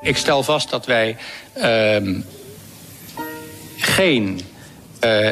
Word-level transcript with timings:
Ik 0.00 0.16
stel 0.16 0.42
vast 0.42 0.70
dat 0.70 0.86
wij 0.86 1.16
ehm, 1.52 2.20
geen 3.76 4.40
uh, 5.04 5.28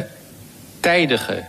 tijdige, 0.79 1.43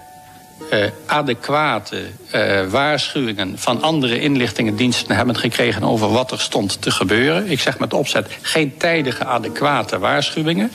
uh, 0.73 0.87
adequate 1.07 2.03
uh, 2.35 2.67
waarschuwingen 2.67 3.59
van 3.59 3.83
andere 3.83 4.21
inlichtingendiensten 4.21 5.17
hebben 5.17 5.37
gekregen 5.37 5.83
over 5.83 6.13
wat 6.13 6.31
er 6.31 6.41
stond 6.41 6.83
te 6.83 6.91
gebeuren. 6.91 7.51
Ik 7.51 7.61
zeg 7.61 7.79
met 7.79 7.95
opzet 7.95 8.29
geen 8.41 8.77
tijdige, 8.77 9.25
adequate 9.25 9.99
waarschuwingen. 9.99 10.73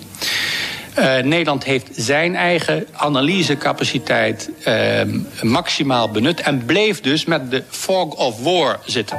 Nederland 1.24 1.64
heeft 1.64 1.88
zijn 1.92 2.36
eigen 2.36 2.88
analysecapaciteit 2.92 4.50
uh, 4.68 5.02
maximaal 5.42 6.10
benut 6.12 6.42
en 6.42 6.66
bleef 6.66 7.02
dus 7.02 7.26
met 7.26 7.52
de 7.52 7.64
fog 7.70 8.16
of 8.16 8.44
war 8.44 8.80
zitten. 8.86 9.18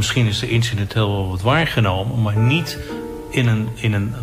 Misschien 0.00 0.26
is 0.26 0.38
de 0.38 0.48
incidenteel 0.48 1.10
wel 1.10 1.28
wat 1.28 1.42
waargenomen, 1.42 2.22
maar 2.22 2.36
niet 2.36 2.78
in 3.30 3.46
een, 3.46 3.68
in 3.74 3.92
een, 3.92 4.14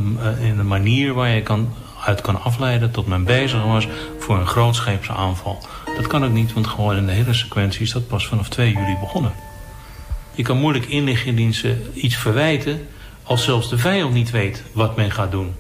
in 0.42 0.60
een 0.60 0.68
manier 0.68 1.14
waar 1.14 1.30
je 1.30 1.42
kan, 1.42 1.74
uit 2.06 2.22
kan 2.22 2.42
afleiden 2.42 2.92
tot 2.92 3.08
men 3.08 3.24
bezig 3.24 3.64
was 3.64 3.88
voor 4.20 4.38
een 4.38 4.48
grootscheepse 4.48 5.12
aanval. 5.12 5.60
Dat 5.96 6.08
kan 6.08 6.26
ook 6.26 6.32
niet, 6.32 6.54
want 6.54 6.68
gewoon 6.68 6.96
in 6.96 7.06
de 7.06 7.12
hele 7.12 7.34
sequentie 7.34 7.82
is 7.82 7.92
dat 7.92 8.08
pas 8.08 8.28
vanaf 8.28 8.50
2 8.50 8.74
juli 8.74 8.98
begonnen. 9.00 9.34
Je 10.34 10.44
kan 10.44 10.58
moeilijk 10.58 10.86
inlichtingendiensten 10.86 11.92
iets 11.94 12.16
verwijten 12.16 12.88
als 13.24 13.44
zelfs 13.44 13.70
de 13.70 13.78
vijand 13.78 14.14
niet 14.14 14.32
weet 14.32 14.64
wat 14.72 14.96
men 14.96 15.12
gaat 15.12 15.32
doen. 15.32 15.56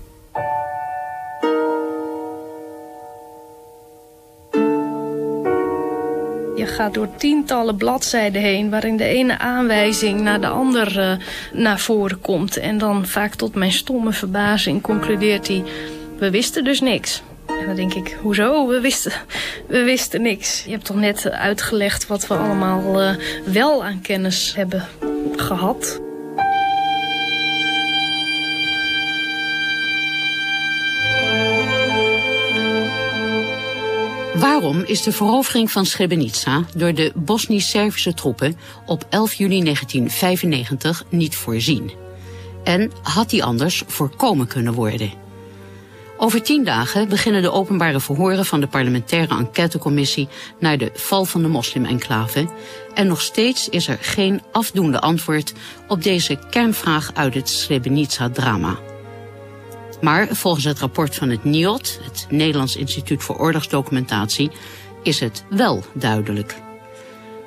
Gaat 6.78 6.94
door 6.94 7.16
tientallen 7.16 7.76
bladzijden 7.76 8.42
heen 8.42 8.70
waarin 8.70 8.98
de 8.98 9.04
ene 9.04 9.38
aanwijzing 9.38 10.22
naar 10.22 10.42
de 10.42 10.48
andere 10.48 11.20
naar 11.54 11.80
voren 11.80 12.22
komt. 12.22 12.58
En 12.58 12.78
dan 12.78 13.06
vaak 13.06 13.36
tot 13.36 13.56
mijn 13.56 13.72
stomme 13.72 14.12
verbazing 14.12 14.82
concludeert 14.82 15.48
hij, 15.48 15.64
we 16.18 16.30
wisten 16.30 16.64
dus 16.64 16.82
niks. 16.82 17.22
En 17.46 17.66
dan 17.66 17.76
denk 17.76 17.94
ik, 17.94 18.18
hoezo? 18.22 18.68
We 18.68 18.80
wisten, 18.80 19.12
we 19.68 19.84
wisten 19.84 20.22
niks. 20.22 20.64
Je 20.64 20.72
hebt 20.72 20.86
toch 20.86 20.96
net 20.96 21.30
uitgelegd 21.30 22.08
wat 22.08 22.28
we 22.28 22.34
allemaal 22.34 23.02
uh, 23.02 23.16
wel 23.46 23.84
aan 23.84 24.02
kennis 24.02 24.56
hebben 24.56 24.88
gehad. 25.36 26.07
Waarom 34.48 34.84
is 34.86 35.04
de 35.04 35.12
verovering 35.12 35.72
van 35.72 35.86
Srebrenica 35.86 36.66
door 36.76 36.94
de 36.94 37.12
Bosnisch-Servische 37.16 38.14
troepen 38.14 38.58
op 38.86 39.06
11 39.10 39.34
juli 39.34 39.64
1995 39.64 41.04
niet 41.10 41.36
voorzien? 41.36 41.92
En 42.64 42.92
had 43.02 43.30
die 43.30 43.44
anders 43.44 43.84
voorkomen 43.88 44.48
kunnen 44.48 44.74
worden? 44.74 45.12
Over 46.18 46.42
tien 46.42 46.64
dagen 46.64 47.10
beginnen 47.10 47.42
de 47.42 47.52
openbare 47.52 48.00
verhoren 48.00 48.46
van 48.46 48.60
de 48.60 48.68
parlementaire 48.68 49.38
enquêtecommissie 49.38 50.28
naar 50.60 50.78
de 50.78 50.92
val 50.94 51.26
van 51.26 51.42
de 51.42 51.48
moslim-enclave. 51.48 52.50
En 52.94 53.08
nog 53.08 53.22
steeds 53.22 53.70
is 53.70 53.88
er 53.88 53.98
geen 54.02 54.42
afdoende 54.52 55.00
antwoord 55.00 55.54
op 55.88 56.04
deze 56.04 56.40
kernvraag 56.50 57.12
uit 57.14 57.34
het 57.34 57.50
Srebrenica-drama. 57.50 58.87
Maar 60.02 60.28
volgens 60.32 60.66
het 60.66 60.80
rapport 60.80 61.16
van 61.16 61.30
het 61.30 61.44
NIOD, 61.44 62.00
het 62.04 62.26
Nederlands 62.30 62.76
Instituut 62.76 63.24
voor 63.24 63.38
Oorlogsdocumentatie, 63.38 64.52
is 65.04 65.20
het 65.20 65.44
wel 65.50 65.84
duidelijk. 65.94 66.56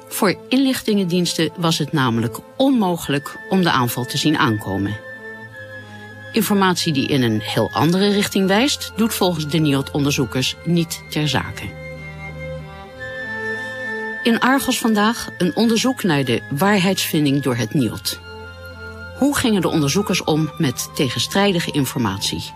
Voor 0.08 0.38
inlichtingendiensten 0.48 1.50
was 1.56 1.78
het 1.78 1.92
namelijk 1.92 2.38
onmogelijk 2.56 3.38
om 3.48 3.62
de 3.62 3.70
aanval 3.70 4.04
te 4.04 4.18
zien 4.18 4.38
aankomen. 4.38 4.96
Informatie 6.32 6.92
die 6.92 7.08
in 7.08 7.22
een 7.22 7.40
heel 7.40 7.70
andere 7.72 8.10
richting 8.10 8.46
wijst, 8.46 8.92
doet 8.96 9.14
volgens 9.14 9.48
de 9.48 9.58
NIOD-onderzoekers 9.58 10.56
niet 10.64 11.02
ter 11.10 11.28
zake. 11.28 11.64
In 14.22 14.40
Argos 14.40 14.78
vandaag 14.78 15.28
een 15.38 15.56
onderzoek 15.56 16.02
naar 16.02 16.24
de 16.24 16.42
waarheidsvinding 16.50 17.42
door 17.42 17.56
het 17.56 17.74
NIOD. 17.74 18.29
Hoe 19.20 19.36
gingen 19.36 19.60
de 19.60 19.68
onderzoekers 19.68 20.24
om 20.24 20.50
met 20.58 20.90
tegenstrijdige 20.94 21.70
informatie? 21.70 22.50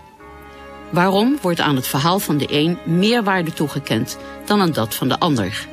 Waarom 0.89 1.37
wordt 1.41 1.59
aan 1.59 1.75
het 1.75 1.87
verhaal 1.87 2.19
van 2.19 2.37
de 2.37 2.45
een 2.49 2.77
meer 2.85 3.23
waarde 3.23 3.53
toegekend 3.53 4.17
dan 4.45 4.61
aan 4.61 4.71
dat 4.71 4.95
van 4.95 5.07
de 5.07 5.19
ander? 5.19 5.67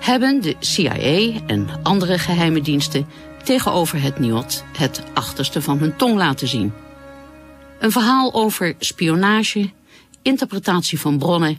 Hebben 0.00 0.40
de 0.40 0.56
CIA 0.58 1.40
en 1.46 1.68
andere 1.82 2.18
geheime 2.18 2.60
diensten 2.60 3.06
tegenover 3.44 4.02
het 4.02 4.18
NIOD 4.18 4.64
het 4.76 5.02
achterste 5.14 5.62
van 5.62 5.78
hun 5.78 5.96
tong 5.96 6.16
laten 6.16 6.48
zien? 6.48 6.72
Een 7.78 7.92
verhaal 7.92 8.34
over 8.34 8.74
spionage, 8.78 9.70
interpretatie 10.22 11.00
van 11.00 11.18
bronnen 11.18 11.58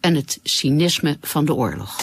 en 0.00 0.14
het 0.14 0.40
cynisme 0.42 1.16
van 1.20 1.44
de 1.44 1.54
oorlog. 1.54 1.96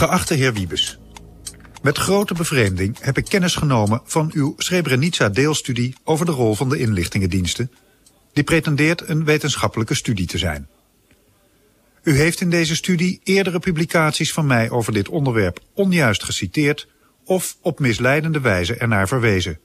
Geachte 0.00 0.34
heer 0.34 0.52
Wiebes, 0.52 0.98
met 1.82 1.98
grote 1.98 2.34
bevreemding 2.34 2.98
heb 3.00 3.18
ik 3.18 3.24
kennis 3.24 3.54
genomen 3.54 4.00
van 4.04 4.30
uw 4.34 4.54
Srebrenica-deelstudie 4.56 5.94
over 6.04 6.26
de 6.26 6.32
rol 6.32 6.54
van 6.54 6.68
de 6.68 6.78
inlichtingendiensten, 6.78 7.72
die 8.32 8.44
pretendeert 8.44 9.08
een 9.08 9.24
wetenschappelijke 9.24 9.94
studie 9.94 10.26
te 10.26 10.38
zijn. 10.38 10.68
U 12.02 12.16
heeft 12.16 12.40
in 12.40 12.50
deze 12.50 12.76
studie 12.76 13.20
eerdere 13.24 13.58
publicaties 13.58 14.32
van 14.32 14.46
mij 14.46 14.70
over 14.70 14.92
dit 14.92 15.08
onderwerp 15.08 15.60
onjuist 15.74 16.24
geciteerd 16.24 16.88
of 17.24 17.56
op 17.60 17.78
misleidende 17.78 18.40
wijze 18.40 18.74
ernaar 18.74 19.08
verwezen. 19.08 19.58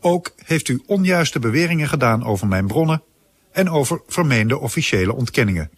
Ook 0.00 0.34
heeft 0.36 0.68
u 0.68 0.82
onjuiste 0.86 1.38
beweringen 1.38 1.88
gedaan 1.88 2.24
over 2.24 2.46
mijn 2.46 2.66
bronnen 2.66 3.02
en 3.52 3.70
over 3.70 4.02
vermeende 4.06 4.58
officiële 4.58 5.14
ontkenningen. 5.14 5.70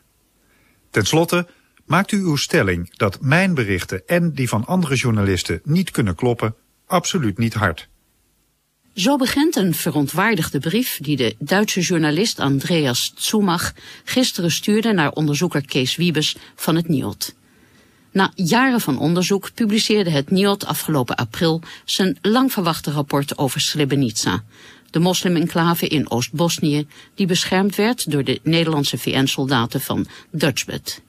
Ten 0.91 1.07
slotte 1.07 1.47
maakt 1.87 2.13
u 2.13 2.19
uw 2.19 2.37
stelling 2.37 2.97
dat 2.97 3.21
mijn 3.21 3.55
berichten 3.55 4.03
en 4.07 4.33
die 4.33 4.49
van 4.49 4.67
andere 4.67 4.95
journalisten 4.95 5.61
niet 5.65 5.91
kunnen 5.91 6.15
kloppen 6.15 6.55
absoluut 6.87 7.39
niet 7.39 7.55
hard. 7.55 7.89
Zo 8.95 9.17
begint 9.17 9.57
een 9.57 9.75
verontwaardigde 9.75 10.59
brief 10.59 10.99
die 11.03 11.17
de 11.17 11.35
Duitse 11.39 11.81
journalist 11.81 12.41
Andreas 12.41 13.13
Zumach 13.17 13.73
gisteren 14.05 14.51
stuurde 14.51 14.93
naar 14.93 15.13
onderzoeker 15.13 15.67
Kees 15.67 15.97
Wiebes 15.97 16.37
van 16.55 16.77
het 16.77 16.89
NIOD. 16.89 17.35
Na 18.13 18.33
jaren 18.35 18.81
van 18.81 18.99
onderzoek 18.99 19.55
publiceerde 19.55 20.11
het 20.11 20.31
NIOD 20.31 20.67
afgelopen 20.67 21.17
april 21.17 21.63
zijn 21.85 22.19
lang 22.23 22.53
verwachte 22.53 22.91
rapport 22.91 23.39
over 23.39 23.61
Srebrenica, 23.61 24.45
de 24.91 24.99
moslim-enclave 24.99 25.89
in 25.89 26.11
Oost-Bosnië 26.11 26.87
die 27.15 27.27
beschermd 27.27 27.77
werd 27.77 28.11
door 28.11 28.25
de 28.25 28.41
Nederlandse 28.43 28.99
VN-soldaten 28.99 29.81
van 29.81 30.07
Dutchbat. 30.31 31.01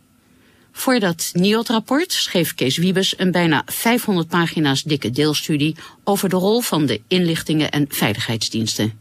Voor 0.78 1.00
dat 1.00 1.30
NIOD-rapport 1.34 2.14
schreef 2.14 2.56
Kees 2.56 2.78
Wiebes 2.78 3.20
een 3.20 3.32
bijna 3.32 3.64
500 3.66 4.28
pagina's 4.28 4.84
dikke 4.84 5.12
deelstudie 5.12 5.76
over 6.04 6.30
de 6.30 6.36
rol 6.36 6.62
van 6.62 6.86
de 6.86 7.02
inlichtingen 7.08 7.72
en 7.72 7.86
veiligheidsdiensten. 7.90 8.94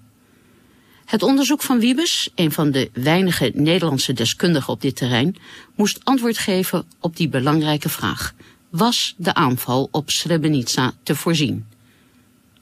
Het 1.04 1.22
onderzoek 1.22 1.62
van 1.62 1.78
Wiebes, 1.78 2.30
een 2.34 2.52
van 2.52 2.70
de 2.70 2.90
weinige 2.92 3.50
Nederlandse 3.54 4.12
deskundigen 4.12 4.72
op 4.72 4.80
dit 4.80 4.96
terrein, 4.96 5.36
moest 5.74 6.00
antwoord 6.04 6.38
geven 6.38 6.84
op 7.00 7.16
die 7.16 7.28
belangrijke 7.28 7.88
vraag. 7.88 8.34
Was 8.70 9.14
de 9.16 9.34
aanval 9.34 9.88
op 9.90 10.10
Srebrenica 10.10 10.92
te 11.02 11.14
voorzien? 11.14 11.66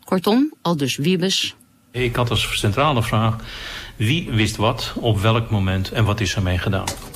Kortom, 0.05 0.55
al 0.62 0.77
dus 0.77 0.97
Wiebes. 0.97 1.55
Ik 1.91 2.17
had 2.17 2.31
als 2.31 2.59
centrale 2.59 3.03
vraag, 3.03 3.37
wie 3.97 4.31
wist 4.31 4.56
wat, 4.56 4.93
op 4.97 5.21
welk 5.21 5.50
moment 5.50 5.91
en 5.91 6.05
wat 6.05 6.21
is 6.21 6.35
ermee 6.35 6.59
gedaan? 6.59 7.13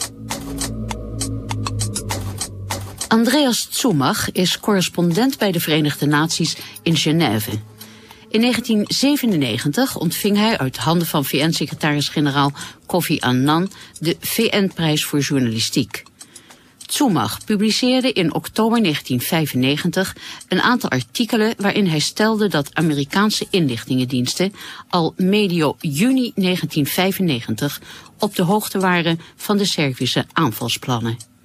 Andreas 3.09 3.67
Zumach 3.71 4.33
is 4.33 4.61
correspondent 4.61 5.39
bij 5.39 5.53
de 5.53 5.61
Verenigde 5.61 6.07
Naties 6.07 6.57
in 6.83 6.97
Genève. 6.97 7.51
In 8.29 8.41
1997 8.41 9.97
ontving 9.97 10.37
hij 10.37 10.59
uit 10.59 10.77
handen 10.77 11.07
van 11.07 11.25
VN-secretaris-generaal 11.25 12.53
Kofi 12.87 13.19
Annan 13.21 13.71
de 14.01 14.17
VN-prijs 14.21 15.05
voor 15.05 15.19
journalistiek. 15.19 16.03
Zumach 16.87 17.45
publiceerde 17.45 18.13
in 18.13 18.35
oktober 18.35 18.83
1995 18.83 20.17
een 20.49 20.61
aantal 20.61 20.91
artikelen 20.91 21.55
waarin 21.59 21.87
hij 21.87 21.99
stelde 21.99 22.49
dat 22.49 22.75
Amerikaanse 22.75 23.47
inlichtingendiensten 23.51 24.55
al 24.89 25.15
medio 25.17 25.77
juni 25.81 26.33
1995 26.35 27.81
op 28.19 28.37
de 28.37 28.43
hoogte 28.43 28.79
waren 28.79 29.21
van 29.37 29.57
de 29.57 29.65
Servische 29.65 30.25
aanvalsplannen. 30.33 31.38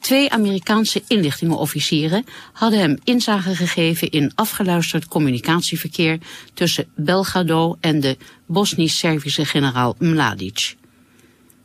Twee 0.00 0.30
Amerikaanse 0.30 1.02
inlichtingenofficieren 1.06 2.24
hadden 2.52 2.80
hem 2.80 2.98
inzage 3.04 3.54
gegeven 3.54 4.10
in 4.10 4.32
afgeluisterd 4.34 5.08
communicatieverkeer 5.08 6.18
tussen 6.54 6.88
Belgrado 6.94 7.76
en 7.80 8.00
de 8.00 8.16
Bosnisch-Servische 8.46 9.44
generaal 9.44 9.94
Mladic. 9.98 10.74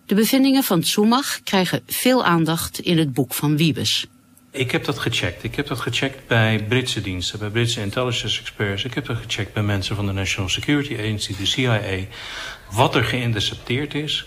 De 0.05 0.15
bevindingen 0.15 0.63
van 0.63 0.81
Tsumach 0.81 1.39
krijgen 1.43 1.81
veel 1.87 2.25
aandacht 2.25 2.79
in 2.79 2.97
het 2.97 3.13
boek 3.13 3.33
van 3.33 3.57
Wiebes. 3.57 4.07
Ik 4.51 4.71
heb 4.71 4.85
dat 4.85 4.99
gecheckt. 4.99 5.43
Ik 5.43 5.55
heb 5.55 5.67
dat 5.67 5.79
gecheckt 5.79 6.27
bij 6.27 6.65
Britse 6.67 7.01
diensten, 7.01 7.39
bij 7.39 7.49
Britse 7.49 7.81
intelligence 7.81 8.39
experts. 8.39 8.83
Ik 8.83 8.93
heb 8.93 9.05
dat 9.05 9.17
gecheckt 9.17 9.53
bij 9.53 9.63
mensen 9.63 9.95
van 9.95 10.05
de 10.05 10.11
National 10.11 10.49
Security 10.49 10.93
Agency, 10.93 11.35
de 11.37 11.45
CIA. 11.45 12.05
Wat 12.71 12.95
er 12.95 13.03
geïntercepteerd 13.03 13.93
is, 13.93 14.25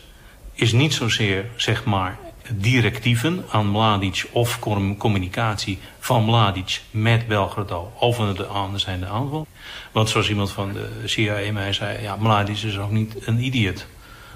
is 0.54 0.72
niet 0.72 0.94
zozeer, 0.94 1.44
zeg 1.56 1.84
maar, 1.84 2.18
directieven 2.54 3.44
aan 3.50 3.66
Mladic 3.66 4.26
of 4.32 4.58
communicatie 4.98 5.78
van 5.98 6.24
Mladic 6.24 6.80
met 6.90 7.28
Belgrado 7.28 7.92
over 7.98 8.34
de 8.34 8.46
zijn 8.74 9.06
aanval. 9.06 9.46
Want 9.92 10.08
zoals 10.08 10.28
iemand 10.28 10.50
van 10.50 10.72
de 10.72 11.02
CIA 11.04 11.52
mij 11.52 11.72
zei, 11.72 12.02
ja, 12.02 12.16
Mladic 12.16 12.56
is 12.56 12.78
ook 12.78 12.90
niet 12.90 13.26
een 13.26 13.44
idiot. 13.44 13.86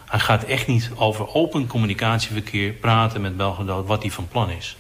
Hij 0.07 0.21
gaat 0.21 0.45
echt 0.45 0.67
niet 0.67 0.91
over 0.97 1.35
open 1.35 1.67
communicatieverkeer 1.67 2.73
praten 2.73 3.21
met 3.21 3.37
Belgrado 3.37 3.85
wat 3.85 4.03
hij 4.03 4.11
van 4.11 4.29
plan 4.29 4.51
is. 4.51 4.77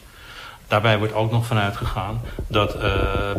Daarbij 0.68 0.98
wordt 0.98 1.14
ook 1.14 1.30
nog 1.30 1.46
vanuit 1.46 1.76
gegaan 1.76 2.20
dat 2.48 2.76
uh, 2.76 2.82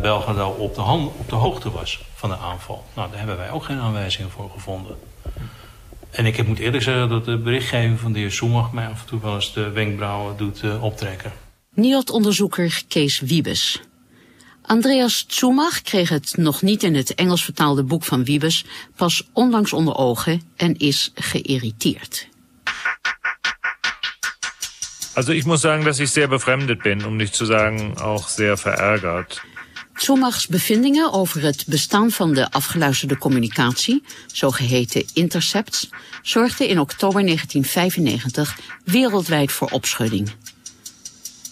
Belgrado 0.00 0.48
op 0.48 0.74
de, 0.74 0.80
hand, 0.80 1.12
op 1.16 1.28
de 1.28 1.34
hoogte 1.34 1.70
was 1.70 2.04
van 2.14 2.30
de 2.30 2.36
aanval. 2.36 2.84
Nou, 2.94 3.08
daar 3.08 3.18
hebben 3.18 3.36
wij 3.36 3.50
ook 3.50 3.64
geen 3.64 3.78
aanwijzingen 3.78 4.30
voor 4.30 4.50
gevonden. 4.50 4.96
En 6.14 6.26
ik 6.26 6.46
moet 6.46 6.58
eerlijk 6.58 6.82
zeggen 6.82 7.08
dat 7.08 7.24
de 7.24 7.38
berichtgeving 7.38 8.00
van 8.00 8.12
de 8.12 8.18
heer 8.18 8.32
Soemach 8.32 8.72
mij 8.72 8.86
af 8.86 9.00
en 9.00 9.06
toe 9.06 9.20
wel 9.20 9.34
eens 9.34 9.52
de 9.52 9.70
wenkbrauwen 9.70 10.36
doet 10.36 10.62
uh, 10.62 10.82
optrekken. 10.82 11.32
NIOD-onderzoeker 11.74 12.82
Kees 12.88 13.20
Wiebes. 13.20 13.80
Andreas 14.62 15.22
Tsumach 15.22 15.82
kreeg 15.82 16.08
het 16.08 16.36
nog 16.36 16.62
niet 16.62 16.82
in 16.82 16.94
het 16.94 17.14
Engels 17.14 17.44
vertaalde 17.44 17.82
boek 17.82 18.04
van 18.04 18.24
Wiebes 18.24 18.64
pas 18.96 19.28
onlangs 19.32 19.72
onder 19.72 19.96
ogen 19.96 20.42
en 20.56 20.78
is 20.78 21.10
geïrriteerd. 21.14 22.28
Also 25.14 25.32
ich 25.32 25.44
muss 25.44 25.60
sagen, 25.60 25.84
dass 25.84 25.98
ich 25.98 26.10
sehr 26.10 26.28
befremdet 26.28 26.82
bin, 26.82 27.04
um 27.04 27.16
nicht 27.16 27.34
zu 27.34 27.44
sagen 27.44 27.94
auch 27.98 28.28
sehr 28.28 28.56
verärgert. 28.56 29.42
Zomachs 29.94 30.46
bevindingen 30.46 31.12
over 31.12 31.42
het 31.42 31.64
bestaan 31.66 32.10
van 32.10 32.34
de 32.34 32.50
afgeluisterde 32.50 33.18
communicatie, 33.18 34.02
zogeheten 34.32 35.04
intercepts, 35.12 35.88
zorgden 36.22 36.68
in 36.68 36.80
oktober 36.80 37.22
1995 37.22 38.58
wereldwijd 38.84 39.52
voor 39.52 39.68
opschudding. 39.68 40.30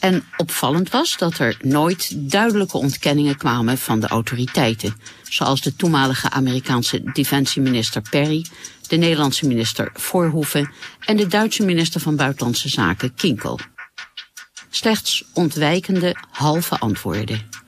En 0.00 0.24
opvallend 0.36 0.90
was 0.90 1.16
dat 1.16 1.38
er 1.38 1.56
nooit 1.60 2.30
duidelijke 2.30 2.76
ontkenningen 2.76 3.36
kwamen 3.36 3.78
van 3.78 4.00
de 4.00 4.06
autoriteiten, 4.06 4.96
zoals 5.28 5.60
de 5.60 5.76
toenmalige 5.76 6.30
Amerikaanse 6.30 7.02
defensieminister 7.12 8.02
Perry, 8.10 8.46
de 8.88 8.96
Nederlandse 8.96 9.46
minister 9.46 9.90
Voorhoeven 9.94 10.70
en 11.00 11.16
de 11.16 11.26
Duitse 11.26 11.64
minister 11.64 12.00
van 12.00 12.16
Buitenlandse 12.16 12.68
Zaken 12.68 13.14
Kinkel. 13.14 13.58
Slechts 14.70 15.24
ontwijkende 15.32 16.16
halve 16.30 16.78
antwoorden. 16.78 17.61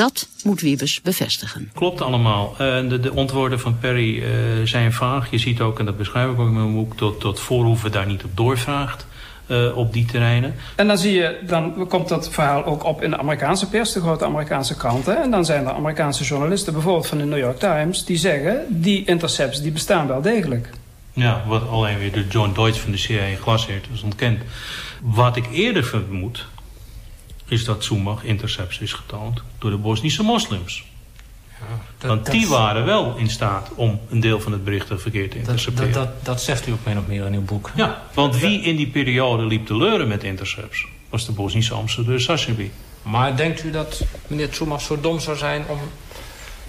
Dat 0.00 0.28
moet 0.44 0.60
Wiebes 0.60 1.00
bevestigen. 1.00 1.70
Klopt 1.74 2.00
allemaal. 2.00 2.52
Uh, 2.52 2.58
de, 2.88 3.00
de, 3.00 3.10
antwoorden 3.10 3.60
van 3.60 3.78
Perry 3.78 4.18
uh, 4.18 4.26
zijn 4.64 4.92
vaag. 4.92 5.30
Je 5.30 5.38
ziet 5.38 5.60
ook, 5.60 5.78
en 5.78 5.84
dat 5.84 5.96
beschrijf 5.96 6.30
ik 6.30 6.38
ook 6.38 6.46
in 6.46 6.54
mijn 6.54 6.74
boek, 6.74 6.98
dat, 6.98 7.20
dat 7.20 7.40
Voorhoeven 7.40 7.92
daar 7.92 8.06
niet 8.06 8.24
op 8.24 8.36
doorvraagt. 8.36 9.06
Uh, 9.46 9.76
op 9.76 9.92
die 9.92 10.04
terreinen. 10.04 10.54
En 10.76 10.86
dan 10.86 10.98
zie 10.98 11.12
je, 11.12 11.38
dan 11.46 11.86
komt 11.88 12.08
dat 12.08 12.30
verhaal 12.30 12.64
ook 12.64 12.84
op 12.84 13.02
in 13.02 13.10
de 13.10 13.18
Amerikaanse 13.18 13.68
pers, 13.68 13.92
de 13.92 14.00
grote 14.00 14.24
Amerikaanse 14.24 14.76
kranten. 14.76 15.22
En 15.22 15.30
dan 15.30 15.44
zijn 15.44 15.66
er 15.66 15.72
Amerikaanse 15.72 16.24
journalisten, 16.24 16.72
bijvoorbeeld 16.72 17.06
van 17.06 17.18
de 17.18 17.24
New 17.24 17.38
York 17.38 17.58
Times, 17.58 18.04
die 18.04 18.16
zeggen, 18.16 18.66
die 18.68 19.04
intercepts 19.04 19.62
die 19.62 19.72
bestaan 19.72 20.06
wel 20.06 20.22
degelijk. 20.22 20.70
Ja, 21.12 21.42
wat 21.46 21.68
alleen 21.68 21.98
weer 21.98 22.12
de 22.12 22.26
John 22.28 22.52
Deutsch 22.54 22.80
van 22.80 22.90
de 22.90 22.98
CIA 22.98 23.36
glasheert 23.42 23.86
is 23.92 24.02
ontkend. 24.02 24.40
Wat 25.00 25.36
ik 25.36 25.46
eerder 25.52 25.84
vermoed, 25.84 26.46
is 27.50 27.64
dat 27.64 27.84
Zumach 27.84 28.24
intercepts 28.24 28.78
is 28.78 28.92
getoond 28.92 29.42
door 29.58 29.70
de 29.70 29.76
Bosnische 29.76 30.22
moslims. 30.22 30.84
Ja, 31.48 31.66
dat, 31.98 32.10
Want 32.10 32.30
die 32.30 32.48
waren 32.48 32.84
wel 32.84 33.16
in 33.16 33.30
staat 33.30 33.70
om 33.74 34.00
een 34.08 34.20
deel 34.20 34.40
van 34.40 34.52
het 34.52 34.64
berichtenverkeer 34.64 35.30
te 35.30 35.38
intercepteren. 35.38 35.92
Dat, 35.92 36.04
dat, 36.04 36.24
dat, 36.24 36.42
zegt 36.42 36.66
u 36.66 36.72
ook 36.72 36.84
min 36.84 36.98
of 36.98 37.06
meer 37.06 37.26
in 37.26 37.34
uw 37.34 37.44
boek. 37.44 37.70
Ja, 37.74 38.02
want 38.14 38.38
wie 38.38 38.62
in 38.62 38.76
die 38.76 38.86
periode 38.86 39.46
liep 39.46 39.66
te 39.66 39.76
leuren 39.76 40.08
met 40.08 40.24
intercepts... 40.24 40.86
was 41.08 41.26
de 41.26 41.32
Bosnische 41.32 41.74
ambassadeur 41.74 42.20
Sachebi. 42.20 42.70
Maar 43.02 43.36
denkt 43.36 43.64
u 43.64 43.70
dat 43.70 44.04
meneer 44.26 44.48
Zumach 44.50 44.80
zo 44.80 45.00
dom 45.00 45.20
zou 45.20 45.36
zijn 45.36 45.64
om... 45.68 45.78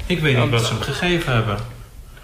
Ik 0.05 0.19
weet 0.19 0.37
niet 0.37 0.49
wat 0.49 0.65
ze 0.65 0.73
hem 0.73 0.81
gegeven 0.81 1.33
hebben. 1.33 1.57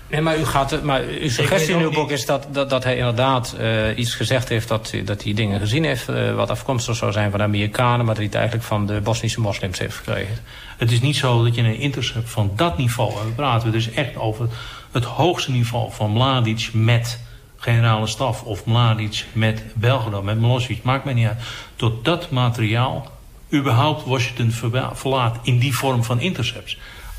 Nee, 0.09 0.21
maar, 0.21 0.39
u 0.39 0.45
gaat, 0.45 0.83
maar 0.83 1.01
uw 1.21 1.29
suggestie 1.29 1.73
in 1.75 1.81
uw 1.81 1.91
boek 1.91 2.11
is 2.11 2.25
dat, 2.25 2.47
dat, 2.51 2.69
dat 2.69 2.83
hij 2.83 2.97
inderdaad 2.97 3.55
uh, 3.59 3.97
iets 3.97 4.15
gezegd 4.15 4.49
heeft... 4.49 4.67
Dat, 4.67 4.93
dat 5.05 5.23
hij 5.23 5.33
dingen 5.33 5.59
gezien 5.59 5.83
heeft 5.83 6.09
uh, 6.09 6.35
wat 6.35 6.49
afkomstig 6.49 6.95
zou 6.95 7.11
zijn 7.11 7.29
van 7.29 7.39
de 7.39 7.45
Amerikanen... 7.45 7.97
maar 7.97 8.05
dat 8.05 8.15
hij 8.15 8.25
het 8.25 8.35
eigenlijk 8.35 8.65
van 8.65 8.85
de 8.85 9.01
Bosnische 9.01 9.41
moslims 9.41 9.79
heeft 9.79 9.95
gekregen. 9.95 10.37
Het 10.77 10.91
is 10.91 11.01
niet 11.01 11.15
zo 11.15 11.43
dat 11.43 11.55
je 11.55 11.61
een 11.61 11.79
intercept 11.79 12.29
van 12.29 12.51
dat 12.55 12.77
niveau... 12.77 13.13
We 13.13 13.31
praten 13.35 13.67
we 13.67 13.73
dus 13.73 13.91
echt 13.91 14.17
over 14.17 14.47
het 14.91 15.03
hoogste 15.03 15.51
niveau 15.51 15.91
van 15.91 16.11
Mladic 16.11 16.69
met 16.73 17.19
generale 17.57 18.07
staf... 18.07 18.43
of 18.43 18.65
Mladic 18.65 19.25
met 19.33 19.63
Belgrado, 19.73 20.21
met 20.21 20.39
Milosevic, 20.39 20.83
maakt 20.83 21.05
mij 21.05 21.13
niet 21.13 21.27
uit. 21.27 21.39
Tot 21.75 22.05
dat 22.05 22.29
materiaal 22.29 23.11
überhaupt 23.53 24.05
Washington 24.05 24.51
verlaat 24.93 25.37
in 25.43 25.59
die 25.59 25.75
vorm 25.75 26.03
van 26.03 26.19
intercepts... 26.19 26.77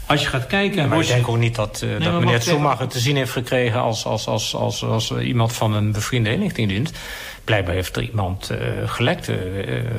Als 0.08 0.22
je 0.22 0.28
gaat 0.28 0.46
kijken... 0.46 0.82
Ja, 0.82 0.87
maar 0.87 1.00
ik 1.00 1.06
denk 1.06 1.28
ook 1.28 1.38
niet 1.38 1.55
dat, 1.55 1.81
uh, 1.84 1.90
nee, 1.90 1.99
dat 1.99 2.20
meneer 2.20 2.43
Schumacher 2.43 2.88
te 2.88 2.99
zien 2.99 3.16
heeft 3.16 3.32
gekregen... 3.32 3.81
als, 3.81 4.05
als, 4.05 4.26
als, 4.26 4.55
als, 4.55 4.84
als 4.84 5.12
iemand 5.12 5.52
van 5.52 5.75
een 5.75 5.93
bevriende 5.93 6.32
inlichtingendienst. 6.32 6.99
Blijkbaar 7.44 7.75
heeft 7.75 7.96
er 7.96 8.02
iemand 8.02 8.50
uh, 8.50 8.58
gelekt. 8.87 9.28
Uh, 9.28 9.37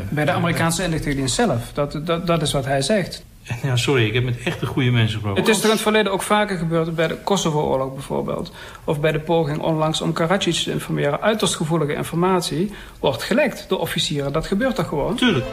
Bij 0.10 0.26
de 0.26 0.32
Amerikaanse 0.32 0.84
inlichtingendienst 0.84 1.36
zelf. 1.36 1.62
Dat, 1.74 2.00
dat, 2.04 2.28
dat 2.28 2.42
is 2.42 2.52
wat 2.52 2.66
hij 2.66 2.82
zegt. 2.82 3.24
Ja, 3.64 3.76
sorry, 3.76 4.06
ik 4.06 4.14
heb 4.14 4.24
met 4.24 4.38
echte 4.44 4.66
goede 4.66 4.92
mensen 4.92 5.14
gesproken. 5.14 5.42
Het 5.42 5.50
is 5.50 5.56
toch 5.56 5.66
in 5.66 5.72
het 5.72 5.82
verleden 5.82 6.12
ook 6.12 6.22
vaker 6.22 6.58
gebeurd, 6.58 6.96
bij 6.96 7.08
de 7.08 7.16
Kosovo-oorlog 7.16 7.94
bijvoorbeeld. 7.94 8.52
Of 8.84 9.00
bij 9.00 9.12
de 9.12 9.20
poging 9.20 9.60
onlangs 9.60 10.02
om 10.02 10.14
Karadzic 10.14 10.54
te 10.54 10.72
informeren. 10.72 11.22
Uiterst 11.22 11.56
gevoelige 11.56 11.94
informatie 11.94 12.72
wordt 13.00 13.24
gelekt 13.24 13.66
door 13.68 13.80
officieren. 13.80 14.34
Dat 14.34 14.48
gebeurt 14.48 14.76
toch 14.76 14.88
gewoon? 14.88 15.16
Tuurlijk. 15.16 15.46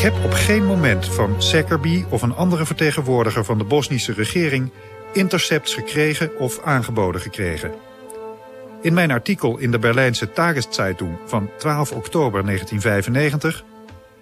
Ik 0.00 0.06
heb 0.06 0.24
op 0.24 0.32
geen 0.32 0.64
moment 0.64 1.06
van 1.06 1.42
Sekkerby 1.42 2.04
of 2.08 2.22
een 2.22 2.34
andere 2.34 2.66
vertegenwoordiger 2.66 3.44
van 3.44 3.58
de 3.58 3.64
Bosnische 3.64 4.12
regering 4.12 4.70
intercepts 5.12 5.74
gekregen 5.74 6.38
of 6.38 6.62
aangeboden 6.62 7.20
gekregen. 7.20 7.72
In 8.82 8.94
mijn 8.94 9.10
artikel 9.10 9.58
in 9.58 9.70
de 9.70 9.78
Berlijnse 9.78 10.32
Tageszeitung 10.32 11.18
van 11.26 11.50
12 11.58 11.92
oktober 11.92 12.44
1995 12.44 13.64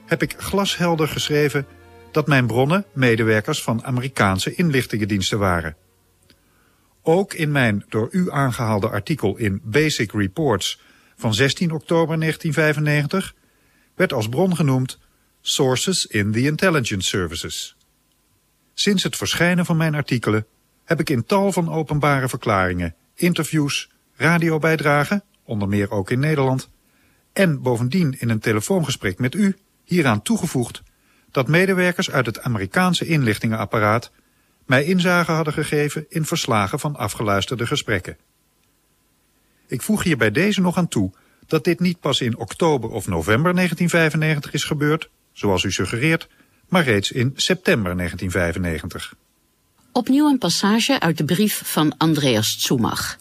heb 0.06 0.22
ik 0.22 0.34
glashelder 0.38 1.08
geschreven 1.08 1.66
dat 2.10 2.26
mijn 2.26 2.46
bronnen 2.46 2.84
medewerkers 2.92 3.62
van 3.62 3.84
Amerikaanse 3.84 4.54
inlichtingendiensten 4.54 5.38
waren. 5.38 5.76
Ook 7.02 7.34
in 7.34 7.52
mijn 7.52 7.84
door 7.88 8.08
u 8.10 8.30
aangehaalde 8.30 8.88
artikel 8.88 9.36
in 9.36 9.60
Basic 9.64 10.12
Reports 10.12 10.80
van 11.16 11.34
16 11.34 11.72
oktober 11.72 12.18
1995 12.20 13.34
werd 13.94 14.12
als 14.12 14.28
bron 14.28 14.56
genoemd 14.56 14.98
Sources 15.40 16.06
in 16.06 16.32
the 16.32 16.42
Intelligence 16.42 17.08
Services. 17.08 17.76
Sinds 18.74 19.02
het 19.02 19.16
verschijnen 19.16 19.64
van 19.64 19.76
mijn 19.76 19.94
artikelen 19.94 20.46
heb 20.84 21.00
ik 21.00 21.10
in 21.10 21.24
tal 21.24 21.52
van 21.52 21.72
openbare 21.72 22.28
verklaringen, 22.28 22.94
interviews, 23.14 23.90
radiobijdragen, 24.16 25.24
onder 25.44 25.68
meer 25.68 25.90
ook 25.90 26.10
in 26.10 26.18
Nederland, 26.18 26.68
en 27.32 27.62
bovendien 27.62 28.16
in 28.18 28.28
een 28.28 28.38
telefoongesprek 28.38 29.18
met 29.18 29.34
u 29.34 29.56
hieraan 29.84 30.22
toegevoegd 30.22 30.82
dat 31.30 31.48
medewerkers 31.48 32.10
uit 32.10 32.26
het 32.26 32.40
Amerikaanse 32.40 33.06
inlichtingenapparaat 33.06 34.10
mij 34.66 34.84
inzage 34.84 35.32
hadden 35.32 35.52
gegeven 35.52 36.06
in 36.08 36.24
verslagen 36.24 36.80
van 36.80 36.96
afgeluisterde 36.96 37.66
gesprekken. 37.66 38.16
Ik 39.66 39.82
voeg 39.82 40.02
hier 40.02 40.16
bij 40.16 40.30
deze 40.30 40.60
nog 40.60 40.76
aan 40.76 40.88
toe 40.88 41.12
dat 41.46 41.64
dit 41.64 41.80
niet 41.80 42.00
pas 42.00 42.20
in 42.20 42.38
oktober 42.38 42.90
of 42.90 43.06
november 43.06 43.54
1995 43.54 44.52
is 44.52 44.64
gebeurd, 44.64 45.10
zoals 45.38 45.62
u 45.62 45.72
suggereert, 45.72 46.28
maar 46.68 46.84
reeds 46.84 47.10
in 47.10 47.32
september 47.36 47.96
1995. 47.96 49.14
Opnieuw 49.92 50.28
een 50.28 50.38
passage 50.38 51.00
uit 51.00 51.16
de 51.16 51.24
brief 51.24 51.62
van 51.64 51.94
Andreas 51.96 52.56
Tsumach. 52.56 53.18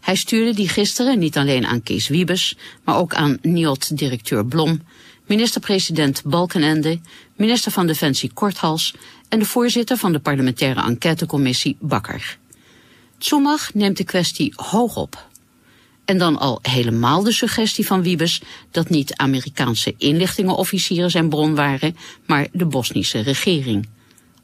Hij 0.00 0.16
stuurde 0.16 0.54
die 0.54 0.68
gisteren 0.68 1.18
niet 1.18 1.36
alleen 1.36 1.66
aan 1.66 1.82
Kees 1.82 2.08
Wiebes, 2.08 2.56
maar 2.84 2.96
ook 2.96 3.14
aan 3.14 3.38
NIOD-directeur 3.42 4.46
Blom, 4.46 4.82
minister-president 5.26 6.22
Balkenende, 6.24 7.00
minister 7.36 7.72
van 7.72 7.86
Defensie 7.86 8.30
Korthals 8.32 8.94
en 9.28 9.38
de 9.38 9.44
voorzitter 9.44 9.96
van 9.96 10.12
de 10.12 10.18
parlementaire 10.18 10.82
enquêtecommissie 10.82 11.76
Bakker. 11.80 12.38
Zumach 13.18 13.74
neemt 13.74 13.96
de 13.96 14.04
kwestie 14.04 14.52
hoog 14.56 14.96
op. 14.96 15.26
En 16.06 16.18
dan 16.18 16.38
al 16.38 16.58
helemaal 16.62 17.22
de 17.22 17.32
suggestie 17.32 17.86
van 17.86 18.02
Wiebes 18.02 18.42
dat 18.70 18.88
niet 18.88 19.16
Amerikaanse 19.16 19.94
inlichtingenofficieren 19.98 21.10
zijn 21.10 21.28
bron 21.28 21.54
waren, 21.54 21.96
maar 22.26 22.46
de 22.52 22.66
Bosnische 22.66 23.20
regering. 23.20 23.88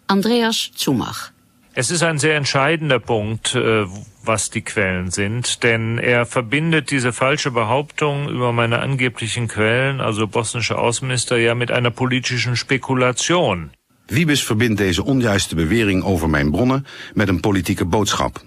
Andreas 0.06 0.70
Zumach. 0.74 1.32
Es 1.74 1.90
ist 1.90 2.02
ein 2.02 2.18
sehr 2.18 2.36
entscheidender 2.36 3.00
Punkt, 3.00 3.54
äh, 3.54 3.86
was 4.24 4.50
die 4.50 4.60
Quellen 4.60 5.10
sind, 5.10 5.62
denn 5.62 5.98
er 5.98 6.26
verbindet 6.26 6.90
diese 6.90 7.12
falsche 7.12 7.50
Behauptung 7.50 8.28
über 8.28 8.52
meine 8.52 8.80
angeblichen 8.80 9.48
Quellen, 9.48 10.00
also 10.00 10.26
bosnische 10.26 10.76
Außenminister, 10.76 11.38
ja 11.38 11.54
mit 11.54 11.70
einer 11.70 11.90
politischen 11.90 12.56
Spekulation. 12.56 13.70
Wiebes 14.06 14.44
verbindt 14.44 14.78
deze 14.78 15.04
onjuiste 15.04 15.54
bewering 15.54 16.04
over 16.04 16.28
mijn 16.30 16.50
bronnen 16.50 16.86
met 17.14 17.28
een 17.28 17.40
politieke 17.40 17.84
boodschap. 17.84 18.40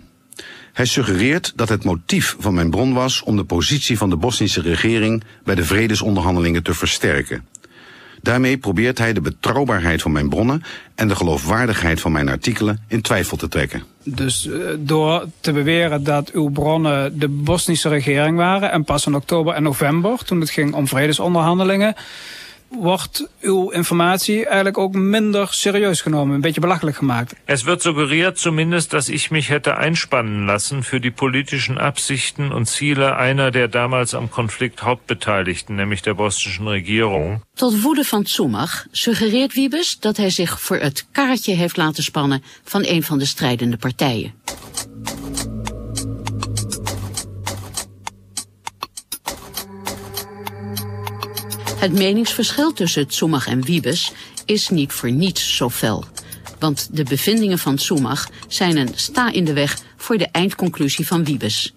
Hij 0.75 0.86
suggereert 0.86 1.53
dat 1.55 1.70
het 1.70 1.84
motief 1.84 2.36
van 2.39 2.53
mijn 2.53 2.70
bron 2.70 2.94
was 2.94 3.24
om 3.24 3.36
de 3.36 3.44
positie 3.44 3.98
van 3.98 4.10
de 4.10 4.15
Bosnische 4.15 4.62
regering 4.62 5.24
bij 5.44 5.55
de 5.55 5.63
vredesonderhandelingen 5.63 6.63
te 6.63 6.74
versterken. 6.74 7.46
Daarmee 8.22 8.58
probeert 8.58 8.98
hij 8.98 9.13
de 9.13 9.22
betrouwbaarheid 9.22 10.01
van 10.01 10.12
mijn 10.12 10.29
bronnen 10.29 10.63
en 10.96 11.08
de 11.08 11.15
geloofwaardigheid 11.15 12.01
van 12.01 12.12
mijn 12.12 12.29
artikelen 12.29 12.79
in 12.88 13.01
twijfel 13.01 13.38
te 13.38 13.48
trekken. 13.48 13.84
Dus 14.03 14.46
uh, 14.46 14.67
door 14.79 15.25
te 15.39 15.51
beweren 15.51 16.03
dat 16.03 16.32
uw 16.32 16.50
bronnen 16.50 17.20
de 17.20 17.27
Bosnische 17.27 17.89
regering 17.89 18.38
waren 18.38 18.72
en 18.72 18.84
pas 18.84 19.05
in 19.05 19.15
oktober 19.15 19.53
en 19.53 19.63
november, 19.63 20.25
toen 20.25 20.39
het 20.39 20.50
ging 20.50 20.74
om 20.74 20.88
vredesonderhandelingen, 20.88 21.96
wordt 22.70 23.28
uw 23.42 23.70
informatie 23.70 24.46
eigenlijk 24.46 24.78
ook 24.78 24.94
minder 24.94 25.48
serieus 25.52 26.02
genomen, 26.02 26.36
een 26.36 26.42
beetje 26.42 26.62
belachelijk 26.62 26.98
gemaakt. 26.98 27.36
Es 27.46 27.64
wird 27.64 27.82
suggeriert 27.82 28.40
zumindest, 28.40 28.92
dass 28.92 29.10
ich 29.10 29.30
mich 29.30 29.48
hätte 29.48 29.78
einspannen 29.78 30.46
lassen 30.46 30.84
für 30.84 31.00
die 31.00 31.12
politischen 31.12 31.78
Absichten 31.78 32.52
und 32.52 32.68
Ziele 32.68 33.16
einer 33.16 33.52
der 33.52 33.68
damals 33.68 34.14
am 34.14 34.30
Konflikt 34.30 34.82
Hauptbeteiligten, 34.82 35.76
nämlich 35.76 36.02
der 36.02 36.16
bosnischen 36.16 36.68
Regierung. 36.68 37.42
Tot 37.56 37.84
woede 37.84 38.04
van 38.04 38.26
Zumach 38.26 38.86
suggereert 38.92 39.54
Wiebes 39.54 40.00
dat 40.00 40.18
hij 40.18 40.30
zich 40.30 40.62
voor 40.62 40.78
het 40.78 41.06
kaartje 41.12 41.54
heeft 41.54 41.78
laten 41.78 42.04
spannen 42.04 42.44
van 42.64 42.84
een 42.86 43.04
van 43.04 43.18
de 43.18 43.26
strijdende 43.26 43.78
partijen. 43.78 44.34
Het 51.86 51.94
meningsverschil 51.94 52.74
tussen 52.74 53.06
Zumach 53.08 53.48
en 53.48 53.62
Wiebes 53.62 54.12
is 54.46 54.70
niet 54.70 54.94
voor 54.94 55.12
niets 55.12 55.56
zo 55.56 55.70
fel. 55.70 56.06
Want 56.60 56.89
de 56.92 57.04
bevindingen 57.04 57.60
van 57.60 57.80
Zumach 57.80 58.30
zijn 58.48 58.77
een 58.77 58.92
sta 58.96 59.32
in 59.32 59.46
de 59.46 59.54
weg 59.54 59.77
voor 59.98 60.18
de 60.18 60.27
eindconclusie 60.32 61.08
van 61.08 61.24
Wiebes. 61.24 61.74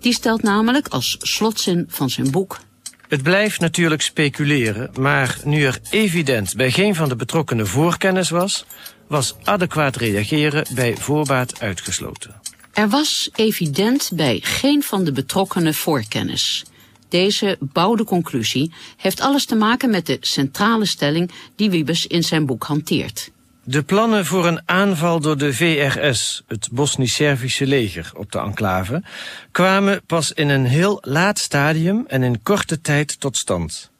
Die 0.00 0.12
stelt 0.12 0.42
namelijk 0.42 0.88
als 0.88 1.16
slotzin 1.20 1.86
van 1.88 2.10
zijn 2.10 2.30
boek... 2.30 2.60
Het 3.08 3.22
blijft 3.22 3.60
natuurlijk 3.60 4.02
speculeren, 4.02 4.90
maar 4.98 5.38
nu 5.44 5.64
er 5.64 5.78
evident 5.90 6.54
bij 6.56 6.70
geen 6.70 6.94
van 6.94 7.08
de 7.08 7.16
betrokkenen 7.16 7.66
voorkennis 7.66 8.30
was, 8.30 8.64
was 9.08 9.34
adequaat 9.42 9.96
reageren 9.96 10.66
bij 10.74 10.96
voorbaat 10.96 11.60
uitgesloten. 11.60 12.40
Er 12.72 12.88
was 12.88 13.30
evident 13.34 14.10
bij 14.14 14.40
geen 14.42 14.82
van 14.82 15.04
de 15.04 15.12
betrokkenen 15.12 15.74
voorkennis. 15.74 16.64
Deze 17.08 17.56
bouwde 17.60 18.04
conclusie 18.04 18.72
heeft 18.96 19.20
alles 19.20 19.44
te 19.44 19.54
maken 19.54 19.90
met 19.90 20.06
de 20.06 20.18
centrale 20.20 20.86
stelling 20.86 21.30
die 21.56 21.70
Wiebes 21.70 22.06
in 22.06 22.22
zijn 22.22 22.46
boek 22.46 22.64
hanteert. 22.64 23.32
De 23.66 23.82
plannen 23.82 24.26
voor 24.26 24.46
een 24.46 24.60
aanval 24.64 25.20
door 25.20 25.38
de 25.38 25.52
VRS, 25.52 26.42
het 26.46 26.68
Bosnisch-Servische 26.72 27.66
leger, 27.66 28.12
op 28.16 28.32
de 28.32 28.38
enclave, 28.38 29.02
kwamen 29.50 30.02
pas 30.06 30.32
in 30.32 30.48
een 30.48 30.64
heel 30.64 30.98
laat 31.00 31.38
stadium 31.38 32.04
en 32.06 32.22
in 32.22 32.42
korte 32.42 32.80
tijd 32.80 33.20
tot 33.20 33.36
stand. 33.36 33.90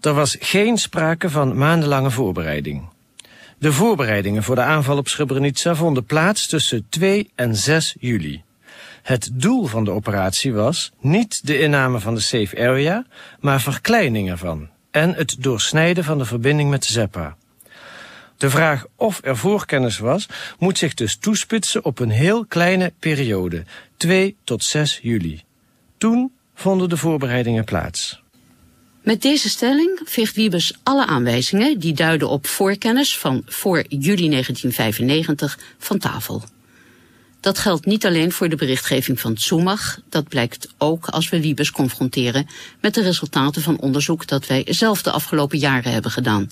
Er 0.00 0.14
was 0.14 0.36
geen 0.40 0.78
sprake 0.78 1.30
van 1.30 1.56
maandenlange 1.58 2.10
voorbereiding. 2.10 2.88
De 3.58 3.72
voorbereidingen 3.72 4.42
voor 4.42 4.54
de 4.54 4.60
aanval 4.60 4.96
op 4.96 5.08
Srebrenica 5.08 5.74
vonden 5.74 6.04
plaats 6.04 6.46
tussen 6.46 6.86
2 6.88 7.30
en 7.34 7.56
6 7.56 7.96
juli. 8.00 8.42
Het 9.02 9.30
doel 9.32 9.66
van 9.66 9.84
de 9.84 9.90
operatie 9.90 10.52
was 10.52 10.92
niet 11.00 11.46
de 11.46 11.58
inname 11.58 12.00
van 12.00 12.14
de 12.14 12.20
safe 12.20 12.58
area, 12.58 13.06
maar 13.40 13.60
verkleining 13.60 14.30
ervan 14.30 14.68
en 14.90 15.14
het 15.14 15.36
doorsnijden 15.38 16.04
van 16.04 16.18
de 16.18 16.24
verbinding 16.24 16.70
met 16.70 16.84
Zeppa. 16.84 17.36
De 18.36 18.50
vraag 18.50 18.86
of 18.96 19.20
er 19.22 19.36
voorkennis 19.36 19.98
was, 19.98 20.26
moet 20.58 20.78
zich 20.78 20.94
dus 20.94 21.16
toespitsen 21.16 21.84
op 21.84 21.98
een 21.98 22.10
heel 22.10 22.46
kleine 22.46 22.92
periode, 22.98 23.64
2 23.96 24.36
tot 24.44 24.64
6 24.64 24.98
juli. 25.02 25.42
Toen 25.98 26.32
vonden 26.54 26.88
de 26.88 26.96
voorbereidingen 26.96 27.64
plaats. 27.64 28.22
Met 29.02 29.22
deze 29.22 29.48
stelling 29.48 30.00
veegt 30.04 30.34
Wiebes 30.34 30.78
alle 30.82 31.06
aanwijzingen 31.06 31.78
die 31.78 31.92
duiden 31.92 32.28
op 32.28 32.46
voorkennis 32.46 33.18
van 33.18 33.42
voor 33.46 33.84
juli 33.88 34.28
1995 34.28 35.58
van 35.78 35.98
tafel. 35.98 36.42
Dat 37.40 37.58
geldt 37.58 37.86
niet 37.86 38.06
alleen 38.06 38.32
voor 38.32 38.48
de 38.48 38.56
berichtgeving 38.56 39.20
van 39.20 39.38
Zumach, 39.38 39.98
dat 40.08 40.28
blijkt 40.28 40.68
ook 40.78 41.08
als 41.08 41.28
we 41.28 41.40
Wiebes 41.40 41.70
confronteren 41.70 42.46
met 42.80 42.94
de 42.94 43.02
resultaten 43.02 43.62
van 43.62 43.78
onderzoek 43.78 44.26
dat 44.26 44.46
wij 44.46 44.66
zelf 44.68 45.02
de 45.02 45.10
afgelopen 45.10 45.58
jaren 45.58 45.92
hebben 45.92 46.10
gedaan. 46.10 46.50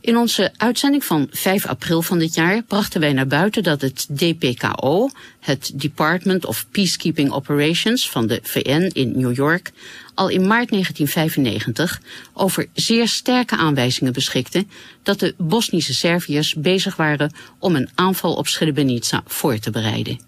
In 0.00 0.16
onze 0.16 0.52
uitzending 0.56 1.04
van 1.04 1.26
5 1.30 1.66
april 1.66 2.02
van 2.02 2.18
dit 2.18 2.34
jaar 2.34 2.62
brachten 2.62 3.00
wij 3.00 3.12
naar 3.12 3.26
buiten 3.26 3.62
dat 3.62 3.80
het 3.80 4.06
DPKO, 4.16 5.10
het 5.40 5.72
Department 5.74 6.46
of 6.46 6.66
Peacekeeping 6.70 7.30
Operations 7.30 8.10
van 8.10 8.26
de 8.26 8.40
VN 8.42 8.90
in 8.92 9.12
New 9.16 9.34
York, 9.34 9.72
al 10.14 10.28
in 10.28 10.46
maart 10.46 10.70
1995 10.70 12.00
over 12.32 12.66
zeer 12.72 13.08
sterke 13.08 13.56
aanwijzingen 13.56 14.12
beschikte 14.12 14.66
dat 15.02 15.20
de 15.20 15.34
Bosnische 15.38 15.94
Serviërs 15.94 16.54
bezig 16.54 16.96
waren 16.96 17.32
om 17.58 17.76
een 17.76 17.90
aanval 17.94 18.34
op 18.34 18.46
Srebrenica 18.46 19.22
voor 19.26 19.58
te 19.58 19.70
bereiden. 19.70 20.20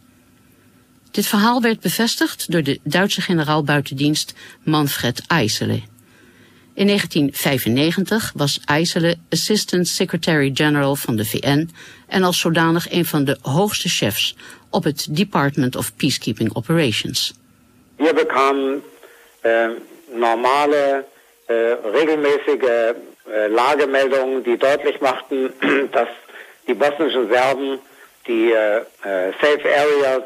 Dit 1.10 1.26
verhaal 1.26 1.60
werd 1.60 1.80
bevestigd 1.80 2.50
door 2.52 2.62
de 2.62 2.80
Duitse 2.84 3.20
generaal 3.20 3.64
buitendienst 3.64 4.34
Manfred 4.62 5.22
Eisele. 5.26 5.82
In 6.74 6.86
1995 6.86 8.32
was 8.34 8.60
Eisele 8.66 9.16
Assistant 9.30 9.88
Secretary-General 9.88 10.96
van 10.96 11.16
de 11.16 11.24
VN 11.24 11.70
en 12.06 12.22
als 12.22 12.40
zodanig 12.40 12.92
een 12.92 13.04
van 13.04 13.24
de 13.24 13.38
hoogste 13.42 13.88
chefs 13.88 14.36
op 14.70 14.84
het 14.84 15.06
Department 15.10 15.76
of 15.76 15.96
Peacekeeping 15.96 16.54
Operations. 16.54 17.34
Wir 17.96 18.14
bekamen 18.14 18.82
äh, 19.42 19.68
normale, 20.14 21.04
äh, 21.46 21.54
regelmäßige 21.92 22.94
äh, 23.26 23.48
Lagemeldungen, 23.48 24.42
die 24.42 24.56
deutlich 24.56 25.00
machten, 25.00 25.52
dass 25.92 26.08
die 26.66 26.74
bosnischen 26.74 27.28
Serben 27.28 27.78
die 28.26 28.52
safe 29.40 29.64
areas 29.64 30.22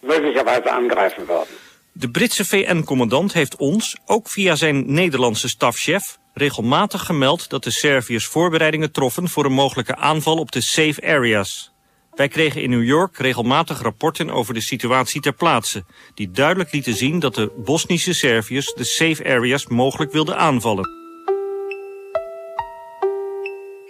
möglicherweise 0.00 0.70
angreifen 0.70 1.28
würden. 1.28 1.63
De 1.96 2.10
Britse 2.10 2.44
VN-commandant 2.44 3.32
heeft 3.32 3.56
ons, 3.56 3.96
ook 4.06 4.28
via 4.28 4.54
zijn 4.54 4.92
Nederlandse 4.92 5.48
stafchef, 5.48 6.18
regelmatig 6.32 7.06
gemeld 7.06 7.50
dat 7.50 7.64
de 7.64 7.70
Serviërs 7.70 8.26
voorbereidingen 8.26 8.92
troffen 8.92 9.28
voor 9.28 9.44
een 9.44 9.52
mogelijke 9.52 9.96
aanval 9.96 10.36
op 10.36 10.52
de 10.52 10.60
safe 10.60 11.06
areas. 11.06 11.72
Wij 12.14 12.28
kregen 12.28 12.62
in 12.62 12.70
New 12.70 12.84
York 12.84 13.18
regelmatig 13.18 13.82
rapporten 13.82 14.30
over 14.30 14.54
de 14.54 14.60
situatie 14.60 15.20
ter 15.20 15.32
plaatse, 15.32 15.84
die 16.14 16.30
duidelijk 16.30 16.72
lieten 16.72 16.94
zien 16.94 17.18
dat 17.18 17.34
de 17.34 17.52
Bosnische 17.64 18.12
Serviërs 18.12 18.72
de 18.74 18.84
safe 18.84 19.24
areas 19.24 19.66
mogelijk 19.66 20.12
wilden 20.12 20.36
aanvallen. 20.36 20.88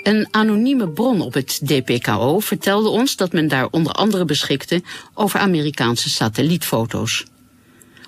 Een 0.03 0.29
anonieme 0.31 0.89
bron 0.89 1.21
op 1.21 1.35
het 1.35 1.61
DPKO 1.65 2.39
vertelde 2.39 2.89
ons 2.89 3.17
dat 3.17 3.33
men 3.33 3.49
daar 3.49 3.69
onder 3.71 3.93
andere 3.93 4.25
beschikte 4.25 4.83
over 5.15 5.41
Amerikaanse 5.41 6.11
satellietfoto's. 6.11 7.25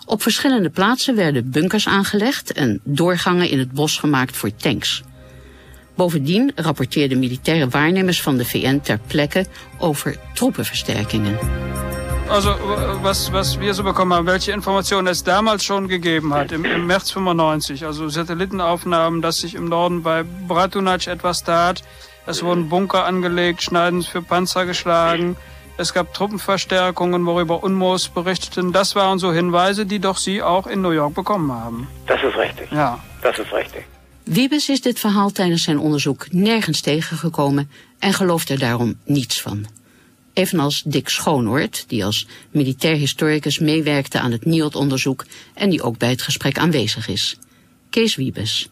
Op 0.08 0.22
verschillende 0.22 0.70
plaatsen 0.70 1.16
werden 1.16 1.50
bunkers 1.50 1.86
aangelegd 1.86 2.52
en 2.52 2.80
doorgangen 2.84 3.48
in 3.48 3.58
het 3.58 3.72
bos 3.72 3.98
gemaakt 3.98 4.36
voor 4.36 4.50
tanks. 4.56 5.02
Bovendien 5.94 6.52
rapporteerden 6.54 7.18
militaire 7.18 7.68
waarnemers 7.68 8.22
van 8.22 8.36
de 8.36 8.44
VN 8.44 8.80
ter 8.80 8.98
plekke 9.06 9.46
over 9.78 10.18
troepenversterkingen. 10.34 11.38
Also 12.28 12.56
was, 13.02 13.30
was 13.30 13.58
wir 13.58 13.74
so 13.74 13.82
bekommen 13.82 14.16
haben, 14.16 14.26
welche 14.26 14.52
Informationen 14.52 15.12
es 15.12 15.22
damals 15.22 15.64
schon 15.64 15.88
gegeben 15.88 16.34
hat, 16.34 16.52
im, 16.52 16.64
im 16.64 16.86
März 16.86 17.10
95. 17.12 17.84
Also 17.84 18.08
Satellitenaufnahmen, 18.08 19.22
dass 19.22 19.40
sich 19.40 19.54
im 19.54 19.68
Norden 19.68 20.02
bei 20.02 20.24
Bratunac 20.48 21.06
etwas 21.06 21.42
tat. 21.42 21.82
Es 22.26 22.42
wurden 22.42 22.68
Bunker 22.68 23.04
angelegt, 23.04 23.62
Schneiden 23.62 24.02
für 24.02 24.22
Panzer 24.22 24.66
geschlagen. 24.66 25.36
Es 25.78 25.92
gab 25.92 26.14
Truppenverstärkungen, 26.14 27.26
worüber 27.26 27.62
Unmos 27.62 28.08
berichteten. 28.08 28.72
Das 28.72 28.94
waren 28.94 29.18
so 29.18 29.32
Hinweise, 29.32 29.84
die 29.84 29.98
doch 29.98 30.16
Sie 30.16 30.42
auch 30.42 30.66
in 30.66 30.80
New 30.80 30.92
York 30.92 31.14
bekommen 31.14 31.52
haben. 31.52 31.86
Das 32.06 32.22
ist 32.22 32.36
richtig. 32.36 32.70
Ja. 32.72 32.98
Das 33.22 33.38
ist 33.38 33.52
richtig. 33.52 33.84
Wiebes 34.24 34.68
is 34.68 34.80
dit 34.80 34.98
verhaal 34.98 35.32
tijdens 35.32 35.62
zijn 35.62 35.78
onderzoek 35.78 36.26
nergens 36.32 36.80
tegengekomen 36.80 37.70
en 37.98 38.12
gelooft 38.12 38.50
er 38.50 38.58
daarom 38.58 38.98
niets 39.04 39.42
van. 39.42 39.66
Evenals 40.32 40.82
Dick 40.82 41.08
Schoonoort, 41.08 41.84
die 41.88 42.04
als 42.04 42.26
militair 42.50 42.96
historicus 42.96 43.58
meewerkte 43.58 44.20
aan 44.20 44.32
het 44.32 44.44
NIOD-onderzoek 44.44 45.24
en 45.54 45.70
die 45.70 45.82
ook 45.82 45.98
bij 45.98 46.10
het 46.10 46.22
gesprek 46.22 46.58
aanwezig 46.58 47.08
is. 47.08 47.38
Kees 47.90 48.16
Wiebes. 48.16 48.68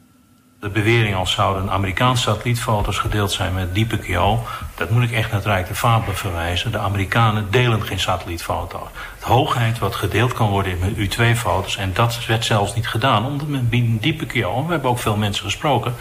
De 0.64 0.70
bewering 0.70 1.14
als 1.14 1.32
zouden 1.32 1.70
Amerikaanse 1.70 2.22
satellietfoto's 2.22 2.98
gedeeld 2.98 3.32
zijn 3.32 3.54
met 3.54 3.86
KO, 4.06 4.44
dat 4.74 4.90
moet 4.90 5.02
ik 5.02 5.12
echt 5.12 5.26
naar 5.26 5.40
het 5.40 5.48
Rijk 5.48 5.68
de 5.68 5.74
Fabelen 5.74 6.16
verwijzen. 6.16 6.72
De 6.72 6.78
Amerikanen 6.78 7.50
delen 7.50 7.82
geen 7.82 8.00
satellietfoto's. 8.00 8.88
Het 9.14 9.24
hoogheid 9.24 9.78
wat 9.78 9.94
gedeeld 9.94 10.32
kan 10.32 10.50
worden 10.50 10.78
met 10.78 11.16
U2-foto's, 11.16 11.76
en 11.76 11.92
dat 11.92 12.26
werd 12.26 12.44
zelfs 12.44 12.74
niet 12.74 12.88
gedaan, 12.88 13.26
omdat 13.26 13.48
men 13.48 14.00
KO, 14.26 14.64
we 14.64 14.72
hebben 14.72 14.90
ook 14.90 14.98
veel 14.98 15.16
mensen 15.16 15.44
gesproken, 15.44 15.94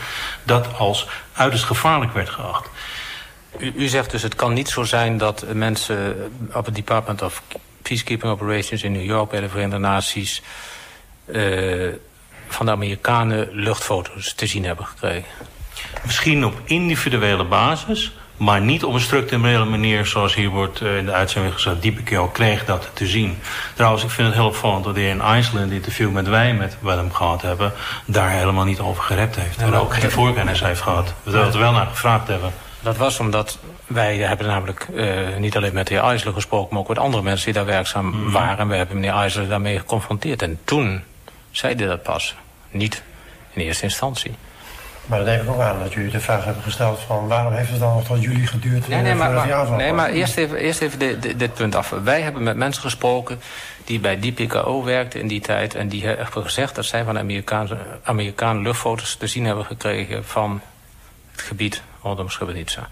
dat 0.43 0.77
als 0.77 1.08
uiterst 1.34 1.65
gevaarlijk 1.65 2.13
werd 2.13 2.29
geacht. 2.29 2.70
U, 3.58 3.74
u 3.75 3.88
zegt 3.88 4.12
dus 4.12 4.22
het 4.22 4.36
kan 4.36 4.53
niet 4.53 4.70
zo 4.70 4.84
zijn 4.84 5.17
dat 5.17 5.46
mensen 5.53 6.32
op 6.53 6.65
het 6.65 6.75
Department 6.75 7.22
of 7.22 7.43
Peacekeeping 7.82 8.32
Operations 8.32 8.84
in 8.84 8.91
New 8.91 9.05
York 9.05 9.29
bij 9.29 9.39
de 9.39 9.50
Verenigde 9.50 9.77
Naties 9.77 10.41
uh, 11.25 11.93
van 12.53 12.65
de 12.65 12.72
Amerikanen 12.72 13.50
luchtfoto's 13.51 14.33
te 14.33 14.48
zien 14.48 14.65
hebben 14.65 14.86
gekregen. 14.86 15.29
Misschien 16.05 16.45
op 16.45 16.53
individuele 16.63 17.43
basis, 17.43 18.12
maar 18.38 18.62
niet 18.62 18.83
op 18.83 18.93
een 18.93 19.00
structurele 19.00 19.65
manier 19.65 20.05
zoals 20.05 20.36
hier 20.36 20.50
wordt 20.50 20.81
uh, 20.81 20.98
in 20.98 21.05
de 21.05 21.12
uitzending 21.12 21.53
gezegd. 21.53 21.81
Diepeke 21.81 22.17
al 22.17 22.27
kreeg 22.27 22.65
dat 22.65 22.89
te 22.93 23.07
zien. 23.07 23.38
Trouwens, 23.74 24.03
ik 24.03 24.10
vind 24.10 24.27
het 24.27 24.38
heel 24.38 24.48
opvallend 24.48 24.83
dat 24.83 24.95
hij 24.95 25.10
in 25.10 25.22
IJsland 25.22 25.72
interview 25.72 26.12
met 26.12 26.27
wij 26.27 26.53
met 26.53 26.77
hem 26.83 27.13
gehad 27.13 27.41
hebben, 27.41 27.74
daar 28.05 28.29
helemaal 28.29 28.65
niet 28.65 28.79
over 28.79 29.03
gerept 29.03 29.36
heeft. 29.36 29.57
En 29.57 29.74
ook 29.74 29.93
geen 29.93 30.12
voorkennis 30.12 30.62
heeft 30.62 30.81
gehad. 30.81 31.13
We 31.24 31.38
er 31.38 31.60
wel 31.60 31.72
naar 31.72 31.88
gevraagd 31.88 32.27
hebben. 32.27 32.53
Dat 32.81 32.98
was 32.98 33.19
omdat 33.19 33.57
wij 33.88 34.17
hebben 34.17 34.48
namelijk 34.48 34.88
uh, 34.93 35.38
niet 35.38 35.55
alleen 35.55 35.74
met 35.74 35.88
de 35.88 35.93
heer 35.93 36.33
gesproken... 36.33 36.74
maar 36.74 36.81
ook 36.81 36.88
met 36.88 37.00
andere 37.00 37.24
mensen 37.24 37.45
die 37.45 37.53
daar 37.53 37.65
werkzaam 37.65 38.05
mm. 38.05 38.31
waren. 38.31 38.57
En 38.57 38.67
we 38.67 38.75
hebben 38.75 38.95
meneer 38.95 39.15
Eisler 39.15 39.48
daarmee 39.48 39.79
geconfronteerd. 39.79 40.41
En 40.41 40.60
toen 40.63 41.03
zei 41.51 41.75
hij 41.75 41.88
dat 41.88 42.03
pas. 42.03 42.36
Niet 42.74 43.03
in 43.53 43.62
eerste 43.62 43.84
instantie. 43.84 44.36
Maar 45.06 45.18
dat 45.18 45.27
neem 45.27 45.42
ik 45.42 45.50
ook 45.50 45.60
aan 45.60 45.80
dat 45.80 45.94
jullie 45.94 46.12
de 46.12 46.20
vraag 46.20 46.46
hebben 46.46 46.63
gesteld 46.63 47.00
van... 47.00 47.27
waarom 47.27 47.53
heeft 47.53 47.70
het 47.70 47.80
dan 47.80 47.94
nog 47.94 48.06
tot 48.06 48.22
jullie 48.22 48.48
geduurd 48.48 48.88
nee, 48.88 49.01
nee, 49.01 49.15
maar, 49.15 49.32
maar, 49.32 49.72
nee, 49.72 49.94
maar 49.94 50.10
eerst 50.10 50.38
even, 50.38 50.58
eerst 50.58 50.82
even 50.82 51.00
dit, 51.00 51.39
dit 51.39 51.53
punt 51.53 51.75
af. 51.75 51.89
Wij 51.89 52.22
hebben 52.22 52.44
met 52.44 52.56
mensen 52.56 52.82
gesproken 52.82 53.42
die 53.84 54.00
bij 54.00 54.20
DPKO 54.20 54.84
werkten 54.84 55.20
in 55.20 55.27
die 55.27 55.42
tijd... 55.42 55.75
en 55.75 55.88
die 55.88 56.06
hebben 56.06 56.44
gezegd 56.44 56.75
dat 56.75 56.86
zij 56.86 57.03
van 57.03 57.18
Amerikaanse, 57.18 57.77
Amerikaanse 58.03 58.62
luchtfoto's 58.62 59.15
te 59.15 59.27
zien 59.27 59.46
hebben 59.46 59.65
gekregen... 59.65 60.25
van 60.25 60.62
het 61.32 61.42
gebied 61.42 61.82
rondom 62.01 62.30
Srebrenica. 62.30 62.89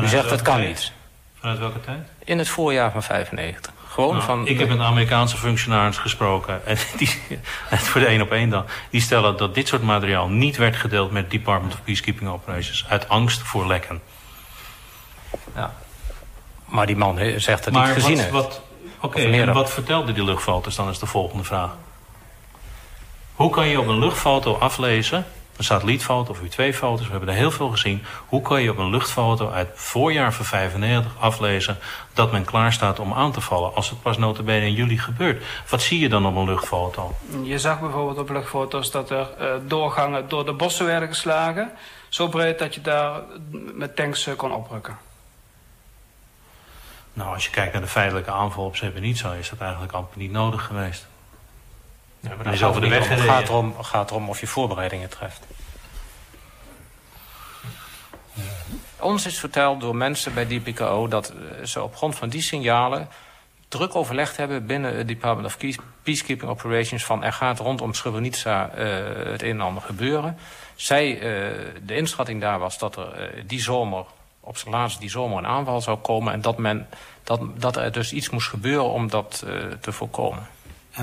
U 0.00 0.06
zegt 0.06 0.28
dat 0.28 0.42
kan 0.42 0.60
niet. 0.60 0.92
Vanuit 1.38 1.58
welke 1.58 1.80
tijd? 1.80 2.08
In 2.24 2.38
het 2.38 2.48
voorjaar 2.48 2.90
van 2.90 3.02
95. 3.02 3.72
Gewoon 3.90 4.12
nou, 4.12 4.24
van... 4.24 4.46
Ik 4.46 4.58
heb 4.58 4.68
met 4.68 4.78
Amerikaanse 4.78 5.36
functionaris 5.36 5.98
gesproken. 5.98 6.66
En 6.66 6.76
die, 6.96 7.20
voor 7.70 8.00
de 8.00 8.06
één 8.06 8.20
op 8.20 8.32
één 8.32 8.50
dan. 8.50 8.64
Die 8.90 9.00
stellen 9.00 9.36
dat 9.36 9.54
dit 9.54 9.68
soort 9.68 9.82
materiaal 9.82 10.28
niet 10.28 10.56
werd 10.56 10.76
gedeeld 10.76 11.10
met 11.10 11.30
Department 11.30 11.74
of 11.74 11.82
Peacekeeping 11.84 12.30
Operations. 12.30 12.84
Uit 12.88 13.08
angst 13.08 13.40
voor 13.40 13.66
lekken. 13.66 14.00
Ja. 15.54 15.74
Maar 16.64 16.86
die 16.86 16.96
man 16.96 17.18
zegt 17.36 17.64
dat 17.64 17.74
hij 17.74 17.82
het 17.82 17.92
gezien 17.92 18.18
heeft. 18.18 18.32
Oké, 18.32 18.60
okay, 19.00 19.40
en 19.40 19.52
wat 19.52 19.70
vertelde 19.70 20.12
die 20.12 20.24
luchtfoto's 20.24 20.76
dan 20.76 20.88
is 20.88 20.98
de 20.98 21.06
volgende 21.06 21.44
vraag. 21.44 21.70
Hoe 23.34 23.50
kan 23.50 23.68
je 23.68 23.80
op 23.80 23.86
een 23.86 23.98
luchtfoto 23.98 24.54
aflezen 24.54 25.26
een 25.60 25.66
satellietfoto 25.66 26.30
of 26.30 26.38
U2-foto's. 26.38 27.04
We 27.04 27.10
hebben 27.10 27.28
er 27.28 27.34
heel 27.34 27.50
veel 27.50 27.68
gezien. 27.68 28.04
Hoe 28.26 28.42
kan 28.42 28.62
je 28.62 28.70
op 28.70 28.78
een 28.78 28.90
luchtfoto 28.90 29.50
uit 29.50 29.68
voorjaar 29.74 30.32
van 30.32 30.44
95 30.44 31.12
aflezen... 31.18 31.78
dat 32.14 32.32
men 32.32 32.44
klaar 32.44 32.72
staat 32.72 32.98
om 32.98 33.12
aan 33.12 33.32
te 33.32 33.40
vallen 33.40 33.74
als 33.74 33.90
het 33.90 34.02
pas 34.02 34.18
notabene 34.18 34.66
in 34.66 34.72
juli 34.72 34.98
gebeurt? 34.98 35.44
Wat 35.68 35.82
zie 35.82 36.00
je 36.00 36.08
dan 36.08 36.26
op 36.26 36.36
een 36.36 36.44
luchtfoto? 36.44 37.14
Je 37.42 37.58
zag 37.58 37.80
bijvoorbeeld 37.80 38.18
op 38.18 38.30
luchtfoto's 38.30 38.90
dat 38.90 39.10
er 39.10 39.28
uh, 39.40 39.52
doorgangen 39.66 40.28
door 40.28 40.44
de 40.44 40.52
bossen 40.52 40.86
werden 40.86 41.08
geslagen. 41.08 41.72
Zo 42.08 42.28
breed 42.28 42.58
dat 42.58 42.74
je 42.74 42.80
daar 42.80 43.20
met 43.74 43.96
tanks 43.96 44.26
uh, 44.26 44.36
kon 44.36 44.52
oprukken. 44.52 44.98
Nou, 47.12 47.34
als 47.34 47.44
je 47.44 47.50
kijkt 47.50 47.72
naar 47.72 47.82
de 47.82 47.88
feitelijke 47.88 48.30
aanval 48.30 48.64
op 48.64 48.76
Srebrenica... 48.76 49.32
is 49.32 49.50
dat 49.50 49.60
eigenlijk 49.60 49.92
amper 49.92 50.18
niet 50.18 50.32
nodig 50.32 50.64
geweest. 50.64 51.09
Ja, 52.20 52.34
maar 52.44 52.80
de 52.80 52.88
weg 52.88 53.08
Het 53.08 53.20
gaat 53.20 53.48
erom, 53.48 53.82
gaat 53.82 54.10
erom 54.10 54.28
of 54.28 54.40
je 54.40 54.46
voorbereidingen 54.46 55.08
treft. 55.08 55.46
Ja. 58.32 58.42
Ons 59.00 59.26
is 59.26 59.38
verteld 59.38 59.80
door 59.80 59.96
mensen 59.96 60.34
bij 60.34 60.46
DPKO 60.46 61.08
dat 61.08 61.30
eh, 61.30 61.64
ze 61.64 61.82
op 61.82 61.96
grond 61.96 62.14
van 62.14 62.28
die 62.28 62.42
signalen 62.42 63.08
druk 63.70 63.94
overlegd 63.94 64.36
hebben 64.36 64.66
binnen 64.66 64.96
het 64.96 65.08
Department 65.08 65.46
of 65.46 65.56
Peacekeeping 66.02 66.50
Operations 66.50 67.04
van 67.04 67.24
er 67.24 67.32
gaat 67.32 67.58
rondom 67.58 67.94
Srebrenica 67.94 68.70
uh, 68.70 69.32
het 69.32 69.42
een 69.42 69.50
en 69.50 69.60
ander 69.60 69.82
gebeuren. 69.82 70.38
Zij, 70.74 71.14
uh, 71.14 71.20
de 71.82 71.96
inschatting 71.96 72.40
daar 72.40 72.58
was 72.58 72.78
dat 72.78 72.96
er 72.96 73.34
uh, 73.36 73.42
die 73.46 73.60
zomer, 73.60 74.04
op 74.40 74.56
zijn 74.56 74.74
laatst 74.74 75.00
die 75.00 75.10
zomer 75.10 75.38
een 75.38 75.46
aanval 75.46 75.80
zou 75.80 75.98
komen 75.98 76.32
en 76.32 76.40
dat, 76.40 76.58
men, 76.58 76.88
dat, 77.22 77.40
dat 77.54 77.76
er 77.76 77.92
dus 77.92 78.12
iets 78.12 78.30
moest 78.30 78.48
gebeuren 78.48 78.90
om 78.90 79.10
dat 79.10 79.44
te 79.80 79.92
voorkomen. 79.92 80.48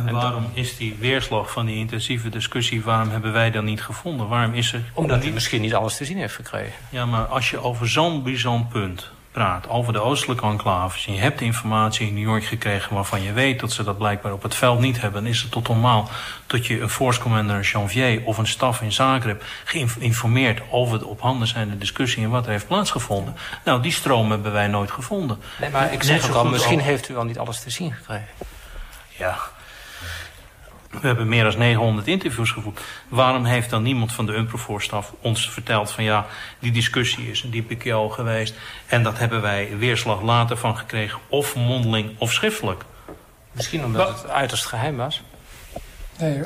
En 0.05 0.13
waarom 0.13 0.49
is 0.53 0.77
die 0.77 0.95
weerslag 0.99 1.51
van 1.51 1.65
die 1.65 1.75
intensieve 1.75 2.29
discussie... 2.29 2.83
waarom 2.83 3.09
hebben 3.09 3.33
wij 3.33 3.51
dan 3.51 3.65
niet 3.65 3.81
gevonden? 3.81 4.27
Waarom 4.27 4.53
is 4.53 4.73
er... 4.73 4.83
Omdat 4.93 5.23
hij 5.23 5.31
misschien 5.31 5.61
niet 5.61 5.75
alles 5.75 5.97
te 5.97 6.05
zien 6.05 6.17
heeft 6.17 6.35
gekregen. 6.35 6.73
Ja, 6.89 7.05
maar 7.05 7.25
als 7.25 7.49
je 7.49 7.63
over 7.63 7.89
zo'n 7.89 8.23
bijzonder 8.23 8.67
punt 8.67 9.11
praat... 9.31 9.69
over 9.69 9.93
de 9.93 9.99
oostelijke 9.99 10.45
enclaves... 10.45 11.07
en 11.07 11.13
je 11.13 11.19
hebt 11.19 11.41
informatie 11.41 12.07
in 12.07 12.13
New 12.13 12.23
York 12.23 12.45
gekregen... 12.45 12.95
waarvan 12.95 13.21
je 13.21 13.33
weet 13.33 13.59
dat 13.59 13.71
ze 13.71 13.83
dat 13.83 13.97
blijkbaar 13.97 14.33
op 14.33 14.43
het 14.43 14.55
veld 14.55 14.79
niet 14.79 15.01
hebben... 15.01 15.23
dan 15.23 15.31
is 15.31 15.41
het 15.41 15.51
tot 15.51 15.67
normaal 15.67 16.09
dat 16.47 16.65
je 16.65 16.81
een 16.81 16.89
force 16.89 17.19
commander 17.19 17.61
Janvier... 17.61 18.21
of 18.23 18.37
een 18.37 18.47
staf 18.47 18.81
in 18.81 18.91
Zagreb 18.91 19.43
geïnformeerd 19.63 20.61
over 20.71 20.99
de 20.99 21.05
op 21.05 21.21
handen 21.21 21.47
zijnde 21.47 21.77
discussie... 21.77 22.23
en 22.23 22.29
wat 22.29 22.45
er 22.45 22.51
heeft 22.51 22.67
plaatsgevonden. 22.67 23.35
Nou, 23.65 23.81
die 23.81 23.91
stroom 23.91 24.31
hebben 24.31 24.51
wij 24.51 24.67
nooit 24.67 24.91
gevonden. 24.91 25.39
Nee, 25.59 25.69
maar 25.69 25.93
ik 25.93 26.03
zeg 26.03 26.29
ook 26.29 26.35
al, 26.35 26.45
misschien 26.45 26.79
heeft 26.79 27.09
u 27.09 27.17
al 27.17 27.25
niet 27.25 27.39
alles 27.39 27.63
te 27.63 27.69
zien 27.69 27.93
gekregen. 27.93 28.27
Ja, 29.17 29.37
we 30.89 31.07
hebben 31.07 31.27
meer 31.27 31.43
dan 31.43 31.57
900 31.57 32.07
interviews 32.07 32.51
gevoerd. 32.51 32.79
Waarom 33.07 33.45
heeft 33.45 33.69
dan 33.69 33.83
niemand 33.83 34.13
van 34.13 34.25
de 34.25 34.33
UNPROFOR-staf 34.33 35.13
ons 35.21 35.49
verteld 35.51 35.91
van 35.91 36.03
ja, 36.03 36.25
die 36.59 36.71
discussie 36.71 37.29
is 37.29 37.43
een 37.43 37.49
diepe 37.49 37.75
keer 37.75 38.09
geweest. 38.09 38.55
En 38.87 39.03
dat 39.03 39.19
hebben 39.19 39.41
wij 39.41 39.69
weerslag 39.77 40.21
later 40.21 40.57
van 40.57 40.77
gekregen, 40.77 41.19
of 41.27 41.55
mondeling 41.55 42.09
of 42.17 42.31
schriftelijk. 42.31 42.83
Misschien 43.51 43.85
omdat 43.85 44.07
het 44.07 44.29
uiterst 44.29 44.65
geheim 44.65 44.97
was? 44.97 45.23
Nee, 46.19 46.43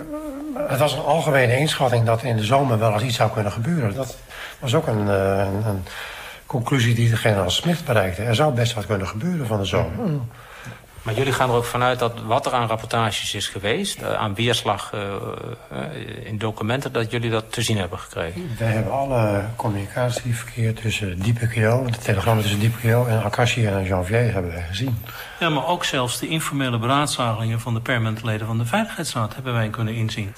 het 0.56 0.80
was 0.80 0.94
een 0.94 1.04
algemene 1.04 1.58
inschatting 1.58 2.06
dat 2.06 2.24
in 2.24 2.36
de 2.36 2.44
zomer 2.44 2.80
wel 2.80 2.94
eens 2.94 3.04
iets 3.04 3.16
zou 3.16 3.32
kunnen 3.32 3.52
gebeuren. 3.52 3.96
Dat 3.96 4.18
was 4.60 4.76
ook 4.76 4.88
een, 4.88 5.10
eh, 5.10 5.38
een, 5.38 5.66
een 5.66 5.84
conclusie 6.46 6.96
die 6.96 7.10
de 7.10 7.18
generaal 7.18 7.50
Smith 7.50 7.86
bereikte. 7.86 8.22
Er 8.22 8.36
zou 8.36 8.54
best 8.54 8.74
wat 8.74 8.86
kunnen 8.86 9.08
gebeuren 9.08 9.48
van 9.48 9.58
de 9.60 9.66
zomer. 9.66 10.06
Mm. 10.06 10.30
Maar 11.02 11.14
jullie 11.14 11.34
gaan 11.34 11.50
er 11.50 11.56
ook 11.56 11.66
vanuit 11.66 12.00
dat 12.00 12.14
wat 12.26 12.46
er 12.46 12.54
aan 12.54 12.68
rapportages 12.68 13.34
is 13.34 13.48
geweest... 13.48 14.02
Uh, 14.02 14.14
aan 14.14 14.34
weerslag 14.34 14.92
uh, 14.94 15.02
uh, 15.02 16.26
in 16.26 16.38
documenten, 16.38 16.94
dat 16.94 17.12
jullie 17.12 17.30
dat 17.30 17.52
te 17.52 17.62
zien 17.62 17.78
hebben 17.78 18.00
gekregen? 18.00 18.50
We 18.58 18.64
hebben 18.64 18.94
alle 18.94 19.46
communicatieverkeer 19.56 20.74
tussen 20.74 21.20
DiepeKO... 21.20 21.86
de 21.86 21.98
telegrammen 21.98 22.44
tussen 22.44 22.60
DiepeKO 22.60 23.06
en 23.06 23.24
Akashi 23.24 23.66
en 23.66 23.84
Janvier 23.84 24.34
hebben 24.34 24.52
wij 24.52 24.66
gezien. 24.68 24.98
Ja, 25.40 25.50
maar 25.50 25.68
ook 25.68 25.84
zelfs 25.84 26.20
de 26.20 26.28
informele 26.28 26.80
beraadslagingen... 26.80 27.60
van 27.60 27.74
de 27.74 27.82
permanente 27.82 28.26
leden 28.26 28.48
van 28.48 28.58
de 28.58 28.66
Veiligheidsraad 28.66 29.34
hebben 29.34 29.54
wij 29.54 29.70
kunnen 29.70 29.94
inzien. 29.94 30.34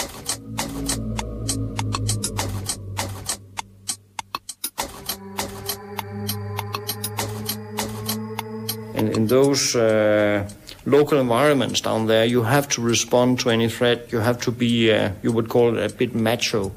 Those 9.34 9.76
uh, 9.76 10.48
local 10.86 11.20
environments 11.20 11.82
down 11.82 12.08
there, 12.08 12.26
you 12.26 12.44
have 12.44 12.68
to 12.76 12.82
respond 12.82 13.40
to 13.40 13.50
any 13.50 13.70
threat. 13.70 14.12
You 14.12 14.20
have 14.20 14.40
to 14.42 14.52
be, 14.52 14.92
uh, 14.92 15.12
you 15.24 15.32
would 15.36 15.50
call 15.50 15.78
it 15.78 15.92
a 15.92 15.94
bit 15.96 16.14
macho, 16.14 16.72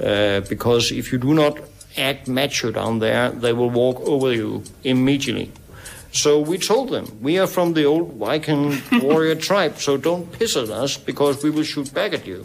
uh, 0.00 0.40
because 0.48 0.90
if 1.00 1.12
you 1.12 1.18
do 1.18 1.32
not 1.34 1.54
act 1.96 2.26
macho 2.28 2.70
down 2.72 2.98
there, 2.98 3.30
they 3.30 3.52
will 3.52 3.70
walk 3.70 4.00
over 4.00 4.32
you 4.32 4.62
immediately. 4.82 5.48
So 6.12 6.40
we 6.40 6.58
told 6.58 6.88
them, 6.90 7.06
we 7.22 7.38
are 7.38 7.46
from 7.46 7.74
the 7.74 7.84
old 7.84 8.08
Viking 8.14 8.82
warrior 9.06 9.36
tribe, 9.36 9.78
so 9.78 9.96
don't 9.96 10.26
piss 10.32 10.56
at 10.56 10.70
us 10.70 10.98
because 10.98 11.42
we 11.44 11.50
will 11.50 11.66
shoot 11.72 11.94
back 11.94 12.12
at 12.12 12.26
you. 12.26 12.42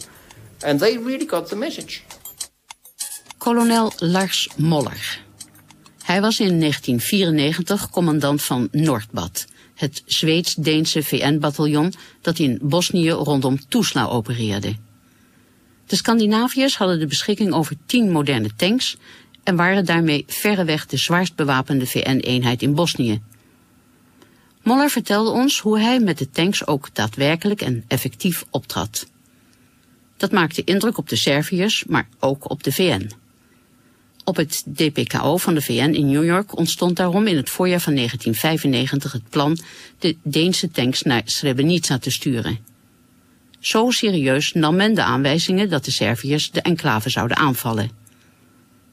And 0.64 0.80
they 0.80 0.98
really 0.98 1.26
got 1.26 1.50
the 1.50 1.56
message. 1.56 2.04
Kolonel 3.40 3.92
Lars 4.02 4.50
Moller. 4.58 5.24
Hij 6.06 6.22
was 6.22 6.40
in 6.40 6.60
1994 6.60 7.90
commandant 7.90 8.42
van 8.42 8.68
Noordbad, 8.72 9.46
het 9.76 10.04
Zweeds-Deense 10.06 11.04
VN-bataljon 11.04 11.94
dat 12.22 12.40
in 12.40 12.60
Bosnië 12.62 13.10
rondom 13.10 13.60
Tuzla 13.68 14.06
opereerde. 14.06 14.76
De 15.86 15.96
Scandinaviërs 15.96 16.78
hadden 16.78 17.00
de 17.00 17.08
beschikking 17.08 17.54
over 17.54 17.76
tien 17.86 18.12
moderne 18.12 18.50
tanks 18.56 18.98
en 19.44 19.56
waren 19.56 19.86
daarmee 19.86 20.24
verreweg 20.28 20.86
de 20.86 20.98
zwaarst 20.98 21.36
bewapende 21.36 21.86
VN-eenheid 21.86 22.62
in 22.62 22.76
Bosnië. 22.76 23.22
Moller 24.64 24.90
vertelde 24.90 25.30
ons 25.30 25.60
hoe 25.60 25.80
hij 25.80 26.00
met 26.00 26.18
de 26.18 26.30
tanks 26.30 26.68
ook 26.68 26.90
daadwerkelijk 26.94 27.62
en 27.62 27.84
effectief 27.88 28.46
optrad. 28.50 29.08
Dat 30.18 30.32
maakte 30.32 30.64
indruk 30.64 30.98
op 30.98 31.10
de 31.10 31.16
Serviërs, 31.16 31.84
maar 31.88 32.10
ook 32.20 32.50
op 32.50 32.64
de 32.64 32.72
VN. 32.72 33.12
Op 34.26 34.36
het 34.36 34.64
DPKO 34.76 35.38
van 35.38 35.54
de 35.54 35.62
VN 35.62 35.94
in 35.94 36.12
New 36.12 36.26
York 36.26 36.58
ontstond 36.58 36.96
daarom 36.96 37.28
in 37.28 37.36
het 37.36 37.50
voorjaar 37.50 37.80
van 37.80 37.96
1995 37.96 39.12
het 39.12 39.30
plan 39.30 39.58
de 40.00 40.18
Deense 40.24 40.72
tanks 40.72 41.02
naar 41.02 41.22
Srebrenica 41.26 41.98
te 41.98 42.12
sturen. 42.12 42.60
Zo 43.60 43.90
serieus 43.90 44.54
nam 44.54 44.76
men 44.76 44.94
de 44.94 45.04
aanwijzingen 45.04 45.70
dat 45.70 45.86
de 45.86 45.92
Serviërs 45.92 46.52
de 46.52 46.62
enclave 46.62 47.10
zouden 47.10 47.38
aanvallen. 47.38 47.90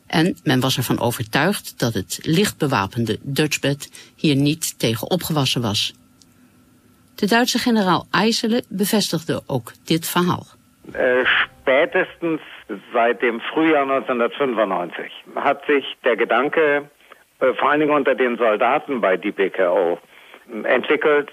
En 0.06 0.36
men 0.44 0.60
was 0.60 0.76
ervan 0.76 1.00
overtuigd 1.00 1.78
dat 1.78 1.94
het 1.94 2.18
licht 2.22 2.58
bewapende 2.58 3.18
Dutchbed 3.22 4.12
hier 4.16 4.36
niet 4.36 4.78
tegen 4.78 5.10
opgewassen 5.10 5.60
was. 5.60 5.94
De 7.14 7.26
Duitse 7.26 7.58
generaal 7.58 8.06
Eisele 8.10 8.64
bevestigde 8.68 9.42
ook 9.46 9.72
dit 9.84 10.08
verhaal. 10.08 10.46
Äh, 10.92 11.24
spätestens 11.60 12.40
seit 12.92 13.22
dem 13.22 13.40
Frühjahr 13.40 13.82
1995 13.82 15.12
hat 15.36 15.66
sich 15.66 15.84
der 16.04 16.16
Gedanke, 16.16 16.90
äh, 17.40 17.52
vor 17.54 17.70
allen 17.70 17.80
Dingen 17.80 17.94
unter 17.94 18.14
den 18.14 18.36
Soldaten 18.36 19.00
bei 19.00 19.16
DPKO, 19.16 19.98
entwickelt, 20.64 21.30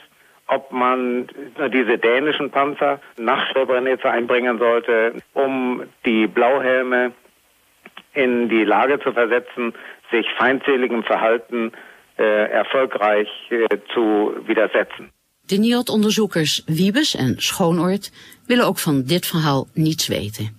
ob 0.47 0.71
man 0.71 1.27
diese 1.73 1.97
dänischen 1.97 2.49
Panzer 2.49 2.99
nach 3.17 3.51
Srebrenica 3.51 4.09
einbringen 4.09 4.57
sollte, 4.57 5.13
um 5.33 5.83
die 6.05 6.27
Blauhelme 6.27 7.11
in 8.13 8.49
die 8.49 8.63
Lage 8.63 8.99
zu 8.99 9.11
versetzen, 9.13 9.73
sich 10.11 10.25
feindseligem 10.37 11.03
Verhalten 11.03 11.71
äh, 12.17 12.49
erfolgreich 12.49 13.29
äh, 13.49 13.77
zu 13.93 14.33
widersetzen. 14.45 15.11
De 15.49 15.57
NIOD-onderzoekers 15.57 16.63
Wiebes 16.67 17.15
en 17.15 17.39
Schoonoord 17.39 18.11
willen 18.47 18.65
ook 18.65 18.79
van 18.79 19.03
dit 19.03 19.25
verhaal 19.25 19.67
niets 19.73 20.07
weten. 20.07 20.58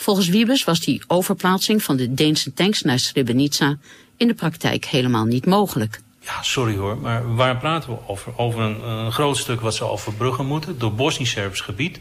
Volgens 0.00 0.28
Wiebes 0.28 0.64
was 0.64 0.80
die 0.80 1.02
overplaatsing 1.06 1.82
van 1.82 1.96
de 1.96 2.14
Deense 2.14 2.52
tanks 2.52 2.82
naar 2.82 2.98
Srebrenica 2.98 3.76
in 4.16 4.26
de 4.26 4.34
praktijk 4.34 4.84
helemaal 4.84 5.24
niet 5.24 5.46
mogelijk. 5.46 6.00
Ja, 6.20 6.42
sorry 6.42 6.76
hoor, 6.76 6.98
maar 6.98 7.34
waar 7.34 7.56
praten 7.56 7.90
we 7.90 7.96
over? 8.06 8.32
Over 8.36 8.60
een, 8.60 8.88
een 8.88 9.12
groot 9.12 9.36
stuk 9.36 9.60
wat 9.60 9.74
ze 9.74 9.84
overbruggen 9.84 10.46
moeten 10.46 10.78
door 10.78 10.92
Bosnisch-Serbisch 10.92 11.60
gebied. 11.60 12.00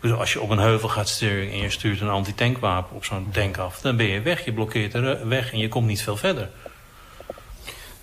Dus 0.00 0.12
als 0.12 0.32
je 0.32 0.40
op 0.40 0.50
een 0.50 0.58
heuvel 0.58 0.88
gaat 0.88 1.08
sturen 1.08 1.50
en 1.50 1.58
je 1.58 1.70
stuurt 1.70 2.00
een 2.00 2.08
antitankwapen 2.08 2.96
op 2.96 3.04
zo'n 3.04 3.28
tank 3.32 3.56
af, 3.58 3.80
dan 3.80 3.96
ben 3.96 4.06
je 4.06 4.20
weg. 4.20 4.44
Je 4.44 4.52
blokkeert 4.52 4.94
er 4.94 5.28
weg 5.28 5.52
en 5.52 5.58
je 5.58 5.68
komt 5.68 5.86
niet 5.86 6.02
veel 6.02 6.16
verder. 6.16 6.50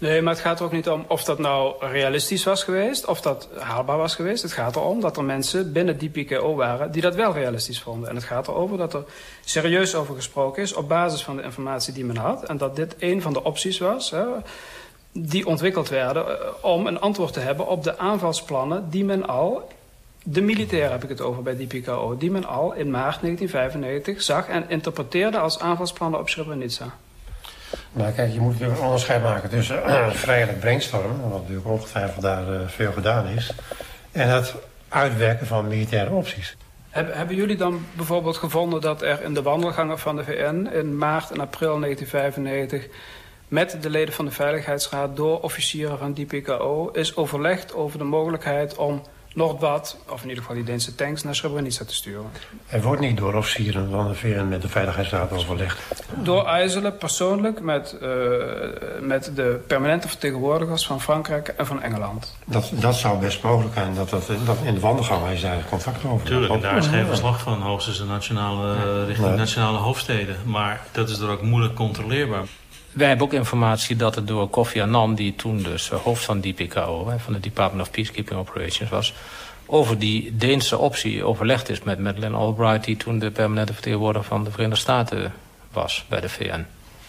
Nee, 0.03 0.21
maar 0.21 0.33
het 0.33 0.41
gaat 0.41 0.59
er 0.59 0.65
ook 0.65 0.71
niet 0.71 0.89
om 0.89 1.05
of 1.07 1.23
dat 1.23 1.39
nou 1.39 1.75
realistisch 1.79 2.43
was 2.43 2.63
geweest, 2.63 3.05
of 3.05 3.21
dat 3.21 3.49
haalbaar 3.59 3.97
was 3.97 4.15
geweest. 4.15 4.43
Het 4.43 4.51
gaat 4.51 4.75
erom 4.75 5.01
dat 5.01 5.17
er 5.17 5.23
mensen 5.23 5.71
binnen 5.71 5.97
die 5.97 6.09
PKO 6.09 6.55
waren 6.55 6.91
die 6.91 7.01
dat 7.01 7.15
wel 7.15 7.33
realistisch 7.33 7.81
vonden. 7.81 8.09
En 8.09 8.15
het 8.15 8.23
gaat 8.23 8.47
erover 8.47 8.77
dat 8.77 8.93
er 8.93 9.03
serieus 9.45 9.95
over 9.95 10.15
gesproken 10.15 10.63
is 10.63 10.73
op 10.73 10.87
basis 10.87 11.23
van 11.23 11.35
de 11.35 11.43
informatie 11.43 11.93
die 11.93 12.05
men 12.05 12.17
had. 12.17 12.43
En 12.43 12.57
dat 12.57 12.75
dit 12.75 12.95
een 12.99 13.21
van 13.21 13.33
de 13.33 13.43
opties 13.43 13.77
was 13.77 14.11
hè, 14.11 14.25
die 15.11 15.47
ontwikkeld 15.47 15.89
werden 15.89 16.25
eh, 16.25 16.47
om 16.61 16.87
een 16.87 16.99
antwoord 16.99 17.33
te 17.33 17.39
hebben 17.39 17.67
op 17.67 17.83
de 17.83 17.97
aanvalsplannen 17.97 18.89
die 18.89 19.05
men 19.05 19.27
al 19.27 19.69
de 20.23 20.41
militairen 20.41 20.91
heb 20.91 21.03
ik 21.03 21.09
het 21.09 21.21
over 21.21 21.43
bij 21.43 21.55
die 21.55 21.67
PKO, 21.67 22.17
die 22.17 22.31
men 22.31 22.45
al 22.45 22.73
in 22.73 22.91
maart 22.91 23.21
1995 23.21 24.21
zag 24.21 24.47
en 24.47 24.69
interpreteerde 24.69 25.37
als 25.37 25.59
aanvalsplannen 25.59 26.19
op 26.19 26.29
Srebrenica. 26.29 26.93
Nou 27.91 28.11
kijk, 28.11 28.33
je 28.33 28.39
moet 28.39 28.51
natuurlijk 28.51 28.79
een 28.79 28.85
onderscheid 28.85 29.23
maken 29.23 29.49
tussen 29.49 29.83
uh, 29.87 30.09
vrijelijk 30.09 30.59
brainstormen, 30.59 31.29
wat 31.29 31.39
natuurlijk 31.41 31.67
ongetwijfeld 31.67 32.21
daar 32.21 32.53
uh, 32.53 32.67
veel 32.67 32.91
gedaan 32.91 33.27
is, 33.27 33.53
en 34.11 34.29
het 34.29 34.55
uitwerken 34.89 35.47
van 35.47 35.67
militaire 35.67 36.11
opties. 36.11 36.57
Heb, 36.89 37.13
hebben 37.13 37.35
jullie 37.35 37.57
dan 37.57 37.85
bijvoorbeeld 37.93 38.37
gevonden 38.37 38.81
dat 38.81 39.01
er 39.01 39.23
in 39.23 39.33
de 39.33 39.41
wandelgangen 39.41 39.99
van 39.99 40.15
de 40.15 40.23
VN 40.23 40.69
in 40.73 40.97
maart 40.97 41.31
en 41.31 41.39
april 41.39 41.79
1995 41.79 42.87
met 43.47 43.77
de 43.81 43.89
leden 43.89 44.13
van 44.13 44.25
de 44.25 44.31
Veiligheidsraad 44.31 45.15
door 45.15 45.41
officieren 45.41 45.97
van 45.97 46.13
die 46.13 46.25
PKO 46.25 46.89
is 46.91 47.15
overlegd 47.15 47.73
over 47.73 47.97
de 47.97 48.03
mogelijkheid 48.03 48.75
om 48.75 49.01
Noordbad, 49.33 49.97
of 50.09 50.21
in 50.21 50.27
ieder 50.27 50.43
geval 50.43 50.55
die 50.55 50.65
Deense 50.65 50.95
tanks, 50.95 51.23
naar 51.23 51.35
Srebrenica 51.35 51.85
te 51.85 51.93
sturen. 51.93 52.25
Er 52.67 52.81
wordt 52.81 53.01
niet 53.01 53.17
door 53.17 53.33
officieren 53.33 53.89
van 53.89 54.07
de 54.07 54.15
VN 54.15 54.47
met 54.47 54.61
de 54.61 54.69
Veiligheidsraad 54.69 55.31
overlegd. 55.31 56.03
Door 56.23 56.45
IJzelen 56.45 56.97
persoonlijk 56.97 57.61
met, 57.61 57.95
uh, 57.95 58.09
met 59.01 59.31
de 59.35 59.59
permanente 59.67 60.07
vertegenwoordigers 60.07 60.85
van 60.85 61.01
Frankrijk 61.01 61.47
en 61.47 61.65
van 61.65 61.81
Engeland. 61.81 62.35
Dat, 62.45 62.71
dat 62.73 62.95
zou 62.95 63.19
best 63.19 63.43
mogelijk 63.43 63.73
zijn. 63.73 63.95
Dat, 63.95 64.09
dat, 64.09 64.27
dat 64.45 64.57
in 64.63 64.73
de 64.73 64.79
wandelgang 64.79 65.29
is 65.29 65.41
daar 65.41 65.65
contact 65.69 66.05
over. 66.05 66.25
Tuurlijk, 66.25 66.53
en 66.53 66.61
daar 66.61 66.77
is 66.77 66.87
geen 66.87 67.05
verslag 67.05 67.41
van, 67.41 67.61
hoogstens 67.61 67.97
de 67.97 68.05
nationale, 68.05 69.05
richting 69.05 69.27
nee. 69.27 69.37
nationale 69.37 69.77
hoofdsteden. 69.77 70.35
Maar 70.45 70.81
dat 70.91 71.09
is 71.09 71.19
er 71.19 71.29
ook 71.29 71.41
moeilijk 71.41 71.75
controleerbair. 71.75 72.47
Wij 72.93 73.07
hebben 73.07 73.25
ook 73.25 73.33
informatie 73.33 73.95
dat 73.95 74.15
het 74.15 74.27
door 74.27 74.49
Kofi 74.49 74.81
Annan, 74.81 75.15
die 75.15 75.35
toen 75.35 75.57
dus 75.57 75.89
hoofd 75.89 76.23
van 76.23 76.41
DPKO, 76.41 77.13
van 77.17 77.33
de 77.33 77.39
Department 77.39 77.87
of 77.87 77.91
Peacekeeping 77.91 78.39
Operations 78.39 78.89
was, 78.89 79.13
over 79.65 79.99
die 79.99 80.35
Deense 80.37 80.77
optie 80.77 81.23
overlegd 81.23 81.69
is 81.69 81.83
met 81.83 81.99
Madeleine 81.99 82.37
Albright, 82.37 82.83
die 82.83 82.97
toen 82.97 83.19
de 83.19 83.31
permanente 83.31 83.73
vertegenwoordiger 83.73 84.27
van 84.27 84.43
de 84.43 84.51
Verenigde 84.51 84.79
Staten 84.79 85.33
was 85.71 86.05
bij 86.09 86.21
de 86.21 86.29
VN. 86.29 86.65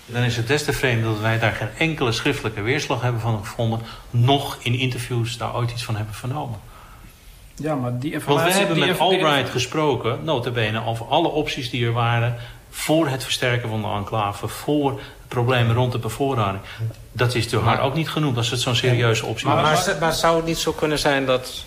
Dan 0.07 0.23
is 0.23 0.37
het 0.37 0.47
des 0.47 0.65
te 0.65 0.73
vreemd 0.73 1.05
dat 1.05 1.21
wij 1.21 1.39
daar 1.39 1.53
geen 1.53 1.69
enkele 1.79 2.13
schriftelijke 2.13 2.63
weerslag 2.63 3.03
hebben 3.03 3.21
van 3.21 3.39
gevonden, 3.39 3.81
nog 4.11 4.59
in 4.63 4.75
interviews 4.75 5.37
daar 5.37 5.55
ooit 5.55 5.71
iets 5.71 5.85
van 5.85 5.97
hebben 5.97 6.15
vernomen. 6.15 6.59
Ja, 7.55 7.75
maar 7.75 7.99
die 7.99 8.13
informatie... 8.13 8.43
Want 8.43 8.57
wij 8.57 8.67
hebben 8.67 8.89
met 8.89 8.99
Albright 8.99 9.51
gesproken, 9.51 10.25
notabene, 10.25 10.87
over 10.87 11.07
alle 11.07 11.29
opties 11.29 11.71
die 11.71 11.87
er 11.87 11.93
waren 11.93 12.37
voor 12.71 13.09
het 13.09 13.23
versterken 13.23 13.69
van 13.69 13.83
de 13.83 13.89
enclave, 13.89 14.49
voor 14.49 15.01
problemen 15.29 15.75
rond 15.75 15.93
de 15.93 15.99
bevoorrading. 15.99 16.63
Dat 17.13 17.35
is 17.35 17.49
door 17.49 17.63
haar 17.63 17.81
ook 17.81 17.95
niet 17.95 18.09
genoemd 18.09 18.37
als 18.37 18.51
het 18.51 18.61
zo'n 18.61 18.75
serieuze 18.75 19.27
optie 19.27 19.47
maar, 19.47 19.63
was. 19.63 19.87
Maar, 19.87 19.97
maar, 20.01 20.13
zou 20.13 20.37
het 20.37 20.47
niet 20.47 20.59
zo 20.59 20.73
kunnen 20.73 20.99
zijn 20.99 21.27
dat, 21.27 21.65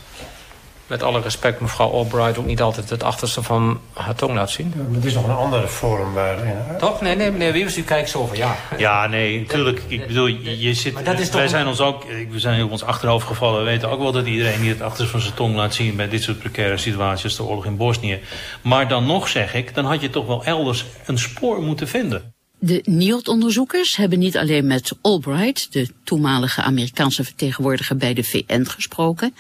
met 0.88 1.04
alle 1.04 1.22
respect, 1.22 1.60
mevrouw 1.60 1.92
Albright 1.92 2.38
ook 2.38 2.46
niet 2.46 2.62
altijd 2.62 2.90
het 2.90 3.04
achterste 3.04 3.44
van 3.44 3.80
haar 3.94 4.16
tong 4.16 4.34
laat 4.34 4.50
zien? 4.50 4.74
Ja, 4.76 4.96
het 4.96 5.06
is 5.06 5.14
nog 5.14 5.28
een 5.28 5.36
andere 5.36 5.68
forum 5.68 6.14
waarin... 6.14 6.54
Toch? 6.80 7.02
Nee, 7.02 7.16
nee, 7.16 7.32
meneer 7.32 7.52
Wiebes, 7.52 7.78
u 7.78 7.84
kijkt 7.84 8.10
zo 8.10 8.26
van 8.26 8.38
ja. 8.38 8.56
Ja, 8.78 9.08
nee, 9.08 9.40
natuurlijk. 9.40 9.82
Ik 9.88 10.08
bedoel, 10.08 10.28
je 10.28 10.74
zit, 10.74 11.04
wij 11.04 11.16
toch... 11.16 11.50
zijn 11.50 11.68
ons 11.68 11.82
ook, 11.82 12.04
we 12.30 12.40
zijn 12.40 12.64
op 12.64 12.72
ons 12.72 12.84
achterhoofd 12.84 13.28
gevallen. 13.28 13.60
We 13.60 13.66
weten 13.66 13.90
ook 13.90 14.00
wel 14.00 14.12
dat 14.12 14.26
iedereen 14.26 14.62
niet 14.62 14.72
het 14.72 14.82
achterste 14.82 15.12
van 15.12 15.22
zijn 15.22 15.34
tong 15.34 15.56
laat 15.56 15.74
zien 15.74 15.96
bij 15.96 16.10
dit 16.10 16.24
soort 16.24 16.40
precaire 16.40 16.78
situaties, 16.78 17.36
de 17.36 17.44
oorlog 17.44 17.66
in 17.66 17.78
Bosnië. 17.78 18.20
Maar 18.62 18.88
dan 18.88 19.06
nog 19.06 19.28
zeg 19.28 19.54
ik, 19.54 19.76
dan 19.76 19.86
had 19.86 20.02
je 20.02 20.10
toch 20.10 20.26
wel 20.26 20.44
elders 20.44 20.86
een 21.06 21.18
spoor 21.18 21.62
moeten 21.62 21.88
vinden. 21.88 22.36
De 22.60 22.82
NIOD-onderzoekers 22.86 23.96
hebben 23.96 24.20
niet 24.20 24.38
alleen 24.38 24.68
met 24.68 24.92
Albright, 25.02 25.74
de 25.74 25.88
toenmalige 26.04 26.62
Amerikaanse 26.62 27.24
vertegenwoordiger 27.24 27.98
bij 27.98 28.14
de 28.14 28.24
VN, 28.24 28.64
gesproken, 28.64 29.36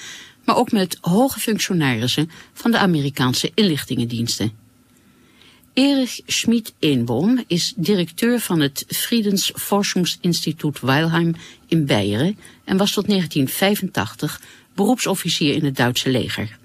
maar 0.45 0.55
ook 0.55 0.71
met 0.71 0.97
hoge 1.01 1.39
functionarissen 1.39 2.29
van 2.53 2.71
de 2.71 2.77
Amerikaanse 2.77 3.51
inlichtingendiensten. 3.53 4.51
Erich 5.73 6.19
Schmid-Eenboom 6.25 7.43
is 7.47 7.73
directeur 7.75 8.39
van 8.39 8.59
het 8.59 8.85
Friedensforschungsinstituut 8.87 10.79
Weilheim 10.79 11.35
in 11.67 11.85
Beieren 11.85 12.37
en 12.63 12.77
was 12.77 12.91
tot 12.93 13.07
1985 13.07 14.41
beroepsofficier 14.75 15.53
in 15.53 15.65
het 15.65 15.75
Duitse 15.75 16.09
leger. 16.09 16.57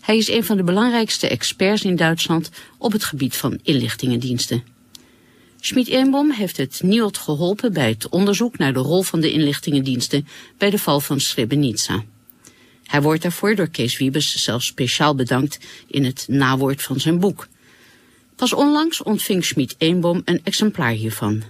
Hij 0.00 0.16
is 0.16 0.28
een 0.28 0.44
van 0.44 0.56
de 0.56 0.64
belangrijkste 0.64 1.28
experts 1.28 1.82
in 1.82 1.96
Duitsland 1.96 2.50
op 2.78 2.92
het 2.92 3.04
gebied 3.04 3.36
van 3.36 3.58
inlichtingendiensten. 3.62 4.73
Schmid-Eenbom 5.66 6.30
heeft 6.30 6.56
het 6.56 6.80
NIOD 6.82 7.18
geholpen 7.18 7.72
bij 7.72 7.88
het 7.88 8.08
onderzoek 8.08 8.58
naar 8.58 8.72
de 8.72 8.80
rol 8.80 9.02
van 9.02 9.20
de 9.20 9.32
inlichtingendiensten 9.32 10.26
bij 10.58 10.70
de 10.70 10.78
val 10.78 11.00
van 11.00 11.20
Srebrenica. 11.20 12.02
Hij 12.84 13.02
wordt 13.02 13.22
daarvoor 13.22 13.54
door 13.54 13.68
Kees 13.68 13.98
Wiebes 13.98 14.42
zelfs 14.42 14.66
speciaal 14.66 15.14
bedankt 15.14 15.58
in 15.86 16.04
het 16.04 16.26
nawoord 16.28 16.82
van 16.82 17.00
zijn 17.00 17.20
boek. 17.20 17.46
Pas 18.36 18.52
onlangs 18.52 19.02
ontving 19.02 19.44
Schmid-Eenbom 19.44 20.22
een 20.24 20.40
exemplaar 20.44 20.90
hiervan. 20.90 21.42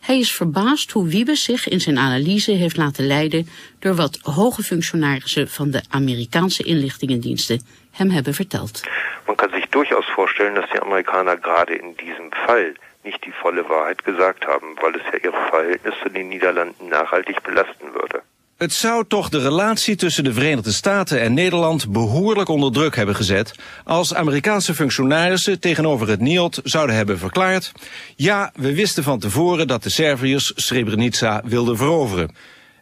Hij 0.00 0.18
is 0.18 0.32
verbaasd 0.32 0.90
hoe 0.90 1.08
Wiebes 1.08 1.42
zich 1.42 1.68
in 1.68 1.80
zijn 1.80 1.98
analyse 1.98 2.52
heeft 2.52 2.76
laten 2.76 3.06
leiden 3.06 3.48
door 3.78 3.94
wat 3.94 4.18
hoge 4.22 4.62
functionarissen 4.62 5.48
van 5.48 5.70
de 5.70 5.82
Amerikaanse 5.88 6.62
inlichtingendiensten 6.62 7.62
hem 7.90 8.10
hebben 8.10 8.34
verteld. 8.34 8.80
Man 9.26 9.36
kan 9.36 9.50
zich 9.52 9.68
durchaus 9.68 10.06
voorstellen 10.06 10.54
dat 10.54 10.70
de 10.70 10.80
Amerikaner 10.80 11.38
gerade 11.40 11.78
in 11.78 11.92
diesem 11.96 12.28
Fall 12.30 12.74
nicht 13.04 13.24
die 13.24 13.32
volle 13.32 13.68
Wahrheit 13.68 14.04
gesagt 14.04 14.46
haben, 14.46 14.76
weil 14.82 14.94
es 14.94 15.02
ja 15.12 15.18
ihre 15.26 15.42
Verhältnisse 15.50 16.06
in 16.06 16.14
den 16.14 16.28
Niederlanden 16.28 16.88
nachhaltig 16.88 17.42
belasten 17.42 17.92
würde. 17.92 18.22
Het 18.58 18.72
zou 18.72 19.04
toch 19.08 19.28
de 19.28 19.40
relatie 19.40 19.96
tussen 19.96 20.24
de 20.24 20.32
Verenigde 20.32 20.72
Staten 20.72 21.20
en 21.20 21.34
Nederland 21.34 21.92
behoorlijk 21.92 22.48
onder 22.48 22.72
druk 22.72 22.96
hebben 22.96 23.14
gezet 23.14 23.54
als 23.84 24.14
Amerikaanse 24.14 24.74
functionarissen 24.74 25.60
tegenover 25.60 26.08
het 26.08 26.20
NIOD 26.20 26.60
zouden 26.64 26.96
hebben 26.96 27.18
verklaard: 27.18 27.72
ja, 28.16 28.52
we 28.54 28.74
wisten 28.74 29.02
van 29.02 29.18
tevoren 29.18 29.66
dat 29.66 29.82
de 29.82 29.90
Serviërs 29.90 30.52
Srebrenica 30.54 31.42
wilden 31.44 31.76
veroveren. 31.76 32.34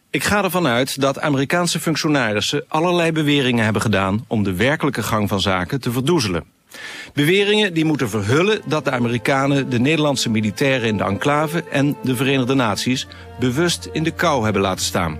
Ik 0.09 0.23
ga 0.23 0.43
ervan 0.43 0.67
uit 0.67 1.01
dat 1.01 1.19
Amerikaanse 1.19 1.79
functionarissen 1.79 2.65
allerlei 2.67 3.11
beweringen 3.11 3.63
hebben 3.63 3.81
gedaan 3.81 4.25
om 4.27 4.43
de 4.43 4.55
werkelijke 4.55 5.03
gang 5.03 5.29
van 5.29 5.41
zaken 5.41 5.81
te 5.81 5.91
verdoezelen. 5.91 6.56
Beweringen 7.13 7.73
die 7.73 7.85
moeten 7.85 8.09
verhullen 8.09 8.61
dat 8.65 8.85
de 8.85 8.91
Amerikanen 8.91 9.69
de 9.69 9.79
Nederlandse 9.79 10.29
militairen 10.29 10.87
in 10.87 10.97
de 10.97 11.03
enclave 11.03 11.63
en 11.69 11.97
de 12.03 12.15
Verenigde 12.15 12.53
Naties 12.53 13.07
bewust 13.39 13.89
in 13.91 14.03
de 14.03 14.11
kou 14.11 14.43
hebben 14.43 14.61
laten 14.61 14.85
staan. 14.85 15.19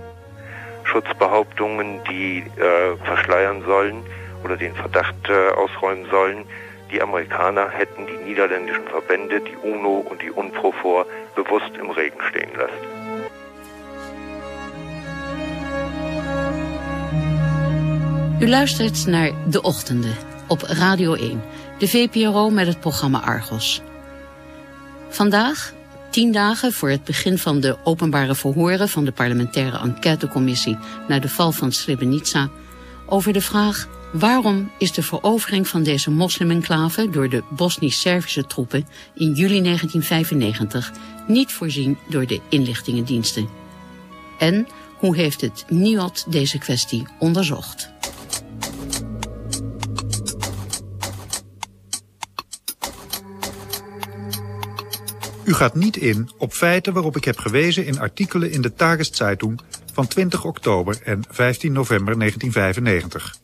Schutzbehauptungen, 0.82 2.00
die 2.08 2.42
äh, 2.42 2.96
verschleiern 3.02 3.62
sollen 3.66 4.02
oder 4.44 4.56
den 4.56 4.74
Verdacht 4.74 5.28
äh, 5.28 5.32
ausräumen 5.56 6.06
sollen. 6.10 6.44
Die 6.90 7.02
Amerikaner 7.02 7.68
hätten 7.70 8.06
die 8.06 8.24
niederländischen 8.28 8.86
Verbände, 8.88 9.40
die 9.40 9.56
UNO 9.68 10.06
und 10.10 10.22
die 10.22 10.30
UNPROFOR 10.30 11.04
bewusst 11.34 11.76
im 11.80 11.90
Regen 11.90 12.22
stehen 12.30 12.50
lassen. 12.56 12.98
U 18.40 18.46
luistert 18.46 19.06
naar 19.06 19.32
De 19.50 19.62
Ochtenden 19.62 20.27
op 20.48 20.62
Radio 20.62 21.14
1, 21.14 21.42
de 21.78 21.88
VPRO 21.88 22.50
met 22.50 22.66
het 22.66 22.80
programma 22.80 23.20
Argos. 23.20 23.82
Vandaag 25.08 25.76
Tien 26.10 26.32
dagen 26.32 26.72
voor 26.72 26.90
het 26.90 27.04
begin 27.04 27.38
van 27.38 27.60
de 27.60 27.76
openbare 27.84 28.34
verhoren 28.34 28.88
van 28.88 29.04
de 29.04 29.12
parlementaire 29.12 29.78
enquêtecommissie 29.78 30.78
naar 31.08 31.20
de 31.20 31.28
val 31.28 31.52
van 31.52 31.72
Srebrenica 31.72 32.48
over 33.06 33.32
de 33.32 33.40
vraag 33.40 33.88
waarom 34.12 34.70
is 34.78 34.92
de 34.92 35.02
verovering 35.02 35.68
van 35.68 35.82
deze 35.82 36.10
mosliminclave 36.10 37.10
door 37.10 37.28
de 37.28 37.42
Bosnisch-Servische 37.50 38.46
troepen 38.46 38.86
in 39.14 39.32
juli 39.32 39.62
1995 39.62 40.92
niet 41.26 41.52
voorzien 41.52 41.98
door 42.08 42.26
de 42.26 42.40
inlichtingendiensten? 42.48 43.48
En 44.38 44.66
hoe 44.96 45.16
heeft 45.16 45.40
het 45.40 45.64
NIOD 45.68 46.32
deze 46.32 46.58
kwestie 46.58 47.06
onderzocht? 47.18 47.90
U 55.48 55.54
gaat 55.54 55.74
niet 55.74 55.96
in 55.96 56.30
op 56.38 56.52
feiten 56.52 56.92
waarop 56.92 57.16
ik 57.16 57.24
heb 57.24 57.38
gewezen 57.38 57.86
in 57.86 57.98
artikelen 57.98 58.50
in 58.50 58.62
de 58.62 58.74
Tageszeitung 58.74 59.60
van 59.92 60.06
20 60.06 60.44
oktober 60.44 61.00
en 61.02 61.24
15 61.28 61.72
november 61.72 62.18
1995. 62.18 63.36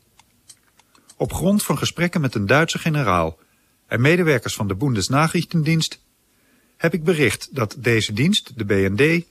Op 1.16 1.32
grond 1.32 1.62
van 1.62 1.78
gesprekken 1.78 2.20
met 2.20 2.34
een 2.34 2.46
Duitse 2.46 2.78
generaal 2.78 3.38
en 3.86 4.00
medewerkers 4.00 4.54
van 4.54 4.68
de 4.68 4.74
Bundesnachrichtendienst 4.74 6.00
heb 6.76 6.94
ik 6.94 7.04
bericht 7.04 7.48
dat 7.52 7.76
deze 7.78 8.12
dienst, 8.12 8.58
de 8.58 8.64
BND, 8.64 9.24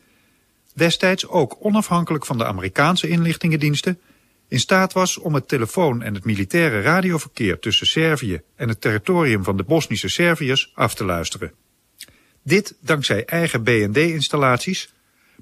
destijds 0.73 1.27
ook 1.27 1.57
onafhankelijk 1.59 2.25
van 2.25 2.38
de 2.38 2.45
Amerikaanse 2.45 3.07
inlichtingendiensten 3.07 3.99
in 4.47 4.59
staat 4.59 4.93
was 4.93 5.17
om 5.17 5.33
het 5.33 5.47
telefoon- 5.47 6.01
en 6.01 6.13
het 6.13 6.25
militaire 6.25 6.81
radioverkeer 6.81 7.59
tussen 7.59 7.88
Servië 7.88 8.41
en 8.55 8.69
het 8.69 8.81
territorium 8.81 9.43
van 9.43 9.57
de 9.57 9.63
Bosnische 9.63 10.09
Serviërs 10.09 10.71
af 10.73 10.95
te 10.95 11.05
luisteren. 11.05 11.62
Dit 12.43 12.75
dankzij 12.79 13.25
eigen 13.25 13.63
BND-installaties, 13.63 14.93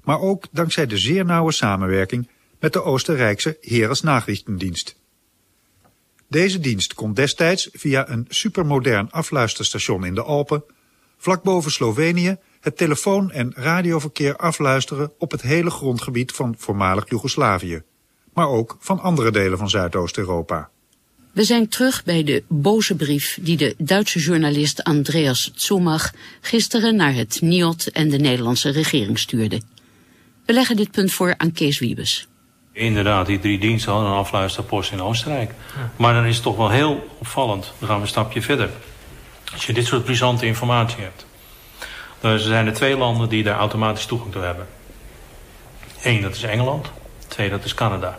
maar 0.04 0.20
ook 0.20 0.44
dankzij 0.50 0.86
de 0.86 0.98
zeer 0.98 1.24
nauwe 1.24 1.52
samenwerking 1.52 2.28
met 2.60 2.72
de 2.72 2.82
Oostenrijkse 2.82 3.56
Heeresnachrichtendienst. 3.60 5.00
Deze 6.28 6.60
dienst 6.60 6.94
kon 6.94 7.14
destijds 7.14 7.68
via 7.72 8.08
een 8.08 8.26
supermodern 8.28 9.10
afluisterstation 9.10 10.04
in 10.04 10.14
de 10.14 10.22
Alpen, 10.22 10.64
vlak 11.16 11.42
boven 11.42 11.70
Slovenië, 11.70 12.36
het 12.60 12.76
telefoon- 12.76 13.30
en 13.30 13.52
radioverkeer 13.54 14.36
afluisteren 14.36 15.12
op 15.18 15.30
het 15.30 15.42
hele 15.42 15.70
grondgebied 15.70 16.32
van 16.32 16.54
voormalig 16.58 17.08
Joegoslavië, 17.08 17.82
maar 18.34 18.48
ook 18.48 18.76
van 18.80 19.00
andere 19.00 19.30
delen 19.30 19.58
van 19.58 19.70
Zuidoost-Europa. 19.70 20.70
We 21.32 21.44
zijn 21.44 21.68
terug 21.68 22.04
bij 22.04 22.24
de 22.24 22.42
boze 22.48 22.94
brief 22.94 23.38
die 23.40 23.56
de 23.56 23.74
Duitse 23.78 24.18
journalist 24.18 24.84
Andreas 24.84 25.50
Zumach 25.54 26.12
gisteren 26.40 26.96
naar 26.96 27.14
het 27.14 27.38
NIOD 27.40 27.90
en 27.90 28.08
de 28.08 28.18
Nederlandse 28.18 28.70
regering 28.70 29.18
stuurde. 29.18 29.60
We 30.46 30.52
leggen 30.52 30.76
dit 30.76 30.90
punt 30.90 31.12
voor 31.12 31.34
aan 31.36 31.52
Kees 31.52 31.78
Wiebes. 31.78 32.26
Inderdaad, 32.72 33.26
die 33.26 33.38
drie 33.38 33.58
diensten 33.58 33.92
hadden 33.92 34.10
een 34.10 34.16
afluisterpost 34.16 34.92
in 34.92 35.02
Oostenrijk. 35.02 35.52
Maar 35.96 36.14
dan 36.14 36.24
is 36.24 36.34
het 36.34 36.44
toch 36.44 36.56
wel 36.56 36.70
heel 36.70 37.08
opvallend. 37.18 37.72
Dan 37.78 37.88
gaan 37.88 37.96
we 37.96 38.02
een 38.02 38.08
stapje 38.08 38.42
verder. 38.42 38.70
Als 39.52 39.66
je 39.66 39.72
dit 39.72 39.86
soort 39.86 40.04
brisante 40.04 40.46
informatie 40.46 41.02
hebt. 41.02 41.26
Dan 42.20 42.38
zijn 42.38 42.66
er 42.66 42.72
twee 42.72 42.96
landen 42.96 43.28
die 43.28 43.42
daar 43.42 43.58
automatisch 43.58 44.06
toegang 44.06 44.32
toe 44.32 44.42
hebben. 44.42 44.66
Eén, 46.02 46.22
dat 46.22 46.34
is 46.34 46.42
Engeland. 46.42 46.90
Twee, 47.28 47.50
dat 47.50 47.64
is 47.64 47.74
Canada. 47.74 48.18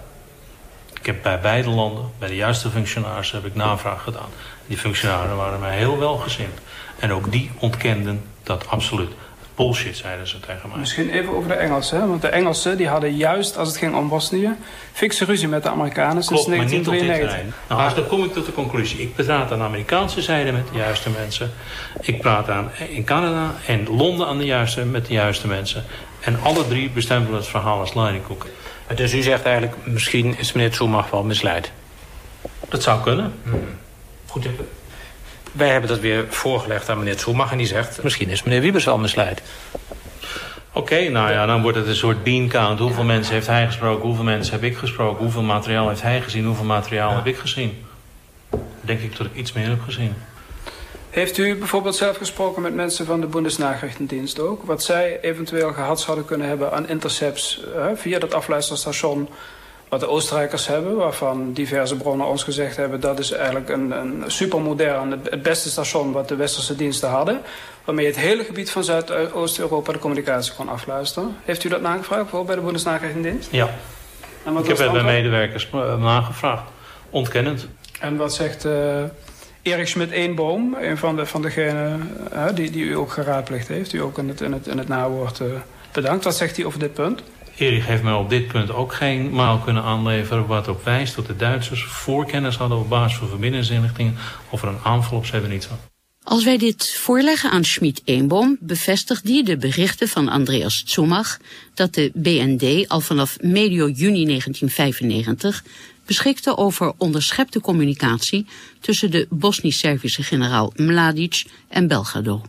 Ik 1.04 1.10
heb 1.10 1.24
bij 1.24 1.40
beide 1.40 1.70
landen, 1.70 2.12
bij 2.20 2.28
de 2.28 2.36
juiste 2.36 2.70
functionarissen, 2.70 3.42
heb 3.42 3.46
ik 3.46 3.56
navraag 3.56 4.04
gedaan. 4.04 4.30
Die 4.68 4.78
functionarissen 4.78 5.38
waren 5.38 5.60
mij 5.60 5.78
heel 5.78 6.00
welgezind. 6.00 6.60
En 7.00 7.12
ook 7.12 7.32
die 7.32 7.52
ontkenden 7.60 8.24
dat 8.44 8.68
absoluut. 8.68 9.12
Bullshit, 9.56 9.98
zeiden 9.98 10.28
ze 10.28 10.40
tegen 10.40 10.70
mij. 10.70 10.78
Misschien 10.78 11.10
even 11.10 11.36
over 11.36 11.50
de 11.50 11.56
Engelsen. 11.56 12.08
Want 12.08 12.22
de 12.22 12.28
Engelsen 12.28 12.78
die 12.78 12.88
hadden 12.88 13.16
juist, 13.16 13.58
als 13.58 13.68
het 13.68 13.78
ging 13.78 13.96
om 13.96 14.10
Bosnië... 14.10 14.56
fikse 14.94 15.26
ruzie 15.26 15.48
met 15.48 15.64
de 15.64 15.70
Amerikanen 15.70 16.24
sinds 16.24 16.44
Klopt, 16.44 16.58
maar 16.58 16.70
niet 16.70 16.88
op 16.88 16.94
dit 16.94 17.06
1993. 17.06 17.30
terrein. 17.30 17.54
Nou, 17.68 17.96
dan 17.96 18.08
kom 18.08 18.24
ik 18.24 18.34
tot 18.34 18.46
de 18.46 18.54
conclusie. 18.54 19.02
Ik 19.02 19.16
praat 19.16 19.52
aan 19.52 19.58
de 19.58 19.64
Amerikaanse 19.64 20.22
zijde 20.22 20.52
met 20.52 20.68
de 20.72 20.78
juiste 20.78 21.10
mensen. 21.10 21.52
Ik 22.02 22.22
praat 22.22 22.50
aan 22.50 22.72
in 22.90 23.04
Canada 23.04 23.56
en 23.68 23.88
Londen 23.88 24.28
aan 24.28 24.38
de 24.38 24.46
juiste, 24.46 24.86
met 24.86 25.06
de 25.06 25.14
juiste 25.14 25.48
mensen. 25.48 25.84
En 26.20 26.40
alle 26.44 26.68
drie 26.68 26.90
bestempelen 26.90 27.40
het 27.40 27.48
verhaal 27.48 27.80
als 27.80 27.94
Leinekoek. 27.94 28.46
Dus 28.96 29.14
u 29.14 29.22
zegt 29.22 29.44
eigenlijk, 29.44 29.76
misschien 29.84 30.38
is 30.38 30.52
meneer 30.52 30.74
Zumach 30.74 31.10
wel 31.10 31.24
misleid. 31.24 31.72
Dat 32.70 32.84
zou 32.84 33.02
kunnen. 33.02 33.34
Goed, 34.28 34.48
wij 35.52 35.70
hebben 35.70 35.90
dat 35.90 36.00
weer 36.00 36.26
voorgelegd 36.30 36.90
aan 36.90 36.98
meneer 36.98 37.20
Zumach 37.20 37.52
en 37.52 37.58
die 37.58 37.68
zegt... 37.68 38.04
misschien 38.04 38.30
is 38.30 38.44
meneer 38.44 38.62
Wiebes 38.62 38.86
wel 38.86 38.98
misleid. 38.98 39.42
Oké, 40.72 41.10
nou 41.10 41.32
ja, 41.32 41.46
dan 41.46 41.62
wordt 41.62 41.78
het 41.78 41.88
een 41.88 41.96
soort 41.96 42.24
bean 42.24 42.48
count. 42.48 42.80
Hoeveel 42.80 43.04
mensen 43.04 43.34
heeft 43.34 43.48
hij 43.48 43.66
gesproken, 43.66 44.06
hoeveel 44.06 44.24
mensen 44.24 44.54
heb 44.54 44.64
ik 44.64 44.78
gesproken... 44.78 45.24
hoeveel 45.24 45.42
materiaal 45.42 45.90
heeft 45.90 46.02
hij 46.02 46.22
gezien, 46.22 46.46
hoeveel 46.46 46.66
materiaal 46.66 47.16
heb 47.16 47.26
ik 47.26 47.38
gezien. 47.38 47.86
Denk 48.82 49.00
ik 49.00 49.18
dat 49.18 49.26
ik 49.26 49.36
iets 49.36 49.54
meer 49.54 49.68
heb 49.68 49.82
gezien. 49.82 50.16
Heeft 51.14 51.38
u 51.38 51.56
bijvoorbeeld 51.56 51.96
zelf 51.96 52.18
gesproken 52.18 52.62
met 52.62 52.74
mensen 52.74 53.06
van 53.06 53.22
de 53.22 53.28
Bundesnachrichtendienst 53.28 54.40
ook? 54.40 54.64
Wat 54.64 54.84
zij 54.84 55.20
eventueel 55.22 55.74
gehad 55.74 56.02
zouden 56.02 56.26
kunnen 56.26 56.48
hebben 56.48 56.72
aan 56.72 56.88
intercepts 56.88 57.62
eh, 57.76 57.86
via 57.96 58.20
dat 58.20 58.34
afluisterstation... 58.34 59.30
wat 59.90 60.00
de 60.00 60.08
Oostenrijkers 60.08 60.68
hebben, 60.68 60.96
waarvan 60.96 61.54
diverse 61.54 61.96
bronnen 61.96 62.28
ons 62.28 62.44
gezegd 62.44 62.76
hebben... 62.76 63.00
dat 63.00 63.20
is 63.20 63.32
eigenlijk 63.32 63.70
een, 63.70 63.92
een 63.92 64.24
supermodern, 64.28 65.12
het, 65.12 65.30
het 65.30 65.42
beste 65.42 65.70
station 65.70 66.12
wat 66.12 66.28
de 66.28 66.36
westerse 66.36 66.76
diensten 66.76 67.10
hadden... 67.10 67.42
waarmee 67.84 68.06
het 68.06 68.18
hele 68.18 68.44
gebied 68.44 68.72
van 68.72 68.84
Zuidoost-Europa 68.84 69.92
de 69.92 70.00
communicatie 70.00 70.54
kon 70.54 70.70
afluisteren. 70.70 71.36
Heeft 71.46 71.64
u 71.64 71.70
dat 71.70 71.82
nagevraagd, 71.82 72.22
bijvoorbeeld 72.22 72.48
bij 72.48 72.56
de 72.56 72.62
Bundesnachrichtendienst? 72.62 73.52
Ja. 73.52 73.70
En 74.46 74.54
wat 74.54 74.64
ik 74.64 74.70
heb 74.70 74.78
het 74.78 74.92
bij 74.92 75.04
medewerkers 75.04 75.70
eh, 75.74 75.98
nagevraagd. 75.98 76.64
Ontkennend. 77.10 77.68
En 78.00 78.18
wat 78.18 78.34
zegt 78.34 78.66
eh 78.66 79.04
Erik 79.64 79.88
Schmidt-Eenboom, 79.88 80.76
een 80.82 80.98
van, 80.98 81.16
de, 81.16 81.26
van 81.26 81.42
degenen 81.42 82.10
die, 82.56 82.72
die 82.72 82.84
u 82.84 82.96
ook 82.96 83.12
geraadpleegd 83.12 83.68
heeft... 83.68 83.94
u 83.94 84.02
ook 84.02 84.18
in 84.18 84.28
het, 84.28 84.42
in 84.42 84.52
het, 84.52 84.68
in 84.68 84.78
het 84.78 84.88
nawoord 84.88 85.40
eh, 85.40 85.48
bedankt. 85.92 86.24
Wat 86.24 86.36
zegt 86.36 86.56
hij 86.56 86.66
over 86.66 86.80
dit 86.80 86.94
punt? 86.94 87.24
Erik 87.58 87.84
heeft 87.84 88.04
mij 88.04 88.14
op 88.14 88.30
dit 88.30 88.48
punt 88.48 88.72
ook 88.72 88.94
geen 88.94 89.30
maal 89.30 89.60
kunnen 89.60 89.84
aanleveren... 89.84 90.46
wat 90.46 90.68
op 90.68 90.84
wijst 90.84 91.16
dat 91.16 91.26
de 91.26 91.36
Duitsers 91.36 91.84
voorkennis 91.84 92.56
hadden 92.56 92.78
op 92.78 92.90
basis 92.90 93.18
van 93.18 93.28
verbindingsinrichtingen... 93.28 94.16
of 94.50 94.62
er 94.62 94.68
een 94.68 94.84
aanval 94.84 95.18
op 95.18 95.26
Srebrenica. 95.26 95.76
Als 96.24 96.44
wij 96.44 96.58
dit 96.58 96.90
voorleggen 96.90 97.52
aan 97.52 97.64
Schmid-Eenboom, 97.64 98.58
bevestigt 98.60 99.26
die 99.26 99.44
de 99.44 99.58
berichten 99.58 100.08
van 100.08 100.30
Andreas 100.30 100.84
Zumach 100.86 101.40
dat 101.74 101.94
de 101.94 102.12
BND 102.14 102.90
al 102.90 103.02
vanaf 103.02 103.38
medio 103.42 103.90
juni 103.90 104.26
1995 104.26 105.64
beschikte 106.06 106.58
over 106.58 106.94
onderschepte 106.98 107.62
communicatie 107.62 108.46
tussen 108.80 109.12
de 109.12 109.28
Bosnisch-Servische 109.30 110.24
generaal 110.24 110.74
Mladic 110.76 111.46
en 111.68 111.88
Belgrado. 111.88 112.42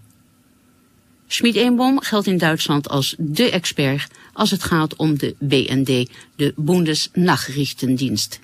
Schmid-Eenboom 1.27 2.01
geldt 2.01 2.27
in 2.27 2.38
Duitsland 2.38 2.88
als 2.88 3.14
de 3.19 3.51
expert 3.51 4.07
als 4.33 4.51
het 4.51 4.62
gaat 4.62 4.97
om 4.97 5.19
de 5.19 5.35
BND, 5.38 6.11
de 6.37 6.53
Bundesnachrichtendienst. 6.57 8.40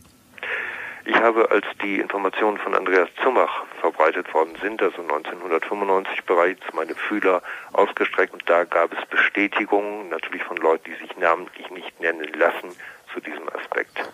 Ich 1.05 1.17
habe, 1.17 1.49
als 1.51 1.65
die 1.83 1.99
Informationen 2.01 2.59
von 2.59 2.75
Andreas 2.75 3.09
Zumach 3.23 3.65
verbreitet 3.81 4.33
worden 4.33 4.55
sind, 4.63 4.83
also 4.83 5.03
1995 5.03 6.25
bereits, 6.25 6.63
meine 6.73 6.95
Fühler 6.95 7.43
ausgestreckt 7.73 8.33
und 8.33 8.43
da 8.47 8.65
gab 8.65 8.93
es 8.93 9.09
Bestätigungen, 9.09 10.09
natürlich 10.09 10.45
von 10.45 10.57
Leuten, 10.57 10.85
die 10.91 11.07
sich 11.07 11.17
namentlich 11.17 11.71
nicht 11.71 12.01
nennen 12.01 12.29
lassen, 12.39 12.71
zu 13.13 13.21
diesem 13.21 13.49
Aspekt. 13.49 14.11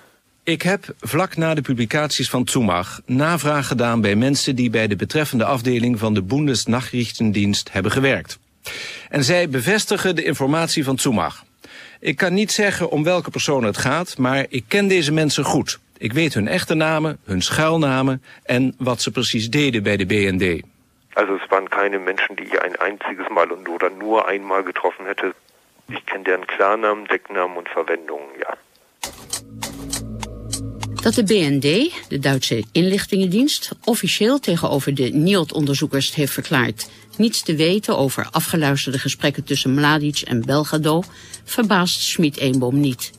Ik 0.46 0.62
heb 0.62 0.84
vlak 1.00 1.36
na 1.36 1.54
de 1.54 1.60
publicaties 1.60 2.30
van 2.30 2.48
Zumach 2.48 3.00
navraag 3.06 3.66
gedaan 3.66 4.00
bij 4.00 4.14
mensen 4.14 4.56
die 4.56 4.70
bij 4.70 4.86
de 4.86 4.96
betreffende 4.96 5.44
afdeling 5.44 5.98
van 5.98 6.14
de 6.14 6.22
Bundesnachrichtendienst 6.22 7.72
hebben 7.72 7.92
gewerkt. 7.92 8.38
En 9.08 9.24
zij 9.24 9.48
bevestigen 9.48 10.16
de 10.16 10.24
informatie 10.24 10.84
van 10.84 10.98
Zumach. 10.98 11.44
Ik 12.00 12.16
kan 12.16 12.34
niet 12.34 12.52
zeggen 12.52 12.90
om 12.90 13.04
welke 13.04 13.30
persoon 13.30 13.64
het 13.64 13.76
gaat, 13.76 14.18
maar 14.18 14.46
ik 14.48 14.64
ken 14.68 14.88
deze 14.88 15.12
mensen 15.12 15.44
goed. 15.44 15.78
Ik 15.98 16.12
weet 16.12 16.34
hun 16.34 16.48
echte 16.48 16.74
namen, 16.74 17.18
hun 17.24 17.42
schuilnamen 17.42 18.22
en 18.42 18.74
wat 18.78 19.02
ze 19.02 19.10
precies 19.10 19.50
deden 19.50 19.82
bij 19.82 19.96
de 19.96 20.06
BND. 20.06 20.62
Also 21.12 21.34
es 21.34 21.46
waren 21.48 21.68
keine 21.68 21.98
Menschen, 21.98 22.36
die 22.36 22.46
ich 22.46 22.60
ein 22.62 22.76
einziges 22.76 23.28
Mal 23.28 23.50
und 23.50 23.68
oder 23.68 23.90
nur 23.98 24.28
einmal 24.28 24.62
getroffen 24.62 25.06
hätte. 25.06 25.34
Ich 25.88 26.04
kenne 26.04 26.24
deren 26.24 26.46
Klarnamen, 26.46 27.04
Decknamen 27.06 27.56
und 27.56 27.68
Verwendungen, 27.68 28.28
ja. 28.38 28.56
Dat 31.06 31.14
de 31.14 31.24
BND, 31.24 31.92
de 32.08 32.18
Duitse 32.18 32.64
inlichtingendienst, 32.72 33.70
officieel 33.84 34.38
tegenover 34.38 34.94
de 34.94 35.08
NIOD-onderzoekers 35.08 36.14
heeft 36.14 36.32
verklaard 36.32 36.88
niets 37.16 37.42
te 37.42 37.54
weten 37.54 37.98
over 37.98 38.28
afgeluisterde 38.30 38.98
gesprekken 38.98 39.44
tussen 39.44 39.74
Mladic 39.74 40.20
en 40.20 40.40
Belgado, 40.46 41.02
verbaast 41.44 42.00
Schmid-Eenboom 42.00 42.80
niet. 42.80 43.10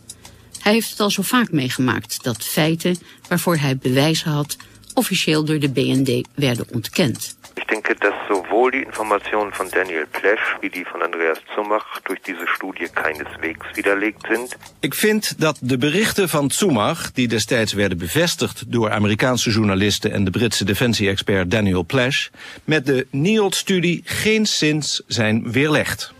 Hij 0.59 0.73
heeft 0.73 0.89
het 0.89 0.99
al 0.99 1.09
zo 1.09 1.21
vaak 1.21 1.51
meegemaakt 1.51 2.23
dat 2.23 2.43
feiten 2.43 2.97
waarvoor 3.27 3.57
hij 3.57 3.77
bewijzen 3.77 4.31
had 4.31 4.55
officieel 4.93 5.43
door 5.45 5.59
de 5.59 5.69
BND 5.69 6.27
werden 6.35 6.65
ontkend. 6.71 7.36
Ich 7.57 7.65
denke, 7.65 7.95
dass 7.95 8.13
sowohl 8.27 8.71
die 8.71 8.83
Informationen 8.83 9.51
von 9.51 9.67
Daniel 9.71 10.05
Plesch 10.05 10.45
wie 10.61 10.69
die 10.69 10.85
von 10.85 11.01
Andreas 11.01 11.39
Zumach 11.55 11.99
durch 12.03 12.21
diese 12.21 12.47
Studie 12.47 12.87
keineswegs 12.93 13.65
widerlegt 13.73 14.21
sind. 14.29 14.57
Ik 14.79 14.93
vind 14.93 15.41
dat 15.41 15.57
de 15.61 15.77
berichten 15.77 16.29
van 16.29 16.51
Zumach, 16.51 17.11
die 17.11 17.27
destijds 17.27 17.73
werden 17.73 17.97
bevestigd 17.97 18.71
door 18.71 18.91
Amerikaanse 18.91 19.49
journalisten 19.49 20.11
en 20.11 20.23
de 20.23 20.31
Britse 20.31 20.65
defensie-expert 20.65 21.51
Daniel 21.51 21.85
Plesch, 21.85 22.29
met 22.63 22.85
de 22.85 23.07
NIOD-studie 23.11 24.01
geen 24.05 24.45
zins 24.45 25.03
zijn 25.07 25.51
weerlegd. 25.51 26.15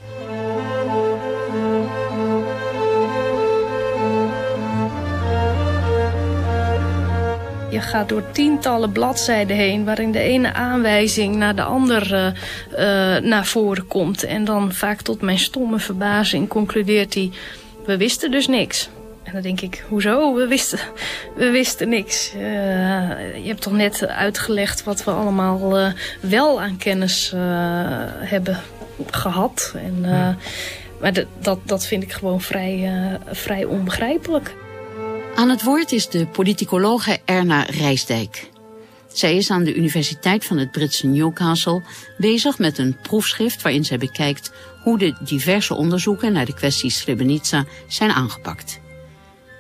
Je 7.70 7.82
gaat 7.82 8.10
door 8.10 8.32
tientallen 8.32 8.92
bladzijden 8.92 9.56
heen 9.58 9.86
waarin 9.86 10.12
de 10.12 10.20
ene 10.20 10.54
aanwijzing 10.54 11.36
naar 11.36 11.56
de 11.56 11.64
andere 11.64 12.34
uh, 12.72 12.78
naar 13.18 13.46
voren 13.46 13.88
komt. 13.88 14.24
En 14.24 14.46
dan 14.46 14.74
vaak 14.74 15.02
tot 15.02 15.22
mijn 15.22 15.40
stomme 15.40 15.80
verbazing 15.80 16.48
concludeert 16.48 17.14
hij, 17.14 17.32
we 17.86 17.98
wisten 17.98 18.32
dus 18.32 18.48
niks. 18.48 18.90
En 19.24 19.34
dan 19.34 19.42
denk 19.42 19.62
ik, 19.62 19.86
hoezo? 19.90 20.36
We 20.36 20.48
wisten, 20.48 20.80
we 21.36 21.50
wisten 21.50 21.90
niks. 21.90 22.34
Uh, 22.36 22.42
je 23.42 23.48
hebt 23.48 23.62
toch 23.62 23.74
net 23.74 24.08
uitgelegd 24.08 24.84
wat 24.84 25.04
we 25.04 25.12
allemaal 25.12 25.80
uh, 25.80 25.88
wel 26.22 26.62
aan 26.62 26.78
kennis 26.78 27.34
hebben 28.20 28.58
gehad. 29.12 29.74
En, 29.76 30.06
maar 31.02 31.14
dat, 31.40 31.60
dat 31.64 31.86
vind 31.86 32.04
ik 32.04 32.12
gewoon 32.12 32.42
vrij, 32.42 32.92
vrij 33.32 33.64
onbegrijpelijk. 33.66 34.56
Aan 35.38 35.50
het 35.50 35.64
woord 35.64 35.92
is 35.92 36.10
de 36.10 36.28
politicologe 36.28 37.20
Erna 37.26 37.62
Rijsdijk. 37.62 38.50
Zij 39.08 39.36
is 39.36 39.50
aan 39.50 39.64
de 39.64 39.76
Universiteit 39.76 40.46
van 40.46 40.58
het 40.58 40.72
Britse 40.72 41.08
Newcastle 41.08 41.82
bezig 42.18 42.58
met 42.58 42.78
een 42.78 42.98
proefschrift 43.02 43.62
waarin 43.62 43.86
zij 43.86 43.98
bekijkt 43.98 44.52
hoe 44.84 44.98
de 44.98 45.16
diverse 45.20 45.76
onderzoeken 45.76 46.34
naar 46.34 46.46
de 46.46 46.54
kwestie 46.54 46.90
Srebrenica 46.90 47.66
zijn 47.88 48.12
aangepakt. 48.12 48.80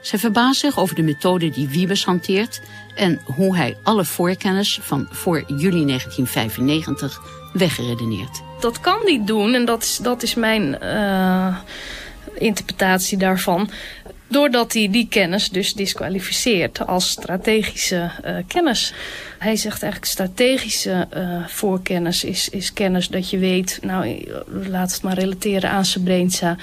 Zij 0.01 0.19
verbaast 0.19 0.59
zich 0.59 0.79
over 0.79 0.95
de 0.95 1.01
methode 1.01 1.49
die 1.49 1.67
Wiebes 1.67 2.05
hanteert 2.05 2.61
en 2.95 3.21
hoe 3.35 3.55
hij 3.55 3.77
alle 3.83 4.05
voorkennis 4.05 4.79
van 4.81 5.07
voor 5.11 5.43
juli 5.47 5.85
1995 5.85 7.21
weggeredeneerd. 7.53 8.41
Dat 8.59 8.79
kan 8.79 8.99
niet 9.05 9.27
doen 9.27 9.53
en 9.53 9.65
dat 9.65 9.83
is, 9.83 9.97
dat 9.97 10.23
is 10.23 10.35
mijn 10.35 10.77
uh, 10.83 11.57
interpretatie 12.33 13.17
daarvan. 13.17 13.69
Doordat 14.29 14.73
hij 14.73 14.89
die 14.91 15.07
kennis 15.09 15.49
dus 15.49 15.73
disqualificeert 15.73 16.87
als 16.87 17.09
strategische 17.09 18.11
uh, 18.25 18.37
kennis. 18.47 18.93
Hij 19.39 19.55
zegt 19.55 19.81
eigenlijk 19.81 20.11
strategische 20.11 21.07
uh, 21.17 21.47
voorkennis 21.47 22.23
is, 22.23 22.49
is 22.49 22.73
kennis 22.73 23.07
dat 23.07 23.29
je 23.29 23.37
weet, 23.37 23.79
nou 23.81 24.25
laat 24.69 24.91
het 24.91 25.01
maar 25.01 25.17
relateren 25.17 25.69
aan 25.69 25.85
Srebrenica, 25.85 26.55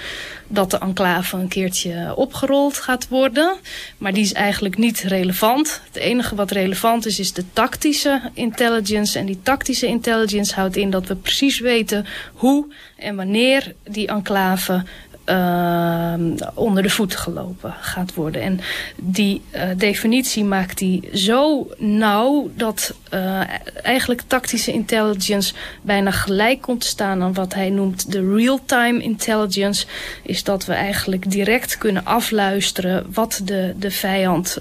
dat 0.48 0.70
de 0.70 0.79
enclave 0.79 1.37
een 1.37 1.48
keertje 1.48 2.12
opgerold 2.16 2.79
gaat 2.79 3.09
worden. 3.09 3.57
Maar 3.98 4.12
die 4.12 4.24
is 4.24 4.33
eigenlijk 4.33 4.77
niet 4.77 5.00
relevant. 5.00 5.81
Het 5.87 6.03
enige 6.03 6.35
wat 6.35 6.50
relevant 6.50 7.07
is, 7.07 7.18
is 7.18 7.33
de 7.33 7.44
tactische 7.53 8.20
intelligence. 8.33 9.18
En 9.18 9.27
die 9.27 9.40
tactische 9.42 9.87
intelligence 9.87 10.55
houdt 10.55 10.77
in 10.77 10.90
dat 10.90 11.07
we 11.07 11.14
precies 11.14 11.59
weten 11.59 12.07
hoe 12.33 12.66
en 12.96 13.16
wanneer 13.16 13.74
die 13.85 14.07
enclave 14.07 14.85
uh, 15.26 16.14
onder 16.54 16.82
de 16.82 16.90
voeten 16.90 17.18
gelopen 17.18 17.74
gaat 17.80 18.14
worden. 18.14 18.42
En 18.42 18.60
die 18.96 19.42
uh, 19.54 19.62
definitie 19.76 20.44
maakt 20.44 20.78
die 20.78 21.08
zo 21.12 21.70
nauw 21.78 22.50
dat 22.56 22.94
uh, 23.14 23.40
eigenlijk 23.82 24.22
tactische 24.26 24.72
intelligence 24.72 25.54
bijna 25.82 26.10
gelijk 26.10 26.60
komt 26.60 26.80
te 26.80 26.87
staan 26.87 27.22
aan 27.22 27.34
wat 27.34 27.54
hij 27.54 27.70
noemt 27.70 28.12
de 28.12 28.34
real-time 28.34 29.02
intelligence. 29.02 29.87
Is 30.22 30.44
dat 30.44 30.64
we 30.64 30.72
eigenlijk 30.72 31.30
direct 31.30 31.78
kunnen 31.78 32.04
afluisteren 32.04 33.06
wat 33.12 33.40
de, 33.44 33.74
de 33.78 33.90
vijand 33.90 34.58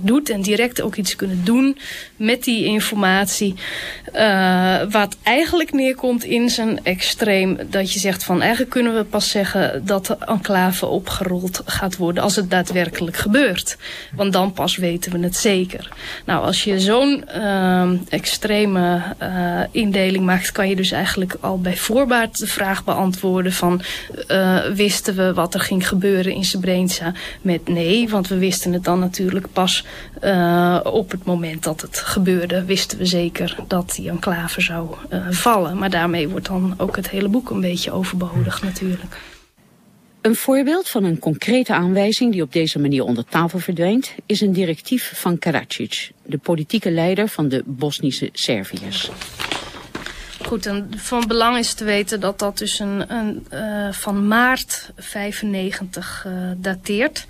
doet 0.00 0.30
en 0.30 0.42
direct 0.42 0.80
ook 0.80 0.96
iets 0.96 1.16
kunnen 1.16 1.44
doen 1.44 1.78
met 2.16 2.44
die 2.44 2.64
informatie. 2.64 3.54
wat 4.90 5.16
eigenlijk 5.22 5.72
neerkomt 5.72 6.24
in 6.24 6.50
zijn 6.50 6.84
extreem 6.84 7.58
dat 7.70 7.92
je 7.92 7.98
zegt 7.98 8.24
van 8.24 8.40
eigenlijk 8.40 8.70
kunnen 8.70 8.94
we 8.96 9.04
pas 9.04 9.30
zeggen 9.30 9.84
dat 9.86 10.06
de 10.06 10.16
enclave 10.18 10.86
opgerold 10.86 11.62
gaat 11.64 11.96
worden 11.96 12.22
als 12.22 12.36
het 12.36 12.50
daadwerkelijk 12.50 13.16
gebeurt. 13.16 13.76
Want 14.14 14.32
dan 14.32 14.52
pas 14.52 14.76
weten 14.76 15.12
we 15.12 15.18
het 15.18 15.36
zeker. 15.36 15.88
Nou, 16.24 16.44
als 16.44 16.64
je 16.64 16.80
zo'n 16.80 17.24
uh, 17.36 17.90
extreme 18.08 19.02
uh, 19.22 19.60
indeling 19.70 20.24
maakt, 20.24 20.52
kan 20.52 20.68
je 20.68 20.76
dus 20.76 20.90
eigenlijk 20.90 21.36
al 21.40 21.60
bij 21.60 21.76
voorbaat 21.76 22.38
de 22.38 22.46
vraag 22.46 22.84
beantwoorden 22.84 23.52
van 23.52 23.82
uh, 24.28 24.64
wisten 24.64 25.16
we 25.16 25.34
wat 25.34 25.54
er 25.54 25.60
ging 25.60 25.88
gebeuren 25.88 26.32
in 26.32 26.44
Srebrenica 26.44 27.12
met 27.40 27.68
nee, 27.68 28.08
want 28.08 28.28
we 28.28 28.38
wisten 28.38 28.72
het 28.72 28.84
dan 28.84 28.98
natuurlijk 28.98 29.46
pas 29.52 29.84
uh, 30.24 30.80
op 30.82 31.10
het 31.10 31.24
moment 31.24 31.62
dat 31.62 31.80
het 31.80 31.98
gebeurde, 31.98 32.64
wisten 32.64 32.98
we 32.98 33.06
zeker 33.06 33.56
dat 33.68 33.92
die 33.96 34.08
enclave 34.08 34.60
zou 34.60 34.88
vallen. 35.30 35.78
Maar 35.78 35.90
daarmee 35.90 36.28
wordt 36.28 36.46
dan 36.46 36.74
ook 36.76 36.96
het 36.96 37.10
hele 37.10 37.28
boek 37.28 37.50
een 37.50 37.60
beetje 37.60 37.92
overbodig 37.92 38.62
natuurlijk. 38.62 39.16
Een 40.26 40.34
voorbeeld 40.34 40.88
van 40.88 41.04
een 41.04 41.18
concrete 41.18 41.74
aanwijzing 41.74 42.32
die 42.32 42.42
op 42.42 42.52
deze 42.52 42.78
manier 42.78 43.02
onder 43.04 43.24
tafel 43.24 43.58
verdwijnt, 43.58 44.14
is 44.26 44.40
een 44.40 44.52
directief 44.52 45.12
van 45.14 45.38
Karadzic, 45.38 46.10
de 46.22 46.38
politieke 46.38 46.90
leider 46.90 47.28
van 47.28 47.48
de 47.48 47.62
Bosnische 47.66 48.28
Serviërs. 48.32 49.10
Goed, 50.46 50.66
en 50.66 50.90
van 50.96 51.26
belang 51.26 51.58
is 51.58 51.74
te 51.74 51.84
weten 51.84 52.20
dat 52.20 52.38
dat 52.38 52.58
dus 52.58 52.78
een, 52.78 53.14
een 53.14 53.46
uh, 53.52 53.92
van 53.92 54.28
maart 54.28 54.90
95 54.96 56.24
uh, 56.26 56.32
dateert. 56.56 57.26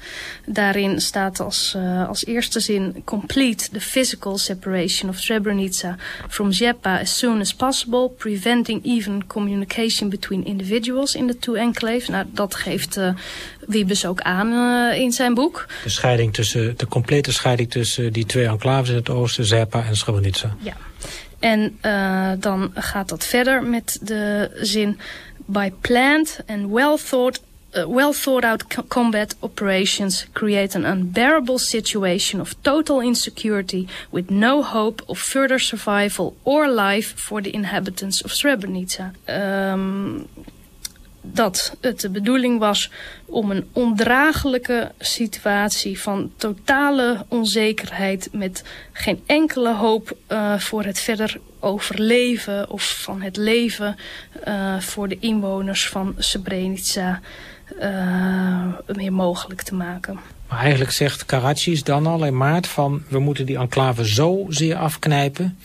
Daarin 0.47 1.01
staat 1.01 1.41
als, 1.41 1.75
uh, 1.77 2.09
als 2.09 2.27
eerste 2.27 2.61
zin... 2.61 3.03
complete 3.05 3.71
the 3.71 3.81
physical 3.81 4.39
separation 4.39 5.11
of 5.11 5.19
Srebrenica 5.19 5.97
from 6.29 6.53
Zepa 6.53 7.01
as 7.01 7.19
soon 7.19 7.41
as 7.41 7.55
possible... 7.55 8.09
preventing 8.09 8.85
even 8.85 9.27
communication 9.27 10.09
between 10.09 10.45
individuals 10.45 11.15
in 11.15 11.27
the 11.27 11.39
two 11.39 11.55
enclaves. 11.55 12.09
Nou, 12.09 12.27
dat 12.33 12.55
geeft 12.55 13.01
Wiebes 13.67 14.07
ook 14.07 14.21
aan 14.21 14.53
in 14.93 15.13
zijn 15.13 15.35
boek. 15.35 15.67
De, 15.83 15.89
scheiding 15.89 16.35
tussen, 16.35 16.75
de 16.77 16.87
complete 16.87 17.33
scheiding 17.33 17.71
tussen 17.71 18.13
die 18.13 18.27
twee 18.27 18.47
enclaves 18.47 18.89
in 18.89 18.97
het 18.97 19.11
oosten, 19.11 19.45
Zepa 19.45 19.85
en 19.85 19.97
Srebrenica. 19.97 20.57
Ja. 20.59 20.77
En 21.39 21.79
uh, 21.83 22.31
dan 22.39 22.71
gaat 22.75 23.09
dat 23.09 23.25
verder 23.25 23.63
met 23.63 23.99
de 24.03 24.51
zin... 24.61 24.99
By 25.49 25.71
planned 25.81 26.41
and 26.47 26.71
well 26.71 26.97
thought 26.97 27.41
uh, 27.77 27.85
well 27.87 28.13
thought 28.13 28.45
out 28.45 28.89
combat 28.89 29.35
operations 29.41 30.27
create 30.33 30.75
an 30.75 30.85
unbearable 30.85 31.59
situation 31.59 32.41
of 32.41 32.55
total 32.63 33.01
insecurity 33.01 33.87
with 34.11 34.31
no 34.31 34.63
hope 34.63 35.03
of 35.07 35.19
further 35.19 35.59
survival 35.59 36.37
or 36.43 36.69
life 36.69 37.15
for 37.17 37.43
the 37.43 37.51
inhabitants 37.55 38.23
of 38.23 38.33
Srebrenica. 38.33 39.15
Um, 39.29 40.29
dat 41.33 41.77
het 41.81 42.01
de 42.01 42.11
bedoeling 42.11 42.59
was 42.59 42.91
om 43.25 43.51
een 43.51 43.69
ondraaglijke 43.73 44.93
situatie 44.99 46.01
van 46.01 46.33
totale 46.37 47.25
onzekerheid 47.29 48.29
met 48.33 48.65
geen 48.93 49.23
enkele 49.27 49.75
hoop 49.75 50.17
uh, 50.29 50.59
voor 50.59 50.85
het 50.85 51.01
verder 51.01 51.41
overleven 51.61 52.71
of 52.71 53.01
van 53.03 53.23
het 53.23 53.37
leven 53.37 53.97
uh, 54.49 54.81
voor 54.81 55.09
de 55.09 55.19
inwoners 55.19 55.89
van 55.89 56.15
Srebrenica 56.19 57.21
uh, 57.81 58.67
meer 58.87 59.13
mogelijk 59.13 59.63
te 59.63 59.75
maken. 59.75 60.19
Maar 60.49 60.59
eigenlijk 60.59 60.91
zegt 60.91 61.27
Karadzic 61.27 61.85
dan 61.85 62.07
al 62.07 62.25
in 62.25 62.37
maart 62.37 62.67
van... 62.67 63.03
we 63.09 63.19
moeten 63.19 63.47
die 63.47 63.59
enclave 63.59 64.09
zo 64.09 64.47
zeer 64.49 64.77
afknijpen... 64.77 65.59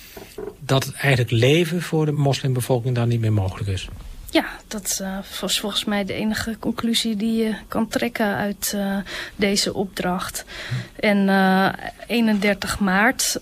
dat 0.60 0.86
het 0.86 0.96
eigenlijk 0.96 1.32
leven 1.32 1.82
voor 1.82 2.06
de 2.06 2.12
moslimbevolking 2.12 2.96
daar 2.96 3.08
niet 3.08 3.22
meer 3.22 3.34
mogelijk 3.34 3.70
is. 3.70 3.88
Ja, 4.32 4.46
dat 4.68 5.00
uh, 5.02 5.18
was 5.40 5.60
volgens 5.60 5.86
mij 5.86 6.06
de 6.06 6.14
enige 6.14 6.56
conclusie 6.60 7.16
die 7.16 7.44
je 7.44 7.56
kan 7.68 7.88
trekken 7.88 8.36
uit 8.36 8.72
uh, 8.76 8.98
deze 9.36 9.74
opdracht. 9.74 10.46
En 11.00 11.28
uh, 11.28 11.70
31 12.08 12.80
maart 12.80 13.40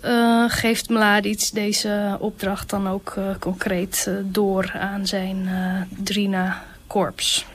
geeft 0.48 0.90
Mladic 0.90 1.50
deze 1.54 2.18
opdracht 2.20 2.70
dan 2.70 2.88
ook 2.88 3.16
concreet 3.40 4.12
door 4.24 4.72
aan 4.80 5.08
zijn 5.08 5.50
Drina-korps. 5.90 7.46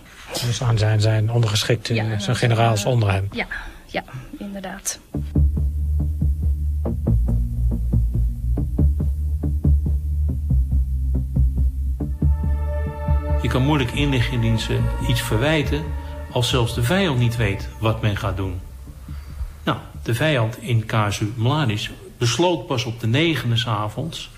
Dus 0.46 0.62
aan 0.62 0.78
zijn, 0.78 1.00
zijn 1.00 1.30
ondergeschikte, 1.30 1.94
ja, 1.94 2.18
zijn 2.18 2.36
generaals 2.36 2.84
onder 2.84 3.12
hem. 3.12 3.28
Ja, 3.32 3.46
ja, 3.86 4.04
inderdaad. 4.38 4.98
Kan 13.54 13.62
moeilijk 13.62 13.92
inlichtingendiensten 13.92 14.84
iets 15.08 15.22
verwijten 15.22 15.84
als 16.30 16.48
zelfs 16.48 16.74
de 16.74 16.82
vijand 16.82 17.18
niet 17.18 17.36
weet 17.36 17.68
wat 17.80 18.02
men 18.02 18.16
gaat 18.16 18.36
doen. 18.36 18.60
Nou, 19.64 19.78
de 20.02 20.14
vijand 20.14 20.58
in 20.62 20.86
casu 20.86 21.32
Mladic 21.36 21.90
besloot 22.18 22.66
pas 22.66 22.84
op 22.84 23.00
de 23.00 23.06
negende 23.06 23.62
avonds 23.66 24.30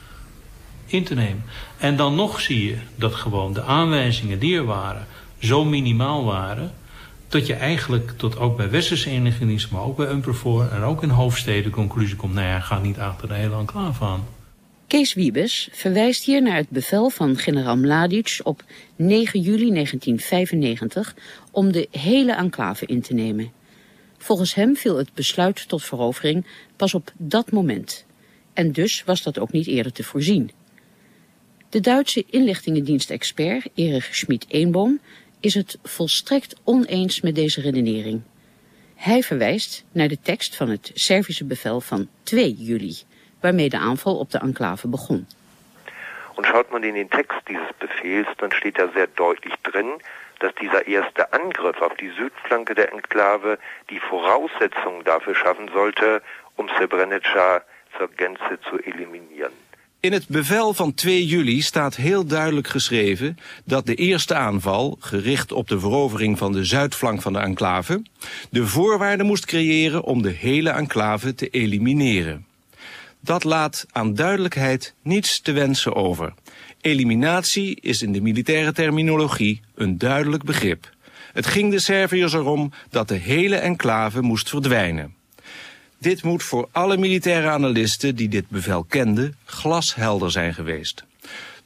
in 0.87 1.05
te 1.05 1.15
nemen. 1.15 1.45
En 1.79 1.97
dan 1.97 2.15
nog 2.15 2.41
zie 2.41 2.67
je 2.67 2.79
dat 2.95 3.15
gewoon 3.15 3.53
de 3.53 3.63
aanwijzingen 3.63 4.39
die 4.39 4.57
er 4.57 4.65
waren 4.65 5.07
zo 5.39 5.65
minimaal 5.65 6.25
waren... 6.25 6.73
dat 7.29 7.47
je 7.47 7.55
eigenlijk 7.55 8.13
tot 8.17 8.39
ook 8.39 8.57
bij 8.57 8.71
westerse 8.71 9.11
inlichtingendiensten, 9.11 9.75
maar 9.75 9.85
ook 9.85 9.97
bij 9.97 10.09
Umperfor 10.09 10.69
en 10.73 10.83
ook 10.83 11.03
in 11.03 11.11
hoofdsteden 11.11 11.71
conclusie 11.71 12.17
komt... 12.17 12.35
nou 12.35 12.47
ja, 12.47 12.61
ga 12.61 12.79
niet 12.79 12.99
achter 12.99 13.29
de 13.29 13.35
hele 13.35 13.57
enclave 13.57 14.05
aan. 14.05 14.36
Kees 14.87 15.15
Wiebes 15.15 15.69
verwijst 15.73 16.25
hier 16.25 16.43
naar 16.43 16.57
het 16.57 16.69
bevel 16.69 17.11
van 17.11 17.37
generaal 17.37 17.77
Mladic 17.77 18.41
op 18.43 18.65
9 18.97 19.41
juli 19.41 19.71
1995 19.71 21.17
om 21.51 21.73
de 21.73 21.89
hele 21.91 22.33
enclave 22.33 22.87
in 22.87 23.01
te 23.01 23.15
nemen. 23.15 23.53
Volgens 24.19 24.55
hem 24.55 24.77
viel 24.77 24.97
het 24.97 25.15
besluit 25.15 25.69
tot 25.69 25.85
verovering 25.85 26.47
pas 26.77 26.95
op 26.95 27.13
dat 27.17 27.51
moment. 27.53 28.05
En 28.53 28.73
dus 28.73 29.05
was 29.05 29.23
dat 29.23 29.39
ook 29.39 29.53
niet 29.53 29.67
eerder 29.67 29.93
te 29.93 30.03
voorzien. 30.03 30.51
De 31.69 31.81
Duitse 31.81 32.25
inlichtingendienstexpert 32.31 33.69
Erich 33.75 34.15
Schmid-Eenboom 34.15 35.01
is 35.41 35.55
het 35.55 35.79
volstrekt 35.83 36.55
oneens 36.65 37.21
met 37.21 37.35
deze 37.35 37.61
redenering. 37.61 38.21
Hij 38.95 39.23
verwijst 39.23 39.85
naar 39.93 40.09
de 40.09 40.19
tekst 40.23 40.57
van 40.57 40.69
het 40.69 40.91
Servische 40.95 41.45
bevel 41.45 41.81
van 41.81 42.09
2 42.23 42.55
juli 42.55 42.97
waarmee 43.47 43.69
de 43.69 43.79
aanval 43.79 44.17
op 44.25 44.31
de 44.31 44.39
enclave 44.39 44.89
begon. 44.89 45.27
Und 46.37 46.47
schaut 46.47 46.71
man 46.71 46.83
in 46.83 46.95
den 46.95 47.11
Text 47.19 47.41
dieses 47.51 47.73
Befehls, 47.79 48.29
dann 48.37 48.53
steht 48.59 48.77
da 48.81 48.87
sehr 48.95 49.09
deutlich 49.25 49.55
drin, 49.63 49.91
dass 50.43 50.53
dieser 50.63 50.83
erste 50.97 51.23
Angriff 51.33 51.79
auf 51.87 51.95
die 52.03 52.13
Südflanke 52.21 52.75
der 52.75 52.89
Enklave 52.93 53.59
die 53.93 54.01
Voraussetzungen 54.11 55.03
dafür 55.05 55.35
schaffen 55.43 55.69
sollte, 55.79 56.23
um 56.59 56.69
Srebrenica 56.75 57.63
zur 57.97 58.09
Gänze 58.21 58.55
zu 58.69 58.75
eliminieren. 58.91 59.57
In 60.01 60.13
het 60.13 60.29
bevel 60.29 60.75
van 60.75 60.95
2 60.95 61.25
juli 61.27 61.61
staat 61.61 61.97
heel 61.97 62.27
duidelijk 62.27 62.69
geschreven 62.69 63.39
dat 63.65 63.87
de 63.87 63.95
eerste 63.95 64.35
aanval, 64.35 64.97
gericht 65.01 65.53
op 65.53 65.69
de 65.69 65.81
verovering 65.81 66.39
van 66.39 66.53
de 66.53 66.65
zuidflank 66.65 67.23
van 67.23 67.33
de 67.33 67.39
enclave, 67.39 68.03
de 68.51 68.67
voorwaarden 68.67 69.27
moest 69.27 69.47
creëren 69.47 70.03
om 70.03 70.23
de 70.23 70.31
hele 70.31 70.71
enclave 70.71 71.35
te 71.35 71.49
elimineren. 71.49 72.46
Dat 73.27 73.45
laat 73.45 73.87
aan 73.93 74.15
duidelijkheid 74.15 74.95
niets 75.03 75.41
te 75.41 75.53
wensen 75.53 75.95
over. 75.95 76.35
Eliminatie 76.81 77.81
is 77.81 78.03
in 78.03 78.13
de 78.13 78.21
militaire 78.21 78.73
terminologie 78.73 79.61
een 79.75 79.99
duidelijk 79.99 80.43
begrip. 80.43 80.91
Het 81.33 81.47
ging 81.47 81.71
de 81.71 81.79
Serviërs 81.79 82.33
erom 82.33 82.73
dat 82.91 83.09
de 83.09 83.15
hele 83.15 83.57
enclave 83.57 84.21
moest 84.21 84.49
verdwijnen. 84.49 85.15
Dit 85.99 86.23
moet 86.23 86.43
voor 86.43 86.69
alle 86.73 86.97
militaire 86.97 87.49
analisten 87.49 88.17
die 88.17 88.29
dit 88.29 88.49
bevel 88.49 88.85
kenden 88.85 89.37
glashelder 89.45 90.31
zijn 90.31 90.55
geweest. 90.55 91.05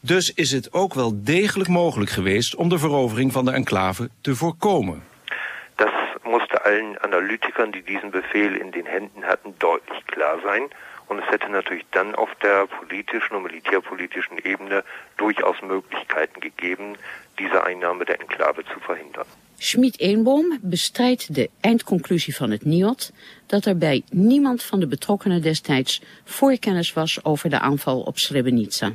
Dus 0.00 0.34
is 0.34 0.50
het 0.50 0.72
ook 0.72 0.94
wel 0.94 1.24
degelijk 1.24 1.68
mogelijk 1.68 2.10
geweest 2.10 2.54
om 2.54 2.68
de 2.68 2.78
verovering 2.78 3.32
van 3.32 3.44
de 3.44 3.52
enclave 3.52 4.10
te 4.20 4.34
voorkomen. 4.34 5.02
Dat 5.74 5.92
moest 6.22 6.62
allen 6.62 7.02
Analytikern 7.02 7.70
die 7.70 7.82
diesen 7.82 8.10
Befehl 8.10 8.54
in 8.60 8.70
den 8.70 8.86
Händen 8.86 9.22
hatten 9.22 9.54
deutlich 9.58 10.04
klar 10.04 10.38
sein. 10.44 10.68
Und 11.10 11.18
es 11.18 11.28
hätte 11.32 11.48
natürlich 11.48 11.86
dann 11.90 12.14
auf 12.14 12.30
der 12.40 12.66
politischen 12.78 13.34
und 13.36 13.42
militärpolitischen 13.42 14.38
Ebene 14.44 14.84
durchaus 15.16 15.56
Möglichkeiten 15.60 16.38
gegeben, 16.40 16.86
diese 17.40 17.64
Einnahme 17.64 18.04
der 18.04 18.20
Enklave 18.20 18.62
zu 18.72 18.78
verhindern. 18.78 19.26
Schmid-Eenboom 19.58 20.58
bestrijdt 20.62 21.34
de 21.34 21.50
eindconclusie 21.60 22.36
van 22.36 22.50
het 22.50 22.64
NIOD 22.64 23.12
dat 23.46 23.64
er 23.64 23.78
bij 23.78 24.02
niemand 24.10 24.62
van 24.62 24.80
de 24.80 24.86
betrokkenen 24.86 25.42
destijds 25.42 26.02
voorkennis 26.24 26.92
was 26.92 27.24
over 27.24 27.50
de 27.50 27.58
aanval 27.58 28.00
op 28.00 28.18
Srebrenica. 28.18 28.92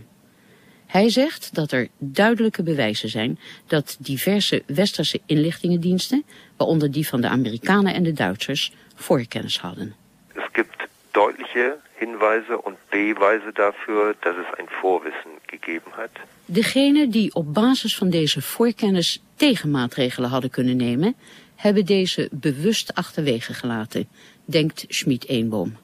Hij 0.85 1.09
zegt 1.09 1.55
dat 1.55 1.71
er 1.71 1.87
duidelijke 1.97 2.63
bewijzen 2.63 3.09
zijn 3.09 3.39
dat 3.67 3.97
diverse 3.99 4.63
westerse 4.65 5.21
inlichtingendiensten, 5.25 6.23
waaronder 6.57 6.91
die 6.91 7.07
van 7.07 7.21
de 7.21 7.27
Amerikanen 7.27 7.93
en 7.93 8.03
de 8.03 8.13
Duitsers, 8.13 8.73
voorkennis 8.95 9.59
hadden. 9.59 9.95
Es 10.33 10.43
gibt 10.51 10.75
deutliche 11.11 11.83
Hinweise 11.97 12.57
und 12.57 12.77
Beweise 12.89 13.51
dafür, 13.53 14.15
dass 14.21 14.35
es 14.35 14.59
ein 14.59 14.67
Vorwissen 14.81 15.31
gegeben 15.47 15.91
hat. 15.91 16.11
Degenen 16.45 17.09
die 17.11 17.33
op 17.33 17.53
basis 17.53 17.97
van 17.97 18.09
deze 18.09 18.41
voorkennis 18.41 19.23
tegenmaatregelen 19.35 20.29
hadden 20.29 20.49
kunnen 20.49 20.77
nemen, 20.77 21.15
hebben 21.55 21.85
deze 21.85 22.29
bewust 22.31 22.95
achterwege 22.95 23.53
gelaten, 23.53 24.07
denkt 24.45 24.85
Schmid-Eenboom. 24.87 25.77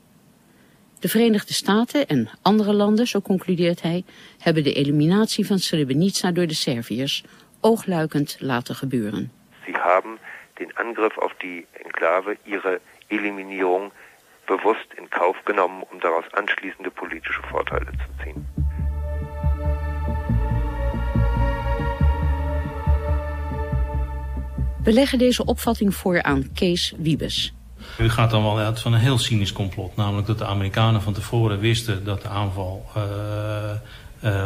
De 0.99 1.07
Verenigde 1.09 1.53
Staten 1.53 2.07
en 2.07 2.29
andere 2.41 2.73
landen, 2.73 3.07
zo 3.07 3.21
concludeert 3.21 3.81
hij, 3.81 4.03
hebben 4.37 4.63
de 4.63 4.73
eliminatie 4.73 5.45
van 5.45 5.59
Srebrenica 5.59 6.31
door 6.31 6.47
de 6.47 6.53
Serviërs 6.53 7.23
oogluikend 7.61 8.37
laten 8.39 8.75
gebeuren. 8.75 9.31
Ze 9.65 9.71
hebben 9.71 10.17
den 10.53 10.73
Angriff 10.73 11.17
op 11.17 11.35
die 11.37 11.65
enclave, 11.83 12.37
ihre 12.43 12.79
Eliminierung 13.07 13.91
bewusst 14.55 14.89
in 14.99 15.07
Kauf 15.09 15.37
genommen, 15.49 15.81
um 15.91 15.99
daraus 15.99 16.27
anschließende 16.41 16.91
politische 17.01 17.43
Vorteile 17.51 17.91
zu 18.01 18.09
ziehen. 18.21 18.41
We 24.83 24.91
leggen 24.91 25.19
deze 25.19 25.45
opvatting 25.45 25.95
voor 25.95 26.23
aan 26.23 26.51
Kees 26.53 26.93
Wiebes. 26.97 27.53
U 27.97 28.09
gaat 28.09 28.31
dan 28.31 28.43
wel 28.43 28.57
uit 28.57 28.79
van 28.79 28.93
een 28.93 28.99
heel 28.99 29.17
cynisch 29.17 29.53
complot. 29.53 29.95
Namelijk 29.95 30.27
dat 30.27 30.37
de 30.37 30.45
Amerikanen 30.45 31.01
van 31.01 31.13
tevoren 31.13 31.59
wisten 31.59 32.03
dat 32.03 32.21
de 32.21 32.27
aanval 32.27 32.85
uh, 32.97 33.03
uh, 34.23 34.45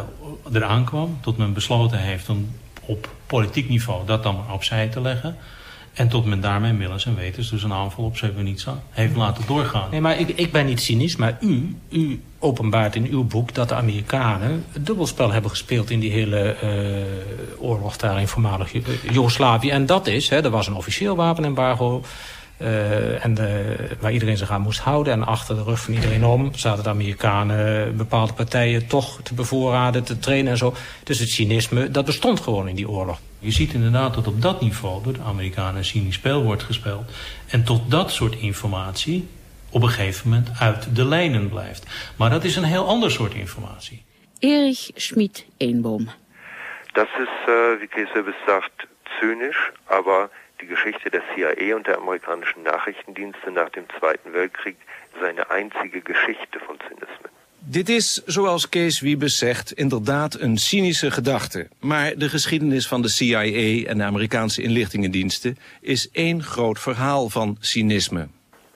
eraan 0.53 0.85
kwam. 0.85 1.17
Tot 1.21 1.37
men 1.37 1.53
besloten 1.53 1.99
heeft 1.99 2.29
om 2.29 2.55
op 2.81 3.09
politiek 3.27 3.69
niveau 3.69 4.05
dat 4.05 4.23
dan 4.23 4.51
opzij 4.51 4.87
te 4.89 5.01
leggen. 5.01 5.37
En 5.95 6.07
tot 6.07 6.25
men 6.25 6.41
daarmee 6.41 6.73
millens 6.73 7.05
en 7.05 7.15
wetens 7.15 7.49
dus 7.49 7.63
een 7.63 7.73
aanval 7.73 8.03
op 8.03 8.17
Srebrenica 8.17 8.79
heeft 8.89 9.15
laten 9.15 9.43
doorgaan. 9.47 9.89
Nee, 9.91 10.01
maar 10.01 10.19
ik, 10.19 10.29
ik 10.29 10.51
ben 10.51 10.65
niet 10.65 10.81
cynisch, 10.81 11.15
maar 11.15 11.37
u, 11.41 11.75
u 11.89 12.21
openbaart 12.39 12.95
in 12.95 13.07
uw 13.07 13.23
boek 13.23 13.53
dat 13.53 13.69
de 13.69 13.75
Amerikanen 13.75 14.63
het 14.71 14.85
dubbelspel 14.85 15.31
hebben 15.31 15.49
gespeeld 15.49 15.89
in 15.89 15.99
die 15.99 16.11
hele 16.11 16.55
uh, 16.63 17.63
oorlog 17.63 17.97
daar 17.97 18.19
in 18.19 18.27
voormalig 18.27 18.71
Joegoslavië. 19.11 19.69
En 19.69 19.85
dat 19.85 20.07
is, 20.07 20.29
hè, 20.29 20.43
er 20.43 20.49
was 20.49 20.67
een 20.67 20.75
officieel 20.75 21.15
wapenembargo. 21.15 22.03
Uh, 22.61 23.25
en 23.25 23.33
de, 23.33 23.75
waar 23.99 24.11
iedereen 24.11 24.37
zich 24.37 24.51
aan 24.51 24.61
moest 24.61 24.79
houden. 24.79 25.13
En 25.13 25.25
achter 25.25 25.55
de 25.55 25.63
rug 25.63 25.79
van 25.79 25.93
iedereen 25.93 26.25
om 26.25 26.51
zaten 26.55 26.83
de 26.83 26.89
Amerikanen 26.89 27.97
bepaalde 27.97 28.33
partijen 28.33 28.87
toch 28.87 29.19
te 29.23 29.33
bevoorraden, 29.33 30.03
te 30.03 30.19
trainen 30.19 30.51
en 30.51 30.57
zo. 30.57 30.73
Dus 31.03 31.19
het 31.19 31.29
cynisme, 31.29 31.91
dat 31.91 32.05
bestond 32.05 32.39
gewoon 32.39 32.67
in 32.67 32.75
die 32.75 32.89
oorlog. 32.89 33.19
Je 33.45 33.51
ziet 33.51 33.73
inderdaad 33.73 34.13
dat 34.13 34.27
op 34.27 34.41
dat 34.41 34.61
niveau 34.61 35.03
door 35.03 35.13
de 35.13 35.21
Amerikanen 35.21 35.75
een 35.75 35.85
cynisch 35.85 36.15
spel 36.15 36.43
wordt 36.43 36.63
gespeeld. 36.63 37.11
En 37.49 37.63
tot 37.63 37.91
dat 37.91 38.11
soort 38.11 38.35
informatie 38.35 39.27
op 39.71 39.81
een 39.81 39.89
gegeven 39.89 40.29
moment 40.29 40.49
uit 40.59 40.95
de 40.95 41.05
lijnen 41.05 41.49
blijft. 41.49 42.13
Maar 42.17 42.29
dat 42.29 42.43
is 42.43 42.55
een 42.55 42.63
heel 42.63 42.87
ander 42.87 43.11
soort 43.11 43.33
informatie. 43.33 44.03
Erich 44.39 44.91
Schmid-Eenboom. 44.95 46.09
Dat 46.93 47.07
is, 47.19 47.33
uh, 47.49 47.79
wie 47.79 47.87
Kees 47.87 48.09
sagt, 48.45 48.87
zynisch, 49.19 49.71
aber 49.85 50.29
die 50.61 50.67
Geschichte 50.67 51.09
der 51.09 51.23
CIA 51.33 51.75
und 51.75 51.85
der 51.85 51.97
amerikanischen 51.97 52.63
Nachrichtendienste 52.63 53.51
nach 53.51 53.69
dem 53.69 53.85
Zweiten 53.99 54.33
Weltkrieg 54.33 54.77
ist 55.13 55.23
eine 55.23 55.49
einzige 55.49 56.01
Geschichte 56.01 56.59
von 56.65 56.77
Zynismen. 56.79 57.34
Dit 57.67 57.89
is, 57.89 58.21
zoals 58.25 58.69
Kees 58.69 58.99
Wiebes 58.99 59.37
zegt, 59.37 59.71
inderdaad 59.71 60.39
een 60.39 60.57
cynische 60.57 61.11
gedachte. 61.11 61.67
Maar 61.79 62.13
de 62.17 62.29
geschiedenis 62.29 62.87
van 62.87 63.01
de 63.01 63.07
CIA 63.07 63.43
en 63.85 63.97
de 63.97 64.03
Amerikaanse 64.03 64.61
inlichtingendiensten 64.61 65.57
is 65.81 66.09
één 66.11 66.43
groot 66.43 66.79
verhaal 66.79 67.29
van 67.29 67.57
cynisme. 67.59 68.27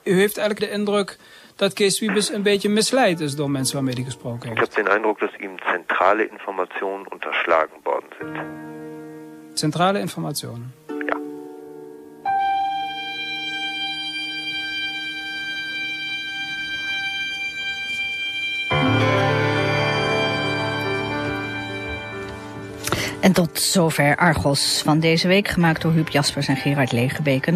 U 0.04 0.20
heeft 0.20 0.38
eigenlijk 0.38 0.72
de 0.72 0.78
indruk 0.78 1.18
dat 1.56 1.74
Kees 1.74 2.00
Wiebes 2.00 2.30
een 2.30 2.42
beetje 2.42 2.70
misleid 2.70 3.20
is 3.20 3.36
door 3.36 3.52
mensen 3.52 3.76
waarmee 3.76 3.94
hij 3.94 4.04
gesproken 4.04 4.50
heeft. 4.50 4.62
Ik 4.62 4.76
heb 4.76 4.86
de 4.86 4.96
indruk 4.96 5.20
dat 5.20 5.30
hem 5.38 5.58
centrale 5.66 6.30
informatie 6.30 6.88
unterschlagen 7.12 7.78
worden 7.84 8.10
zijn. 8.20 8.48
Centrale 9.54 10.00
informatie. 10.00 10.48
En 23.20 23.32
tot 23.32 23.60
zover 23.60 24.16
Argos 24.16 24.82
van 24.84 25.00
deze 25.00 25.28
week, 25.28 25.48
gemaakt 25.48 25.82
door 25.82 25.92
Huub 25.92 26.10
Jaspers 26.10 26.48
en 26.48 26.56
Gerard 26.56 26.92
Legebeken. 26.92 27.48